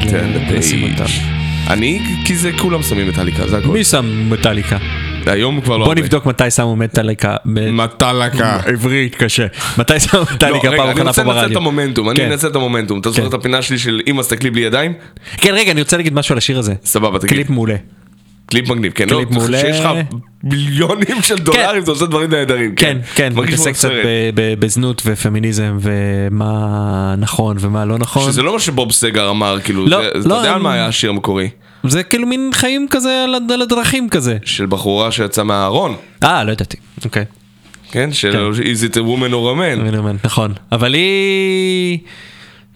לשים. 0.51 0.93
אותם. 0.93 1.05
אני, 1.71 2.01
כי 2.25 2.37
זה 2.37 2.51
כולם 2.59 2.83
שמים 2.83 3.09
מטאליקה, 3.09 3.49
זה 3.49 3.59
הכל. 3.59 3.69
מי 3.69 3.85
שם 3.85 4.31
מטאליקה? 4.31 4.79
היום 5.27 5.61
כבר 5.61 5.77
לא 5.77 5.85
בוא. 5.85 5.95
נבדוק 5.95 6.27
מתי 6.27 6.51
שמו 6.51 6.77
מטאליקה. 6.77 7.37
מטאליקה. 7.45 8.59
עברית 8.67 9.15
קשה. 9.15 9.47
מתי 9.79 10.01
שמו 10.01 10.21
לא, 10.21 10.27
מטאליקה 10.35 10.69
פעם 10.69 10.81
אני 10.81 10.93
אחרונה 10.93 11.11
רוצה 11.11 11.25
פה 11.25 11.29
לנצל 11.31 11.41
את 11.41 11.43
ברדיו? 11.45 11.59
המומנטום, 11.59 12.11
אני 12.11 12.17
כן. 12.17 12.31
אנצל 12.33 12.49
את 12.49 12.57
המומנטום. 12.57 13.01
אתה 13.01 13.11
זוכר 13.11 13.23
כן. 13.23 13.29
את 13.29 13.35
הפינה 13.35 13.63
שלי 13.63 13.79
של 13.79 14.01
אמא 14.07 14.23
סתכלי 14.23 14.51
בלי 14.51 14.61
ידיים? 14.61 14.93
כן 15.37 15.55
רגע 15.55 15.73
אני 15.73 15.81
רוצה 15.81 15.97
להגיד 15.97 16.15
משהו 16.15 16.33
על 16.33 16.39
השיר 16.39 16.59
הזה. 16.59 16.75
סבבה, 16.85 17.19
תגיד. 17.19 17.31
קליפ 17.31 17.51
מעולה. 17.51 17.77
קליפ 18.51 18.69
מגניב, 18.71 18.93
כן, 18.93 19.09
לא, 19.11 19.17
קליפ 19.17 19.31
מעולה. 19.31 19.61
שיש 19.61 19.81
לך 19.81 19.89
מיליונים 20.45 21.23
של 21.23 21.39
דולרים, 21.39 21.83
אתה 21.83 21.91
עושה 21.91 22.07
דברים 22.07 22.31
נהדרים. 22.31 22.75
כן 22.75 22.99
כן 23.15 23.33
כמו 23.33 23.43
מתעסק 23.43 23.71
קצת 23.73 23.81
סרט. 23.89 24.05
ב- 24.07 24.31
ב- 24.35 24.55
בזנות 24.61 25.03
ופמיניזם 25.07 25.79
ומה 25.81 27.15
נכון 27.19 27.57
ומה 27.61 27.85
לא 27.85 27.99
נכון. 27.99 28.33
שזה 28.33 28.43
לא 28.43 28.53
מה 28.53 28.59
שבוב 28.61 28.93
סגר 28.93 29.31
אמר, 29.31 29.59
כאילו, 29.65 29.87
לא, 29.87 30.03
זה- 30.03 30.09
אתה 30.21 30.29
לא, 30.29 30.35
יודע 30.35 30.49
על 30.51 30.57
הם- 30.57 30.63
מה 30.63 30.73
היה 30.73 30.87
השיר 30.87 31.11
המקורי? 31.11 31.49
זה 31.85 32.03
כאילו 32.03 32.27
מין 32.27 32.51
חיים 32.55 32.87
כזה 32.91 33.25
על 33.25 33.35
הד- 33.35 33.53
על 33.53 33.63
הדרכים 33.63 34.09
כזה. 34.09 34.37
של 34.45 34.67
בחורה 34.67 35.13
שיצאה 35.13 35.45
מהארון, 35.45 35.95
אה 36.23 36.45
לא 36.45 36.53
ידעתי. 36.53 36.77
אוקיי. 37.05 37.25
כן? 37.91 38.13
של 38.13 38.51
is 38.55 38.93
it 38.93 38.95
a 38.95 39.01
woman 39.01 39.33
or 39.33 39.57
a 39.57 39.59
man? 39.59 39.81
אני 39.89 39.99
אומר, 39.99 40.13
נכון 40.25 40.53
אבל 40.73 40.95
היא 40.95 41.99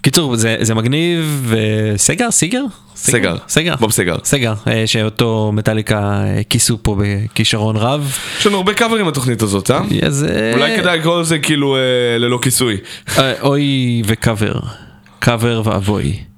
קיצור 0.03 0.37
זה 0.37 0.57
זה 0.61 0.75
מגניב 0.75 1.53
וסגר 1.95 2.31
סיגר 2.31 2.63
סגר. 3.03 3.37
סגר 3.49 3.75
בוב 3.81 3.91
סגר. 3.91 4.17
סגר 4.25 4.55
אה, 4.67 4.87
שאותו 4.87 5.51
מטאליקה 5.55 5.99
אה, 5.99 6.41
כיסו 6.51 6.79
פה 6.83 6.97
בכישרון 6.99 7.77
רב. 7.77 8.17
יש 8.39 8.47
לנו 8.47 8.57
הרבה 8.57 8.75
קאברים 8.75 9.07
בתוכנית 9.07 9.43
הזאת, 9.43 9.71
אה? 9.71 9.81
אז, 10.07 10.27
אה, 10.31 10.53
אולי 10.53 10.77
כדאי 10.77 10.99
לקרוא 10.99 11.21
לזה 11.21 11.39
כאילו 11.39 11.77
ללא 12.19 12.39
כיסוי. 12.43 12.77
אוי 13.43 14.03
וקאבר. 14.07 14.55
קאבר 15.19 15.63
ואבוי. 15.65 16.32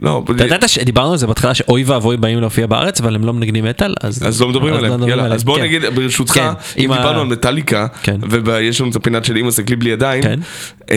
לא, 0.00 0.24
אתה 0.36 0.44
ידעת 0.46 0.68
שדיברנו 0.68 1.12
על 1.12 1.18
זה 1.18 1.26
בהתחלה 1.26 1.54
שאוי 1.54 1.84
ואבוי 1.84 2.16
באים 2.16 2.40
להופיע 2.40 2.66
בארץ 2.66 3.00
אבל 3.00 3.14
הם 3.14 3.24
לא 3.24 3.32
מנגנים 3.32 3.64
מטאל 3.64 3.94
אז 4.00 4.40
לא 4.42 4.48
מדברים 4.48 4.74
עליהם, 4.74 4.92
מדברים 4.92 5.08
יאללה, 5.10 5.22
עליהם, 5.22 5.36
אז 5.36 5.44
בוא 5.44 5.56
כן. 5.56 5.62
נגיד 5.62 5.82
ברשותך, 5.94 6.32
כן, 6.34 6.48
אם 6.78 6.92
ה- 6.92 6.96
דיברנו 6.96 7.20
על 7.20 7.26
מטאליקה, 7.26 7.86
כן. 8.02 8.16
ויש 8.44 8.80
לנו 8.80 8.90
את 8.90 8.96
הפינת 8.96 9.24
של 9.24 9.36
אמא 9.36 9.50
סתכלי 9.50 9.76
בלי 9.76 9.90
ידיים, 9.90 10.22
כן. 10.22 10.40
אה, 10.90 10.96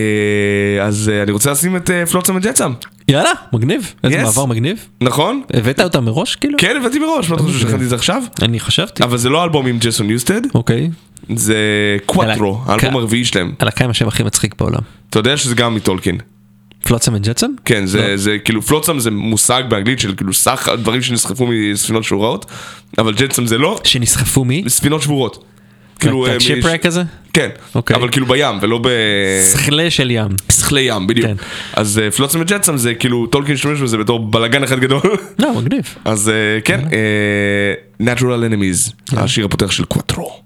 אז 0.86 1.12
אה, 1.14 1.24
אני 1.24 1.32
רוצה 1.32 1.52
לשים 1.52 1.76
את 1.76 1.90
אה, 1.90 2.06
Flotsam 2.06 2.36
and 2.36 2.47
Jetsam, 2.47 2.74
יאללה 3.08 3.32
מגניב 3.54 3.94
איזה 4.04 4.20
Yes. 4.22 4.24
מעבר 4.24 4.46
מגניב. 4.46 4.86
נכון? 5.02 5.42
הבאת 5.54 5.80
אותה 5.80 6.02
מראש 6.02 6.36
כאילו? 6.36 6.58
כן, 6.58 6.76
הבאתי 6.82 7.00
מראש, 7.00 7.30
מה 7.30 7.36
אתה 7.36 7.44
חושב 7.44 7.60
שהכנתי 7.60 7.84
את 7.84 7.90
זה 7.90 7.96
עכשיו? 7.96 8.24
אני 8.42 8.60
חשבתי. 8.60 9.04
אבל 9.04 9.18
זה 9.18 9.30
לא 9.30 9.44
אלבום 9.44 9.66
עם 9.68 9.78
ג'סון 9.82 10.08
ניוסטד, 10.08 10.42
אוקיי. 10.56 10.90
זה 11.36 11.58
קוואטרו, 12.06 12.62
האלבום 12.66 12.96
הרביעי 12.96 13.26
שלהם. 13.26 13.54
הלהקה 13.60 13.84
עם 13.84 13.90
השם 13.90 14.08
הכי 14.08 14.24
מצחיק 14.24 14.56
בעולם. 14.60 14.80
אתה 15.10 15.20
יודע 15.20 15.38
שזה 15.38 15.56
גם 15.56 15.76
מטולקין. 15.76 16.18
פלוצם 16.84 17.14
וג'טסם? 17.14 17.52
כן, 17.66 17.82
לא. 17.82 17.86
זה, 17.86 18.18
זה 18.18 18.38
כאילו 18.38 18.62
פלוצם 18.62 19.00
זה 19.00 19.12
מושג 19.12 19.64
באנגלית 19.70 20.00
של 20.00 20.16
כאילו 20.16 20.34
סך 20.34 20.70
דברים 20.78 21.02
שנסחפו 21.02 21.48
מספינות 21.48 22.04
שבורות, 22.04 22.46
אבל 22.98 23.14
ג'טסם 23.14 23.46
זה 23.46 23.58
לא, 23.58 23.80
שנסחפו 23.84 24.46
מי? 24.46 24.64
ספינות 24.68 25.02
שבורות. 25.02 25.44
כאילו, 26.00 26.28
אה, 26.28 26.38
צ'יפרק 26.40 26.84
כזה? 26.84 27.04
כן, 27.34 27.50
אוקיי. 27.76 27.96
אבל 27.96 28.12
כאילו 28.12 28.26
בים 28.26 28.58
ולא 28.62 28.80
ב... 28.84 28.88
שכלה 29.54 29.90
של 29.90 30.12
ים. 30.12 30.28
שכלי 30.52 30.82
ים, 30.82 31.08
בדיוק. 31.08 31.28
כן. 31.28 31.36
אז 31.74 32.00
אה, 32.00 32.12
פלוצם 32.12 32.42
וג'טסם 32.42 32.78
זה 32.78 32.94
כאילו, 32.94 33.26
טולקין 33.28 33.54
השתמש 33.54 33.80
בזה 33.80 33.98
בתור 33.98 34.20
בלאגן 34.20 34.64
אחד 34.64 34.80
גדול. 34.80 35.02
לא 35.40 35.54
מגניב. 35.54 35.96
אז 36.06 36.30
אה, 36.30 36.62
כן, 36.62 36.80
אה, 36.92 38.14
Natural 38.16 38.52
Enemies, 38.52 39.16
השיר 39.18 39.46
הפותח 39.46 39.72
של 39.72 39.86
קוואטרו. 39.86 40.42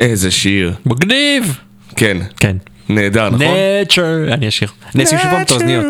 איזה 0.00 0.30
שיר. 0.30 0.74
מגניב! 0.86 1.58
כן, 1.96 2.16
כן. 2.40 2.56
נהדר, 2.88 3.30
נכון? 3.30 3.46
nature, 3.46 4.32
אני 4.32 4.48
אשיר. 4.48 4.68
אני 4.94 5.04
אשים 5.04 5.18
שוב 5.18 5.30
פעם 5.30 5.42
את 5.42 5.50
האוזניות. 5.50 5.86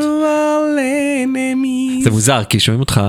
זה 2.02 2.10
מוזר 2.10 2.44
כי 2.44 2.60
שומעים 2.60 2.80
אותך 2.80 3.00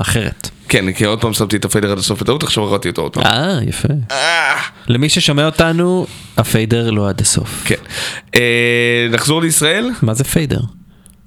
אחרת. 0.00 0.50
כן, 0.68 0.92
כי 0.92 1.04
עוד 1.04 1.20
פעם 1.20 1.32
שמתי 1.32 1.56
את 1.56 1.64
ה 1.64 1.69
fader 1.69 1.92
עד 1.92 1.98
הסוף 1.98 2.22
בטעות, 2.22 2.42
עכשיו 2.42 2.64
הורדתי 2.64 2.88
אותו 2.88 3.02
עוד 3.02 3.12
פעם. 3.12 3.24
אה, 3.24 3.58
יפה. 3.68 3.88
למי 4.88 5.08
ששומע 5.08 5.46
אותנו, 5.46 6.06
ה 6.36 6.45
fader 6.45 6.90
לא 6.90 7.08
עד 7.08 7.20
הסוף. 7.20 7.62
כן. 7.64 7.74
אה, 8.34 9.06
נחזור 9.10 9.42
לישראל? 9.42 9.90
מה 10.02 10.14
זה 10.14 10.24
fader? 10.24 10.60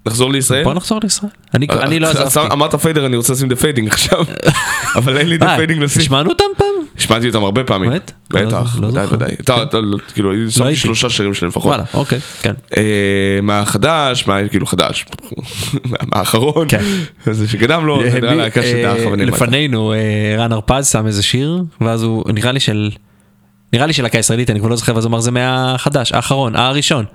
נחזור 0.06 0.32
לישראל? 0.32 0.64
בוא 0.64 0.74
נחזור 0.74 1.00
לישראל. 1.04 1.32
אני 1.54 1.68
אני 1.70 2.00
לא 2.00 2.08
אה, 2.08 2.12
עזבתי. 2.12 2.54
אמרת 2.54 2.76
fader, 2.76 3.06
אני 3.06 3.18
רוצה 3.18 3.34
לשים 3.34 3.48
The 3.48 3.56
Fading 3.56 3.88
עכשיו. 3.88 4.26
אבל 4.98 5.18
אין 5.18 5.28
לי 5.28 5.38
The 5.38 5.48
אה, 5.48 5.58
Fading 5.58 5.84
לשים. 5.84 6.02
השמענו 6.02 6.30
אותם 6.30 6.46
פעם? 6.58 6.67
השמעתי 7.08 7.28
אותם 7.28 7.44
הרבה 7.44 7.64
פעמים. 7.64 7.90
באמת? 7.90 8.12
בטח, 8.30 8.78
לא 8.82 8.88
ודאי. 8.88 9.08
ודאי. 9.12 9.36
לא- 9.74 9.98
כאילו, 10.14 10.32
שמתי 10.50 10.68
הייתי. 10.68 10.82
שלושה 10.82 11.10
שירים 11.10 11.34
שלהם 11.34 11.50
לפחות. 11.50 11.70
וואלה, 11.70 11.84
אוקיי, 11.94 12.20
כן. 12.42 12.54
אה, 12.78 12.84
מה 13.42 13.66
חדש, 13.66 14.28
מה 14.28 14.48
כאילו 14.48 14.66
חדש, 14.66 15.06
מה 15.90 15.98
האחרון, 16.12 16.68
כן. 16.70 16.84
זה 17.32 17.48
שקדם 17.48 17.86
לו, 17.86 18.02
זה 18.12 18.22
נראה 18.22 18.36
להקה 18.36 18.64
שדעה 18.64 18.96
בכוונה. 18.96 19.26
לפנינו 19.26 19.94
אה, 19.94 20.36
רן 20.38 20.52
הרפז 20.52 20.88
שם 20.88 21.08
איזה 21.08 21.24
שיר 21.24 21.64
ואז 21.82 22.04
הוא 22.04 22.24
נראה 22.34 22.52
לי 22.52 22.60
של 22.60 22.90
נראה 23.74 23.86
לי 23.86 23.94
של 23.94 24.04
להקה 24.04 24.18
ישראלית 24.18 24.50
אני 24.50 24.60
כבר 24.60 24.70
לא 24.70 24.76
זוכר 24.76 24.96
ואז 24.96 25.06
הוא 25.06 25.10
אמר 25.10 25.20
זה 25.20 25.32
מהחדש 25.32 26.12
האחרון 26.12 26.56
הראשון. 26.56 27.06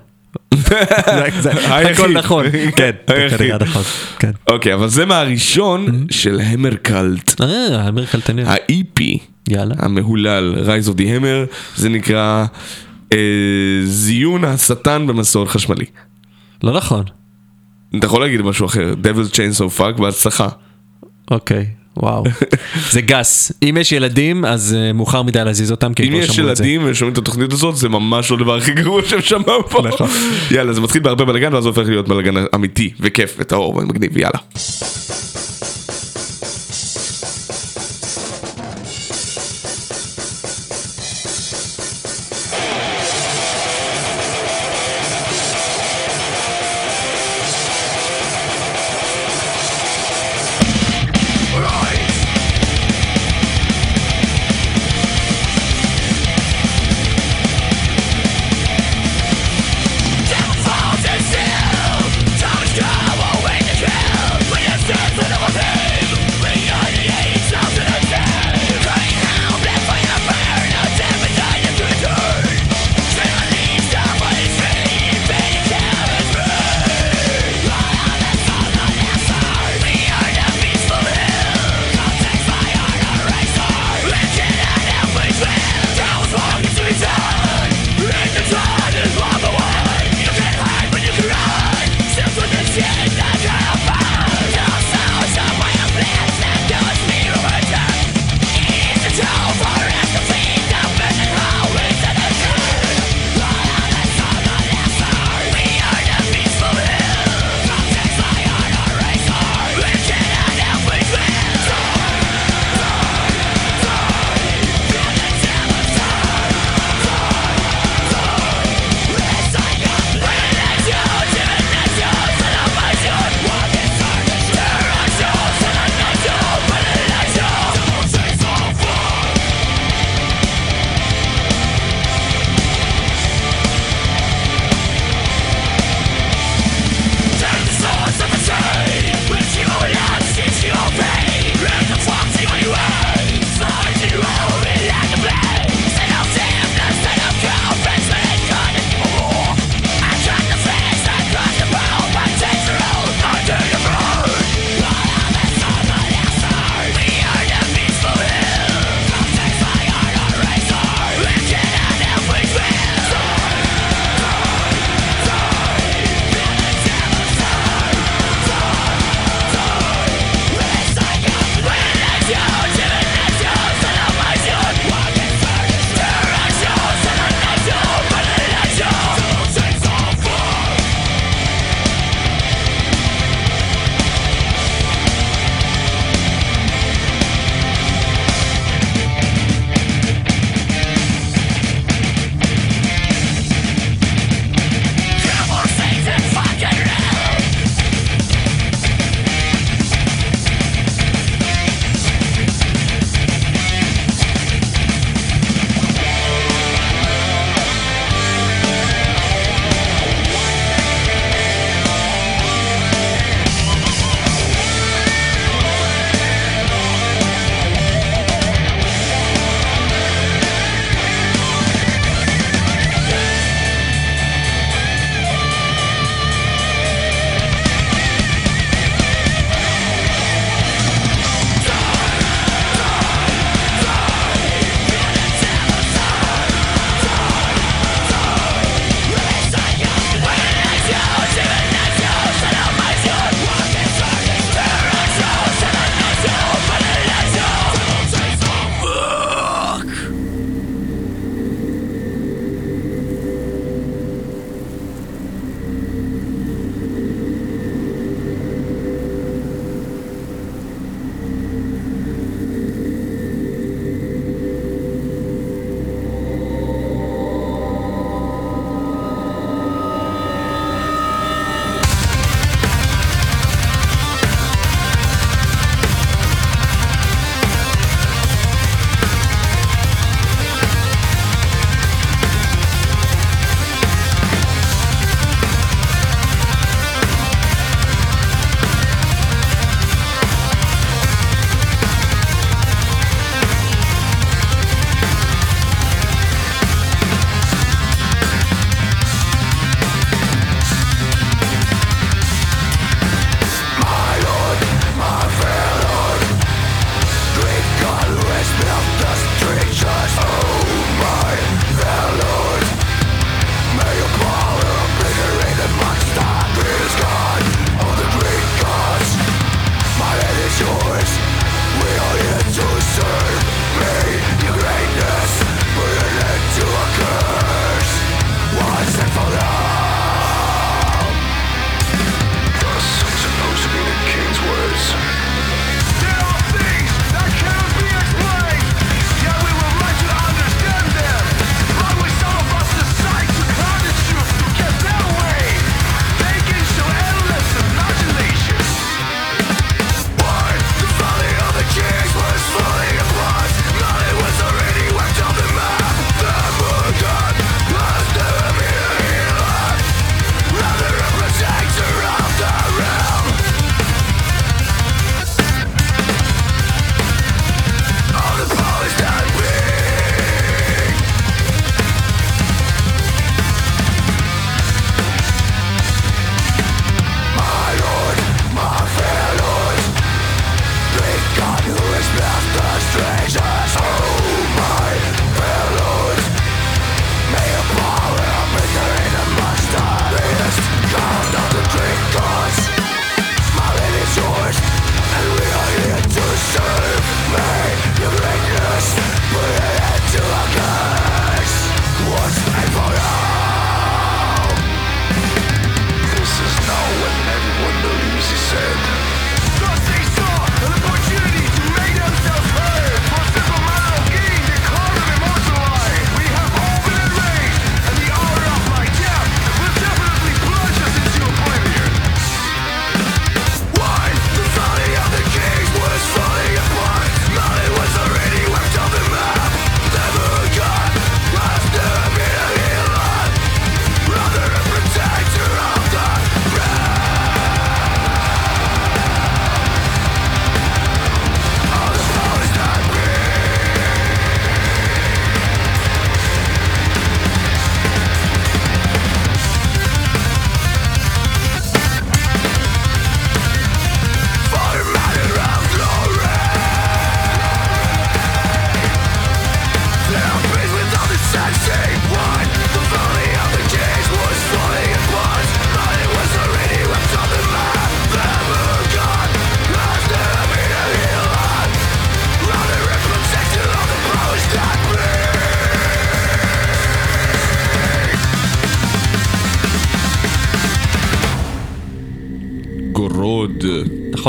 הכל 1.91 2.13
נכון. 2.13 2.45
כן. 2.75 2.91
כנראה 3.37 3.57
נכון 3.57 3.83
כן. 4.19 4.31
אוקיי, 4.49 4.73
אבל 4.73 4.87
זה 4.87 5.05
מהראשון 5.05 6.05
של 6.11 6.39
המרקלט, 6.43 7.41
אה 7.41 7.89
אמיר 7.89 8.05
קלטניה 8.05 8.51
ה-EP 8.51 9.01
יאללה. 9.49 9.75
המהולל, 9.77 10.55
Rise 10.65 10.89
of 10.89 10.97
the 10.97 11.01
Hammer, 11.01 11.55
זה 11.75 11.89
נקרא 11.89 12.45
אה, 13.13 13.17
זיון 13.85 14.43
השטן 14.43 15.07
במסור 15.07 15.45
חשמלי. 15.45 15.85
לא 16.63 16.77
נכון. 16.77 17.03
אתה 17.99 18.05
יכול 18.05 18.21
להגיד 18.21 18.41
משהו 18.41 18.65
אחר, 18.65 18.93
Devil's 19.03 19.31
Chainsaw 19.33 19.79
Fuck, 19.79 20.01
בהצלחה. 20.01 20.47
אוקיי 21.31 21.82
וואו 21.97 22.23
זה 22.91 23.01
גס 23.01 23.51
אם 23.63 23.77
יש 23.79 23.91
ילדים 23.91 24.45
אז 24.45 24.75
אה, 24.79 24.93
מאוחר 24.93 25.21
מדי 25.21 25.43
להזיז 25.45 25.71
אותם 25.71 25.93
כי 25.93 26.07
אם 26.07 26.13
יש. 26.13 26.37
ילדים 26.37 26.81
ושומעים 26.85 27.13
את 27.13 27.17
התוכנית 27.17 27.53
הזאת, 27.53 27.75
זה 27.77 27.89
ממש 27.89 28.31
לא 28.31 28.35
הדבר 28.35 28.55
הכי 28.55 28.71
גרוע 28.73 29.01
שהם 29.05 29.21
שמעו 29.21 29.69
פה. 29.69 29.81
נכון. 29.81 30.07
יאללה, 30.51 30.73
זה 30.73 30.81
מתחיל 30.81 31.01
בהרבה 31.01 31.25
בלאגן, 31.25 31.53
ואז 31.53 31.65
הופך 31.65 31.83
להיות 31.87 32.07
בלאגן 32.07 32.33
אמיתי 32.55 32.93
וכיף 32.99 33.35
וטהור 33.39 33.75
ומגניב, 33.77 34.17
יאללה. 34.17 34.39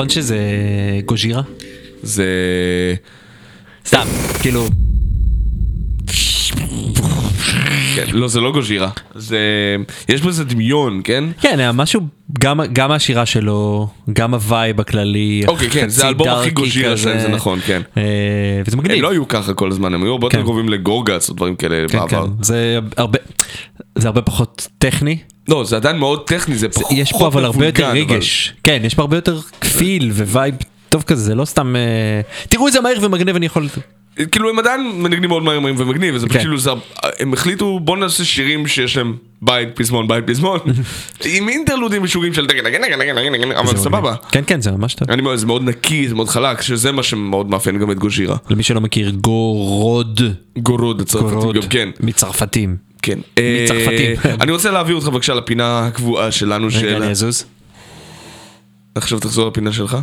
נכון 0.05 0.15
שזה 0.15 0.39
Gojira? 1.05 1.43
זה... 2.03 2.25
סתם, 3.87 4.07
כאילו, 4.43 4.67
כן, 7.95 8.05
לא, 8.13 8.29
זה 8.29 8.41
לא 8.41 8.53
Gojira. 8.53 8.91
זה... 9.15 9.39
יש 10.09 10.21
בזה 10.21 10.45
דמיון, 10.45 11.01
כן? 11.05 11.25
כן, 11.41 11.59
היה 11.59 11.73
משהו, 11.73 12.01
גם, 12.41 12.61
גם 12.73 12.91
השירה 12.91 13.27
שלו, 13.27 13.89
גם 14.13 14.35
ה 14.35 14.44
vibe 14.44 14.81
הכללי, 14.81 15.43
אוקיי, 15.49 15.71
כן, 15.71 15.89
זה 15.89 16.05
האלבום 16.07 16.29
הכי 16.29 16.51
Gojira. 16.51 16.97
שלהם, 16.97 17.21
זה 17.21 17.29
נכון, 17.29 17.59
כן. 17.67 17.83
אה, 17.97 18.03
וזה 18.67 18.77
מגניב. 18.77 18.97
הם 18.97 19.03
לא 19.03 19.11
היו 19.11 19.29
ככה 19.29 19.55
כל 19.55 19.69
הזמן, 19.69 19.95
הם 19.95 20.03
היו 20.03 20.13
הרבה 20.13 20.27
יותר 20.27 20.39
כן. 20.39 20.43
קרובים 20.43 20.69
ל 20.69 20.76
Gorguts 20.76 21.29
או 21.29 21.35
דברים 21.35 21.57
כאלה 21.57 21.89
כן, 21.89 21.99
בעבר. 21.99 22.27
כן, 22.27 22.43
זה 22.43 22.79
הרבה, 22.97 23.19
זה 23.99 24.09
הרבה 24.09 24.23
פחות 24.23 24.69
טכני. 24.79 25.19
לא, 25.49 25.65
זה 25.65 25.77
עדיין 25.77 25.97
מאוד 25.99 26.27
טכני, 26.27 26.55
זה 26.59 26.69
פחות 26.69 26.93
יש 26.93 27.13
פה 27.13 27.27
אבל 27.27 27.45
הרבה 27.45 27.67
יותר 27.67 27.83
מבולגן, 27.89 28.05
אבל- 28.07 28.15
רגש. 28.17 28.53
כן, 28.63 28.83
יש 28.85 28.95
פה 28.95 29.03
הרבה 29.03 29.17
יותר 29.17 29.41
feel 29.79 30.11
vibe 30.13 30.55
טוב 30.89 31.03
כזה, 31.03 31.23
זה 31.23 31.35
לא 31.35 31.45
סתם... 31.45 31.77
אה, 31.77 32.21
תראו 32.49 32.67
איזה 32.67 32.81
מהיר 32.81 32.99
ומגניב 33.03 33.37
אני 33.37 33.47
יכול... 33.47 33.69
כאילו 34.33 34.51
הם 34.51 34.59
עדיין 34.59 34.93
מנגנים 35.03 35.29
מאוד 35.31 35.43
מהר 35.43 35.59
ומגניב, 35.63 36.15
וזה 36.15 36.29
כן. 36.29 36.39
כאילו, 36.39 36.59
זה- 36.59 36.71
הם 37.21 37.33
החליטו 37.33 37.81
בוא 37.81 37.97
נעשה 37.97 38.25
שירים 38.25 38.67
שיש 38.67 38.97
להם 38.97 39.17
בית 39.43 39.69
פזמון 39.75 40.09
בית 40.09 40.27
פזמון, 40.27 40.59
עם 41.25 41.49
אינטרלודים 41.49 42.03
ושירים 42.03 42.35
של 42.35 42.47
דגן 42.47 42.65
דגן 42.65 42.83
דגן 42.83 42.99
דגן 43.17 43.33
דגן, 43.33 43.53
אבל 43.53 43.77
סבבה. 43.77 44.15
כן, 44.31 44.43
כן, 44.47 44.61
זה 44.61 44.71
ממש 44.71 44.95
טוב. 44.95 45.11
אני 45.11 45.21
אומר, 45.21 45.37
זה 45.37 45.47
מאוד 45.47 45.63
נקי, 45.63 46.09
זה 46.09 46.15
מאוד 46.15 46.29
חלק, 46.29 46.61
שזה 46.61 46.93
מה 46.93 47.03
שמאוד 47.03 47.51
מאפיין 47.51 47.79
גם 47.79 47.91
את 47.91 47.99
Gojira. 47.99 48.37
למי 48.51 48.63
שלא 48.63 48.81
מכיר, 48.81 49.11
Gorod. 49.11 50.21
גורוד 50.59 51.01
הצרפתי 51.01 51.35
גורוד. 51.35 51.57
גם 51.57 51.63
כן. 51.69 51.89
מצרפתים. 52.01 52.77
כן. 53.05 53.19
מצרפתים. 53.65 54.11
אה, 54.25 54.35
אני 54.41 54.53
רוצה 54.53 54.71
להעביר 54.71 54.97
אותך 54.97 55.09
בבקשה 55.09 55.35
לפינה 55.35 55.87
הקבועה 55.87 56.33
שלנו 56.33 56.69
רגע. 56.75 56.97
אני 56.97 57.11
אזוז. 57.11 57.45
עכשיו 58.95 59.21
תחזור 59.21 59.49
לפינה 59.49 59.73
שלך. 59.73 59.97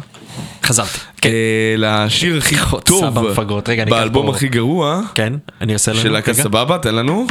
חזרתי. 0.64 0.98
כן. 1.22 1.30
אה, 1.30 1.76
לשיר 1.78 2.38
הכי 2.38 2.56
טוב 2.86 3.06
באלבום 3.90 4.30
הכי 4.30 4.48
גרוע 4.48 5.02
כן, 5.16 5.34
אני 5.62 5.74
עושה 5.74 5.92
לנו. 5.92 6.02
של 6.02 6.12
להקה. 6.12 6.34
סבבה, 6.34 6.78
תן 6.78 6.96
לנו. 6.96 7.28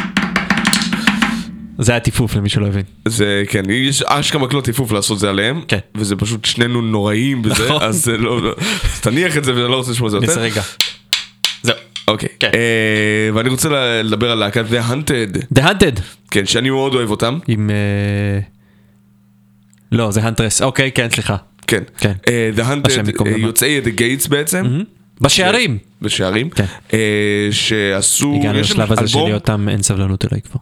זה 1.78 1.92
היה 1.92 2.01
טיפוף 2.01 2.36
למי 2.36 2.48
שלא 2.48 2.66
הבין. 2.66 2.82
זה 3.09 3.42
כן, 3.48 3.70
יש 3.70 4.02
אשכרה 4.02 4.42
מקלות 4.42 4.64
טיפוף 4.64 4.92
לעשות 4.92 5.18
זה 5.18 5.30
עליהם, 5.30 5.60
כן. 5.68 5.78
וזה 5.94 6.16
פשוט 6.16 6.44
שנינו 6.44 6.80
נוראים 6.82 7.42
בזה, 7.42 7.64
נכון. 7.64 7.82
אז 7.82 8.05
זה 8.05 8.16
לא, 8.18 8.42
לא- 8.42 8.55
תניח 9.01 9.36
את 9.36 9.44
זה 9.44 9.55
ואני 9.55 9.70
לא 9.70 9.76
רוצה 9.76 9.90
לשמוע 9.90 10.06
את 10.06 10.10
זה 10.10 10.16
יותר. 10.16 10.28
אעשה 10.28 10.40
רגע. 10.40 10.62
אוקיי, 12.11 12.28
כן. 12.41 12.51
אה, 12.55 13.35
ואני 13.35 13.49
רוצה 13.49 13.69
לדבר 14.03 14.31
על 14.31 14.39
להקת 14.39 14.65
The 14.70 14.91
Hunted, 14.91 15.59
The 15.59 15.62
Hunted. 15.62 16.01
כן, 16.31 16.47
שאני 16.47 16.70
מאוד 16.70 16.95
אוהב 16.95 17.11
אותם, 17.11 17.39
עם... 17.49 17.70
אה, 17.70 18.41
לא, 19.93 20.11
זה 20.11 20.20
הנטרס. 20.23 20.62
אוקיי, 20.62 20.93
כן, 20.93 21.09
סליחה. 21.11 21.37
כן, 21.66 21.82
כן. 21.99 22.12
אה, 22.28 22.51
The 22.57 22.61
Hunted, 22.61 23.27
אה. 23.27 23.31
יוצאי 23.37 23.81
The 23.85 24.01
Gates 24.01 24.28
בעצם, 24.28 24.82
בשערים. 25.20 25.78
בשערים, 26.03 26.51
כן. 26.51 26.65
אה, 26.93 27.49
שעשו, 27.51 28.35
הגענו 28.41 28.61
לשלב 28.61 28.93
הזה 28.93 29.01
אלבום, 29.01 29.27
שלהיותם 29.27 29.69
אין 29.69 29.82
סבלנות 29.82 30.24
אליי 30.24 30.41
כבר. 30.41 30.61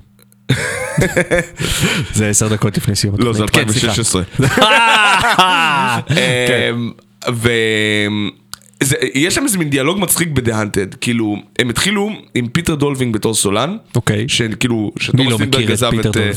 זה 2.15 2.29
עשר 2.29 2.49
דקות 2.49 2.77
לפני 2.77 2.97
סיום 2.97 3.15
לא, 3.19 3.33
זה 3.33 3.45
התוכנית. 3.45 3.67
כן, 3.67 3.73
סליחה. 3.73 3.87
2016. 3.89 4.23
זה, 8.83 8.97
יש 9.15 9.35
שם 9.35 9.45
איזה 9.45 9.59
מין 9.59 9.71
דיאלוג 9.71 9.99
מצחיק 9.99 10.29
Haunted, 10.47 10.97
כאילו, 11.01 11.37
הם 11.59 11.71
התחילו 11.71 12.11
עם 12.35 12.49
פיטר 12.49 12.75
דולווינג 12.75 13.15
בתור 13.15 13.35
סולן, 13.35 13.77
אוקיי. 13.95 14.29
שכאילו, 14.29 14.93
מי 14.97 15.03
שתומאס 15.03 15.41
לא 15.41 15.45
את 15.65 15.71
עזב 15.71 15.91
פיטר 15.91 16.11
את... 16.11 16.17
אה? 16.17 16.31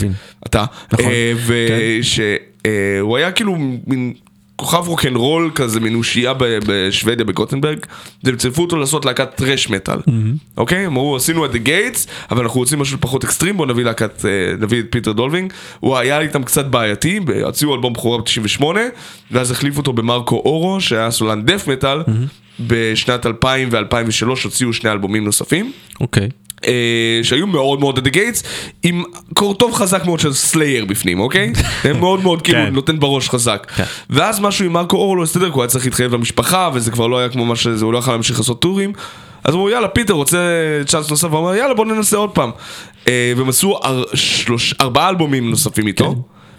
אתה. 0.45 0.65
נכון. 0.91 1.05
אה, 1.05 1.33
כן. 1.67 1.77
ושהוא 1.99 3.17
היה 3.17 3.31
כאילו 3.31 3.55
מין 3.87 4.13
כוכב 4.61 4.87
רוקנרול 4.87 5.51
כזה, 5.55 5.79
מין 5.79 5.95
אושייה 5.95 6.33
בשוודיה, 6.39 7.25
בגוטנברג, 7.25 7.79
והם 8.23 8.35
צירפו 8.35 8.61
אותו 8.61 8.77
לעשות 8.77 9.05
להקת 9.05 9.35
thrash 9.35 9.69
metal. 9.69 9.97
אוקיי? 10.57 10.77
הם 10.77 10.85
אמרו, 10.85 11.15
עשינו 11.15 11.45
At 11.45 11.48
the 11.48 11.51
Gates, 11.53 12.07
אבל 12.31 12.43
אנחנו 12.43 12.59
רוצים 12.59 12.79
משהו 12.79 12.97
פחות 13.01 13.23
אקסטרים, 13.23 13.57
בואו 13.57 13.67
נביא 13.67 13.83
להקת, 13.83 14.25
אה, 14.25 14.29
נביא 14.59 14.79
את 14.79 14.85
פיטר 14.89 15.11
דולווינג. 15.11 15.53
הוא 15.79 15.97
היה 15.97 16.19
איתם 16.19 16.43
קצת 16.43 16.65
בעייתי, 16.65 17.19
הוציאו 17.43 17.75
אלבום 17.75 17.93
בכורה 17.93 18.17
ב-98, 18.17 18.63
ואז 19.31 19.51
החליפו 19.51 19.77
אותו 19.77 19.93
במרקו 19.93 20.35
אורו, 20.35 20.81
שהיה 20.81 21.11
סולן 21.11 21.45
death 21.45 21.67
metal. 21.67 21.97
בשנת 22.59 23.25
2000 23.25 23.69
ו-2003 23.71 24.25
הוציאו 24.43 24.73
שני 24.73 24.91
אלבומים 24.91 25.23
נוספים. 25.23 25.71
אוקיי. 26.01 26.29
שהיו 27.23 27.47
מאוד 27.47 27.79
מאוד 27.79 27.97
At 27.97 28.01
the 28.01 28.07
Gates, 28.07 28.43
עם 28.83 29.03
קור 29.33 29.53
טוב 29.53 29.73
חזק 29.73 30.05
מאוד 30.05 30.19
של 30.19 30.33
סלייר 30.33 30.85
בפנים, 30.85 31.19
אוקיי? 31.19 31.53
הם 31.83 31.99
מאוד 31.99 32.23
מאוד 32.23 32.41
כאילו 32.41 32.59
כן. 32.59 32.73
נותן 32.73 32.99
בראש 32.99 33.29
חזק. 33.29 33.67
כן. 33.75 33.83
ואז 34.09 34.39
משהו 34.39 34.65
עם 34.65 34.73
מרקו 34.73 34.97
אורו 34.97 35.15
לא 35.15 35.23
הסתדר, 35.23 35.45
כי 35.45 35.53
הוא 35.53 35.61
היה 35.61 35.69
צריך 35.69 35.85
להתחייב 35.85 36.13
למשפחה, 36.13 36.69
וזה 36.73 36.91
כבר 36.91 37.07
לא 37.07 37.19
היה 37.19 37.29
כמו 37.29 37.45
מה 37.45 37.55
שזה, 37.55 37.85
הוא 37.85 37.93
לא 37.93 37.97
יכול 37.97 38.13
להמשיך 38.13 38.39
לעשות 38.39 38.61
טורים. 38.61 38.93
אז 39.43 39.53
הוא 39.53 39.61
אמר 39.61 39.71
יאללה 39.71 39.87
פיטר 39.87 40.13
רוצה 40.13 40.37
צ'אנס 40.85 41.09
נוסף, 41.09 41.27
והוא 41.31 41.39
אמר 41.39 41.55
יאללה 41.55 41.73
בוא 41.73 41.85
ננסה 41.85 42.17
עוד 42.17 42.29
פעם. 42.29 42.51
אה, 43.07 43.33
והם 43.37 43.49
עשו 43.49 43.79
ארבעה 44.81 45.09
אלבומים 45.09 45.49
נוספים 45.49 45.87
איתו. 45.87 46.15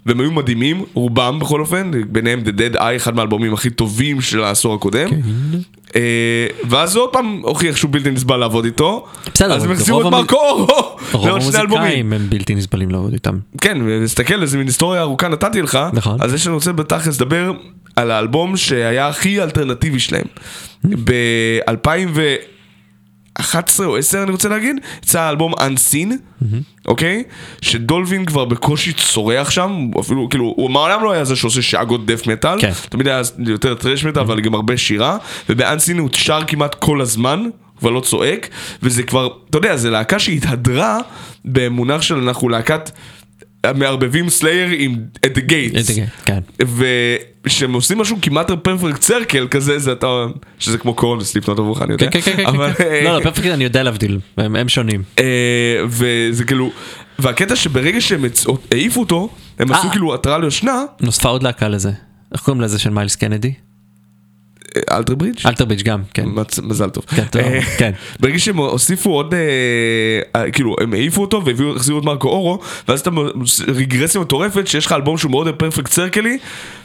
והם 0.06 0.20
היו 0.20 0.32
מדהימים, 0.32 0.84
רובם 0.94 1.38
בכל 1.38 1.60
אופן, 1.60 1.90
ביניהם 2.08 2.42
The 2.44 2.58
Dead 2.58 2.76
Eye, 2.76 2.96
אחד 2.96 3.14
מהאלבומים 3.14 3.54
הכי 3.54 3.70
טובים 3.70 4.20
של 4.20 4.44
העשור 4.44 4.74
הקודם. 4.74 5.08
כן. 5.08 5.20
אה, 5.96 6.46
ואז 6.68 6.96
עוד 6.96 7.10
פעם 7.12 7.40
הוכיח 7.42 7.76
שהוא 7.76 7.90
בלתי 7.90 8.10
נסבל 8.10 8.36
לעבוד 8.36 8.64
איתו. 8.64 9.06
בסדר, 9.34 9.52
אז 9.54 9.64
הם 9.64 9.70
החזירו 9.70 10.00
את 10.00 10.04
רוב 10.04 10.14
מרקו 10.14 10.36
אורו 10.36 10.66
רוב 11.12 11.26
לעוד 11.26 11.40
שני 11.40 11.60
אלבומים. 11.60 11.82
המוזיקאים 11.82 12.12
הם 12.12 12.26
בלתי 12.28 12.54
נסבלים 12.54 12.90
לעבוד 12.90 13.12
איתם. 13.12 13.38
כן, 13.60 13.78
ותסתכל 13.86 14.42
איזה 14.42 14.58
מין 14.58 14.66
היסטוריה 14.66 15.00
ארוכה 15.00 15.28
נתתי 15.28 15.62
לך. 15.62 15.78
נכון. 15.92 16.16
אז 16.20 16.34
יש 16.34 16.46
לנו 16.46 16.56
רוצה 16.56 16.72
בתכלס 16.72 17.20
לדבר 17.20 17.52
על 17.96 18.10
האלבום 18.10 18.56
שהיה 18.56 19.08
הכי 19.08 19.42
אלטרנטיבי 19.42 19.98
שלהם. 19.98 20.26
ב-2011 23.38 23.84
או 23.84 23.96
10 23.96 24.22
אני 24.22 24.30
רוצה 24.30 24.48
להגיד, 24.48 24.76
יצא 25.02 25.20
האלבום 25.20 25.54
Unseen, 25.54 26.12
אוקיי? 26.86 27.22
שדולווין 27.60 28.24
כבר 28.24 28.44
בקושי 28.44 28.92
צורח 28.92 29.50
שם, 29.50 29.90
אפילו, 30.00 30.28
כאילו, 30.28 30.54
הוא 30.56 30.70
מעולם 30.70 31.04
לא 31.04 31.12
היה 31.12 31.24
זה 31.24 31.36
שעושה 31.36 31.62
שאגות 31.62 32.06
death 32.06 32.26
metal, 32.26 32.60
כן. 32.60 32.72
תמיד 32.88 33.08
היה 33.08 33.22
יותר 33.46 33.74
thrash 33.74 34.04
metal, 34.04 34.22
אבל 34.22 34.40
גם 34.40 34.54
הרבה 34.54 34.76
שירה, 34.76 35.16
ובאנסין 35.48 35.98
הוא 35.98 36.08
שר 36.12 36.40
כמעט 36.46 36.74
כל 36.74 37.00
הזמן. 37.00 37.44
כבר 37.78 37.90
לא 37.90 38.00
צועק, 38.00 38.48
וזה 38.82 39.02
כבר, 39.02 39.28
אתה 39.50 39.58
יודע, 39.58 39.76
זה 39.76 39.90
להקה 39.90 40.18
שהתהדרה 40.18 40.98
במונח 41.44 42.02
של 42.02 42.14
אנחנו 42.14 42.48
להקת 42.48 42.90
מערבבים 43.74 44.30
סלייר 44.30 44.68
עם 44.78 44.96
At 45.26 45.30
the 45.30 45.36
Gates. 45.36 45.98
כן. 46.24 46.38
וכשהם 46.62 47.72
עושים 47.72 47.98
משהו 47.98 48.16
כמעט 48.22 48.50
Perfect 48.50 49.02
Circle 49.02 49.48
כזה, 49.50 49.78
זה 49.78 49.92
אתה, 49.92 50.26
שזה 50.58 50.78
כמו 50.78 50.94
קורן 50.94 51.18
וסליפנוט 51.18 51.58
עבורך, 51.58 51.82
אני 51.82 51.92
יודע. 51.92 52.10
כן, 52.10 52.20
כן, 52.20 52.36
כן, 52.36 52.44
כן. 52.44 52.84
אה, 52.84 53.04
לא, 53.04 53.18
לא, 53.18 53.22
פרפקט 53.22 53.46
אני 53.46 53.64
יודע 53.64 53.82
להבדיל, 53.82 54.20
הם 54.36 54.68
שונים. 54.68 55.02
אה, 55.18 55.24
וזה 55.86 56.44
כאילו, 56.44 56.70
והקטע 57.18 57.56
שברגע 57.56 58.00
שהם 58.00 58.24
העיפו 58.70 59.00
אותו, 59.00 59.28
הם 59.58 59.72
עשו 59.72 59.86
אה. 59.86 59.92
כאילו 59.92 60.14
התראה 60.14 60.38
ליושנה, 60.38 60.84
נוספה 61.00 61.28
עוד 61.28 61.42
להקה 61.42 61.68
לזה. 61.68 61.90
איך 62.32 62.40
קוראים 62.40 62.60
לזה 62.60 62.78
של 62.78 62.90
מיילס 62.90 63.16
קנדי? 63.16 63.52
אה, 64.76 64.96
אלטר 64.96 65.14
ברידג'? 65.14 65.46
אלתרביץ' 65.46 65.82
גם, 65.82 66.00
כן. 66.14 66.24
מצ- 66.26 66.58
מזל 66.58 66.90
טוב. 66.90 67.04
כן, 67.16 67.22
רבה, 67.34 67.48
אה, 67.48 67.60
כן. 67.78 67.90
ברגע 68.20 68.38
שהם 68.38 68.56
הוסיפו 68.56 69.10
עוד, 69.10 69.34
אה, 69.34 69.40
אה, 70.42 70.50
כאילו, 70.50 70.76
הם 70.80 70.92
העיפו 70.92 71.20
אותו 71.20 71.42
והחזירו 71.44 71.98
את 71.98 72.04
מרקו 72.04 72.28
אורו, 72.28 72.58
ואז 72.88 73.00
אתה 73.00 73.10
רגרסיה 73.68 74.20
מטורפת 74.20 74.66
שיש 74.68 74.86
לך 74.86 74.92
אלבום 74.92 75.18
שהוא 75.18 75.30
מאוד 75.30 75.48
פרפקט 75.54 75.90
סרקלי, 75.90 76.38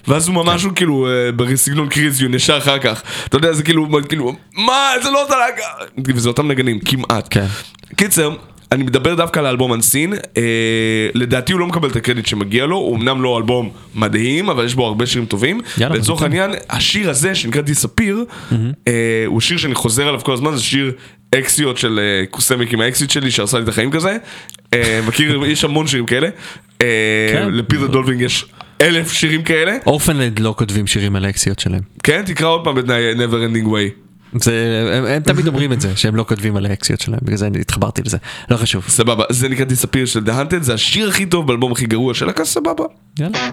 ואז 0.07 0.27
הוא 0.27 0.35
ממש 0.35 0.64
הוא 0.64 0.73
כאילו 0.76 1.07
אה, 1.07 1.31
בסגנון 1.31 1.89
קריזיון 1.89 2.34
ישר 2.34 2.57
אחר 2.57 2.80
כך. 2.80 3.03
אתה 3.27 3.38
יודע, 3.38 3.53
זה 3.53 3.64
כאילו, 3.64 3.88
כאילו, 4.09 4.35
מה, 4.57 4.89
זה 5.03 5.09
לא 5.11 5.23
אותה 5.23 5.35
להקה, 5.38 5.64
וזה 6.15 6.30
אותם 6.30 6.47
נגנים, 6.47 6.80
כמעט. 6.80 7.27
כן. 7.30 7.45
קיצר, 7.95 8.31
אני 8.72 8.84
מדבר 8.84 9.15
דווקא 9.15 9.39
על 9.39 9.45
האלבום 9.45 9.73
אנסין, 9.73 10.14
אה, 10.14 10.41
לדעתי 11.14 11.53
הוא 11.53 11.60
לא 11.60 11.68
מקבל 11.68 11.89
את 11.89 11.95
הקרדיט 11.95 12.26
שמגיע 12.26 12.65
לו, 12.65 12.76
הוא 12.76 12.98
אמנם 12.98 13.22
לא 13.22 13.38
אלבום 13.38 13.69
מדהים, 13.95 14.49
אבל 14.49 14.65
יש 14.65 14.76
בו 14.76 14.85
הרבה 14.85 15.06
שירים 15.06 15.26
טובים. 15.26 15.61
יאללה, 15.77 15.95
לצורך. 15.95 16.22
העניין, 16.22 16.52
השיר 16.69 17.10
הזה 17.10 17.35
שנקרא 17.35 17.61
דיספיר, 17.61 18.26
אה, 18.88 19.23
הוא 19.26 19.41
שיר 19.41 19.57
שאני 19.57 19.76
חוזר 19.76 20.07
עליו 20.07 20.19
כל 20.23 20.34
הזמן, 20.34 20.56
זה 20.56 20.64
שיר 20.64 20.91
אקסיות 21.35 21.77
של 21.77 21.99
אה, 21.99 22.26
קוסמיק 22.26 22.73
עם 22.73 22.81
האקסית 22.81 23.11
שלי 23.11 23.31
שהרסה 23.31 23.57
לי 23.57 23.64
את 23.64 23.69
החיים 23.69 23.91
כזה. 23.91 24.18
אה, 24.73 24.99
מכיר, 25.07 25.41
יש 25.45 25.64
המון 25.64 25.88
שירים 25.88 26.06
כאלה. 26.06 26.30
אה, 26.81 27.30
כן. 27.31 27.48
לפיטר 27.52 27.88
דולווינג 27.88 28.22
יש 28.22 28.45
אלף 28.81 29.11
שירים 29.11 29.44
כאלה. 29.44 29.77
Orphaned 29.85 30.22
Land 30.22 30.39
לא 30.39 30.53
כותבים 30.57 30.88
שירים 30.88 31.15
על 31.15 31.26
האקסיות 31.26 31.60
שלהם. 31.60 31.81
כן, 32.03 32.23
תקרא 32.26 32.48
עוד 32.48 32.64
פעם 32.64 32.80
את 32.80 32.85
never 33.18 33.52
ending 33.52 33.68
way. 33.68 34.06
זה, 34.33 34.83
הם, 34.93 35.05
הם 35.05 35.21
תמיד 35.21 35.47
אומרים 35.47 35.73
את 35.73 35.81
זה, 35.81 35.95
שהם 35.95 36.15
לא 36.15 36.25
כותבים 36.27 36.57
על 36.57 36.65
האקסיות 36.65 37.01
שלהם, 37.01 37.19
בגלל 37.23 37.37
זה 37.37 37.47
אני 37.47 37.61
התחברתי 37.61 38.01
לזה. 38.05 38.17
לא 38.51 38.57
חשוב. 38.57 38.85
סבבה, 38.87 39.23
זה 39.29 39.49
נקרא 39.49 39.65
Disappear 39.65 40.05
של 40.05 40.19
The 40.19 40.29
Haunted, 40.30 40.61
זה 40.61 40.73
השיר 40.73 41.09
הכי 41.09 41.25
טוב 41.25 41.47
באלבום 41.47 41.71
הכי 41.71 41.85
גרוע 41.85 42.13
של 42.13 42.25
להקה, 42.25 42.45
סבבה. 42.45 42.83
יאללה. 43.19 43.49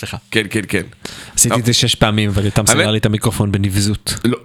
סליחה. 0.00 0.16
כן, 0.30 0.42
כן, 0.50 0.60
כן. 0.68 0.82
עשיתי 1.34 1.60
את 1.60 1.66
זה 1.66 1.72
שש 1.72 1.94
פעמים 1.94 2.30
אבל 2.30 2.44
יותם 2.44 2.66
סגר 2.66 2.90
לי 2.90 2.98
את 2.98 3.06
המיקרופון 3.06 3.52
בנבזות. 3.52 4.14
לא, 4.24 4.38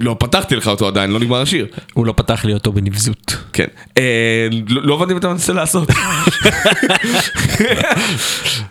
לא 0.00 0.16
פתחתי 0.20 0.56
לך 0.56 0.68
אותו 0.68 0.86
עדיין, 0.86 1.10
לא 1.10 1.20
נגמר 1.20 1.40
השיר. 1.42 1.66
הוא 1.94 2.06
לא 2.06 2.14
פתח 2.16 2.44
לי 2.44 2.54
אותו 2.54 2.72
בנבזות. 2.72 3.36
כן. 3.52 3.66
אה, 3.98 4.48
לא 4.68 4.82
לא 4.82 4.94
הבנתי 4.94 5.12
מה 5.12 5.18
אתה 5.18 5.28
מנסה 5.28 5.52
לעשות. 5.52 5.90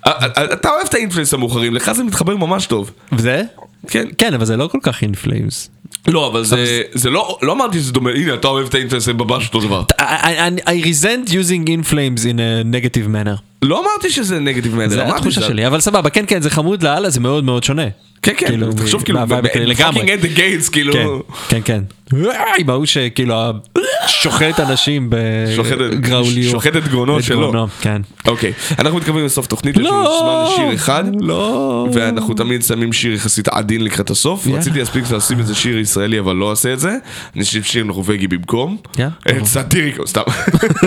אה, 0.08 0.26
אתה 0.54 0.70
אוהב 0.70 0.86
את 0.90 0.94
האינפלנס 0.94 1.34
המאוחרים, 1.34 1.76
לך 1.76 1.92
זה 1.92 2.04
מתחבר 2.04 2.36
ממש 2.36 2.66
טוב. 2.66 2.92
וזה? 3.12 3.44
כן. 3.88 4.08
כן 4.18 4.34
אבל 4.34 4.46
זה 4.46 4.58
לא 4.58 4.68
כל 4.68 4.80
כך 4.82 5.02
אינפלאמס. 5.02 5.70
לא, 6.08 6.28
אבל 6.28 6.44
זה, 6.44 6.82
זה 6.94 7.10
לא, 7.10 7.38
לא 7.42 7.52
אמרתי 7.52 7.80
שזה 7.80 7.92
דומה, 7.92 8.10
הנה, 8.10 8.34
אתה 8.34 8.48
אוהב 8.48 8.68
את 8.68 8.74
האינפלנס, 8.74 9.04
זה 9.06 9.14
ממש 9.14 9.48
אותו 9.48 9.60
דבר. 9.60 9.84
I, 10.02 10.04
I, 10.04 10.68
I 10.68 10.86
resent 10.86 11.30
using 11.30 11.68
in 11.68 11.92
flames 11.92 12.26
in 12.26 12.38
a 12.40 12.64
negative 12.74 13.08
manner. 13.08 13.42
לא 13.62 13.82
אמרתי 13.82 14.10
שזה 14.10 14.40
נגטיב 14.40 14.76
מנר, 14.76 14.90
זה 14.90 15.08
התחושה 15.08 15.42
שלי 15.42 15.68
אבל 15.68 15.80
סבבה 15.80 16.10
כן 16.10 16.26
כן 16.28 16.42
זה 16.42 16.50
חמוד 16.50 16.84
לאללה 16.84 17.10
זה 17.10 17.20
מאוד 17.20 17.44
מאוד 17.44 17.64
שונה. 17.64 17.84
כן, 18.22 18.34
כן, 18.38 18.48
כאילו, 18.48 18.74
תחשוב 18.74 19.04
כאילו. 19.04 19.20
fucking 19.30 20.10
At 20.10 20.16
the 20.16 20.26
Gates, 20.26 20.70
כאילו, 20.70 21.24
כן 21.50 21.62
כן 21.66 21.82
כן. 22.12 22.18
עם 22.58 22.70
ההוא 22.70 22.86
שכאילו 22.86 23.36
שוחט 24.08 24.60
אנשים 24.60 25.10
בגראוליות. 25.10 26.52
שוחט 26.52 26.76
את 26.76 26.88
גרונו 26.88 27.24
שלו. 27.24 27.68
כן. 27.82 28.02
אוקיי, 28.28 28.54
אנחנו 28.80 28.98
מתקרבים 28.98 29.26
לסוף 29.26 29.48
תוכנית, 29.48 29.78
יש 29.78 29.86
לנו 29.86 30.04
זמן 30.20 30.44
לשיר 30.46 30.76
אחד, 30.76 31.04
לא. 31.20 31.88
ואנחנו 31.94 32.34
תמיד 32.34 32.64
שמים 32.64 32.94
שיר 32.94 33.14
יחסית 33.14 33.48
עדין 33.48 33.84
לקראת 33.84 34.10
הסוף. 34.10 34.48
רציתי 34.48 34.80
להספיק 34.80 35.12
לשים 35.12 35.40
איזה 35.40 35.56
שיר 35.56 35.75
ישראלי 35.80 36.20
אבל 36.20 36.36
לא 36.36 36.50
אעשה 36.52 36.74
את 36.74 36.80
זה, 36.80 36.98
אני 37.36 37.44
אשים 37.44 37.64
שיר 37.64 37.84
נורבגי 37.84 38.28
במקום. 38.28 38.78
אה, 39.30 39.46
Satyricon, 39.46 40.08
סתם, 40.08 40.22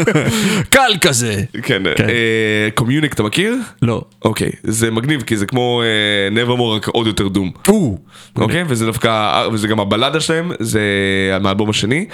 קל 0.74 0.92
כזה. 1.00 1.42
כן, 1.62 1.82
כן. 1.96 2.06
קומיוניק 2.74 3.12
אתה 3.12 3.22
מכיר? 3.22 3.56
לא. 3.82 4.02
אוקיי, 4.24 4.50
זה 4.62 4.90
מגניב 4.90 5.22
כי 5.22 5.36
זה 5.36 5.46
כמו 5.46 5.82
אה, 5.82 6.44
Nevermore 6.44 6.76
רק 6.76 6.88
עוד 6.88 7.06
יותר 7.06 7.28
דום. 7.28 7.50
אוקיי, 8.36 8.64
וזה 8.68 8.86
דווקא, 8.86 9.46
וזה 9.52 9.68
גם 9.68 9.80
הבלדה 9.80 10.20
שלהם, 10.20 10.52
זה 10.60 10.80
מהאלבום 11.40 11.70
השני, 11.70 12.06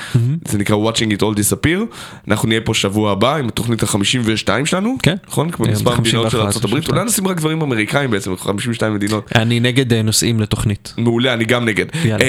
זה 0.48 0.59
נקרא 0.59 0.76
Watching 0.76 1.18
It 1.18 1.20
All 1.20 1.38
Disappear, 1.38 1.94
אנחנו 2.28 2.48
נהיה 2.48 2.60
פה 2.60 2.74
שבוע 2.74 3.12
הבא 3.12 3.36
עם 3.36 3.48
התוכנית 3.48 3.82
ה-52 3.82 4.66
שלנו, 4.66 4.96
כן. 5.02 5.16
נכון? 5.28 5.51
כמו 5.51 5.66
אה, 5.66 5.70
מספר 5.70 6.01
מדינות 6.01 6.30
של 6.30 6.38
51, 6.38 6.64
ארה"ב, 6.64 6.90
אולי 6.90 7.05
נשים 7.05 7.28
רק 7.28 7.36
דברים 7.36 7.62
אמריקאים 7.62 8.10
בעצם, 8.10 8.36
52 8.36 8.94
מדינות. 8.94 9.30
אני 9.34 9.60
נגד 9.60 9.92
אה, 9.92 10.02
נושאים 10.02 10.40
לתוכנית. 10.40 10.94
מעולה, 10.98 11.34
אני 11.34 11.44
גם 11.44 11.64
נגד. 11.64 11.86
יאללה. 12.05 12.24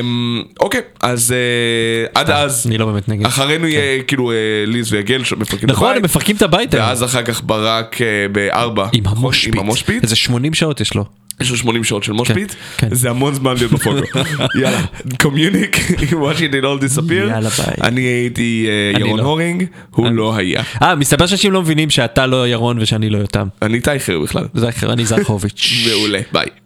אמ, 0.00 0.42
אוקיי, 0.60 0.80
אז 1.02 1.32
אה, 1.32 2.20
עד 2.20 2.30
אז, 2.30 2.66
אני 2.66 2.78
לא 2.78 2.86
באמת 2.86 3.08
נגד. 3.08 3.26
אחרינו 3.26 3.66
יהיה 3.66 4.02
כאילו 4.02 4.30
אה, 4.30 4.36
ליז 4.66 4.92
ויגל 4.92 5.24
שמפרקים 5.24 5.68
את 5.68 5.74
נכון 5.74 5.90
הם 5.90 5.96
הבית, 5.96 6.04
מפרקים 6.04 6.36
את 6.36 6.42
הבית. 6.42 6.74
ואז 6.74 7.04
אחר 7.04 7.22
כך 7.22 7.42
ברק 7.44 8.02
אה, 8.02 8.06
בארבע, 8.32 8.88
עם 8.92 9.04
נכון? 9.04 9.18
המושפיט. 9.18 9.56
המושפיט. 9.56 10.02
איזה 10.02 10.16
80 10.16 10.54
שעות 10.54 10.80
יש 10.80 10.94
לו. 10.94 11.04
יש 11.40 11.50
לו 11.50 11.56
80 11.56 11.84
שעות 11.84 12.04
של 12.04 12.12
מושפיט, 12.12 12.54
כן. 12.78 12.94
זה 12.94 13.10
המון 13.10 13.34
זמן 13.34 13.54
להיות 13.56 13.72
בפוקו. 13.72 13.90
יאללה, 14.60 14.80
קומיוניק, 15.22 15.76
it 15.76 16.64
all 16.64 16.82
disappear. 16.82 17.12
יאללה, 17.12 17.48
ביי. 17.48 17.74
אני 17.82 18.00
הייתי 18.00 18.68
אה, 18.68 19.00
ירון 19.00 19.18
לא. 19.18 19.24
הורינג, 19.24 19.64
הוא 19.90 20.10
לא 20.10 20.36
היה. 20.36 20.62
אה 20.82 20.94
מסתבר 20.94 21.26
שאנשים 21.26 21.52
לא 21.52 21.62
מבינים 21.62 21.90
שאתה 21.90 22.26
לא 22.26 22.48
ירון 22.48 22.78
ושאני 22.80 23.10
לא 23.10 23.18
יותם. 23.18 23.48
אני 23.62 23.80
טייכר 23.80 24.20
בכלל. 24.20 24.44
זה 24.54 24.68
אחר 24.68 24.92
אני 24.92 25.06
זרחוביץ'. 25.06 25.86
מעולה, 25.88 26.20
ביי. 26.32 26.65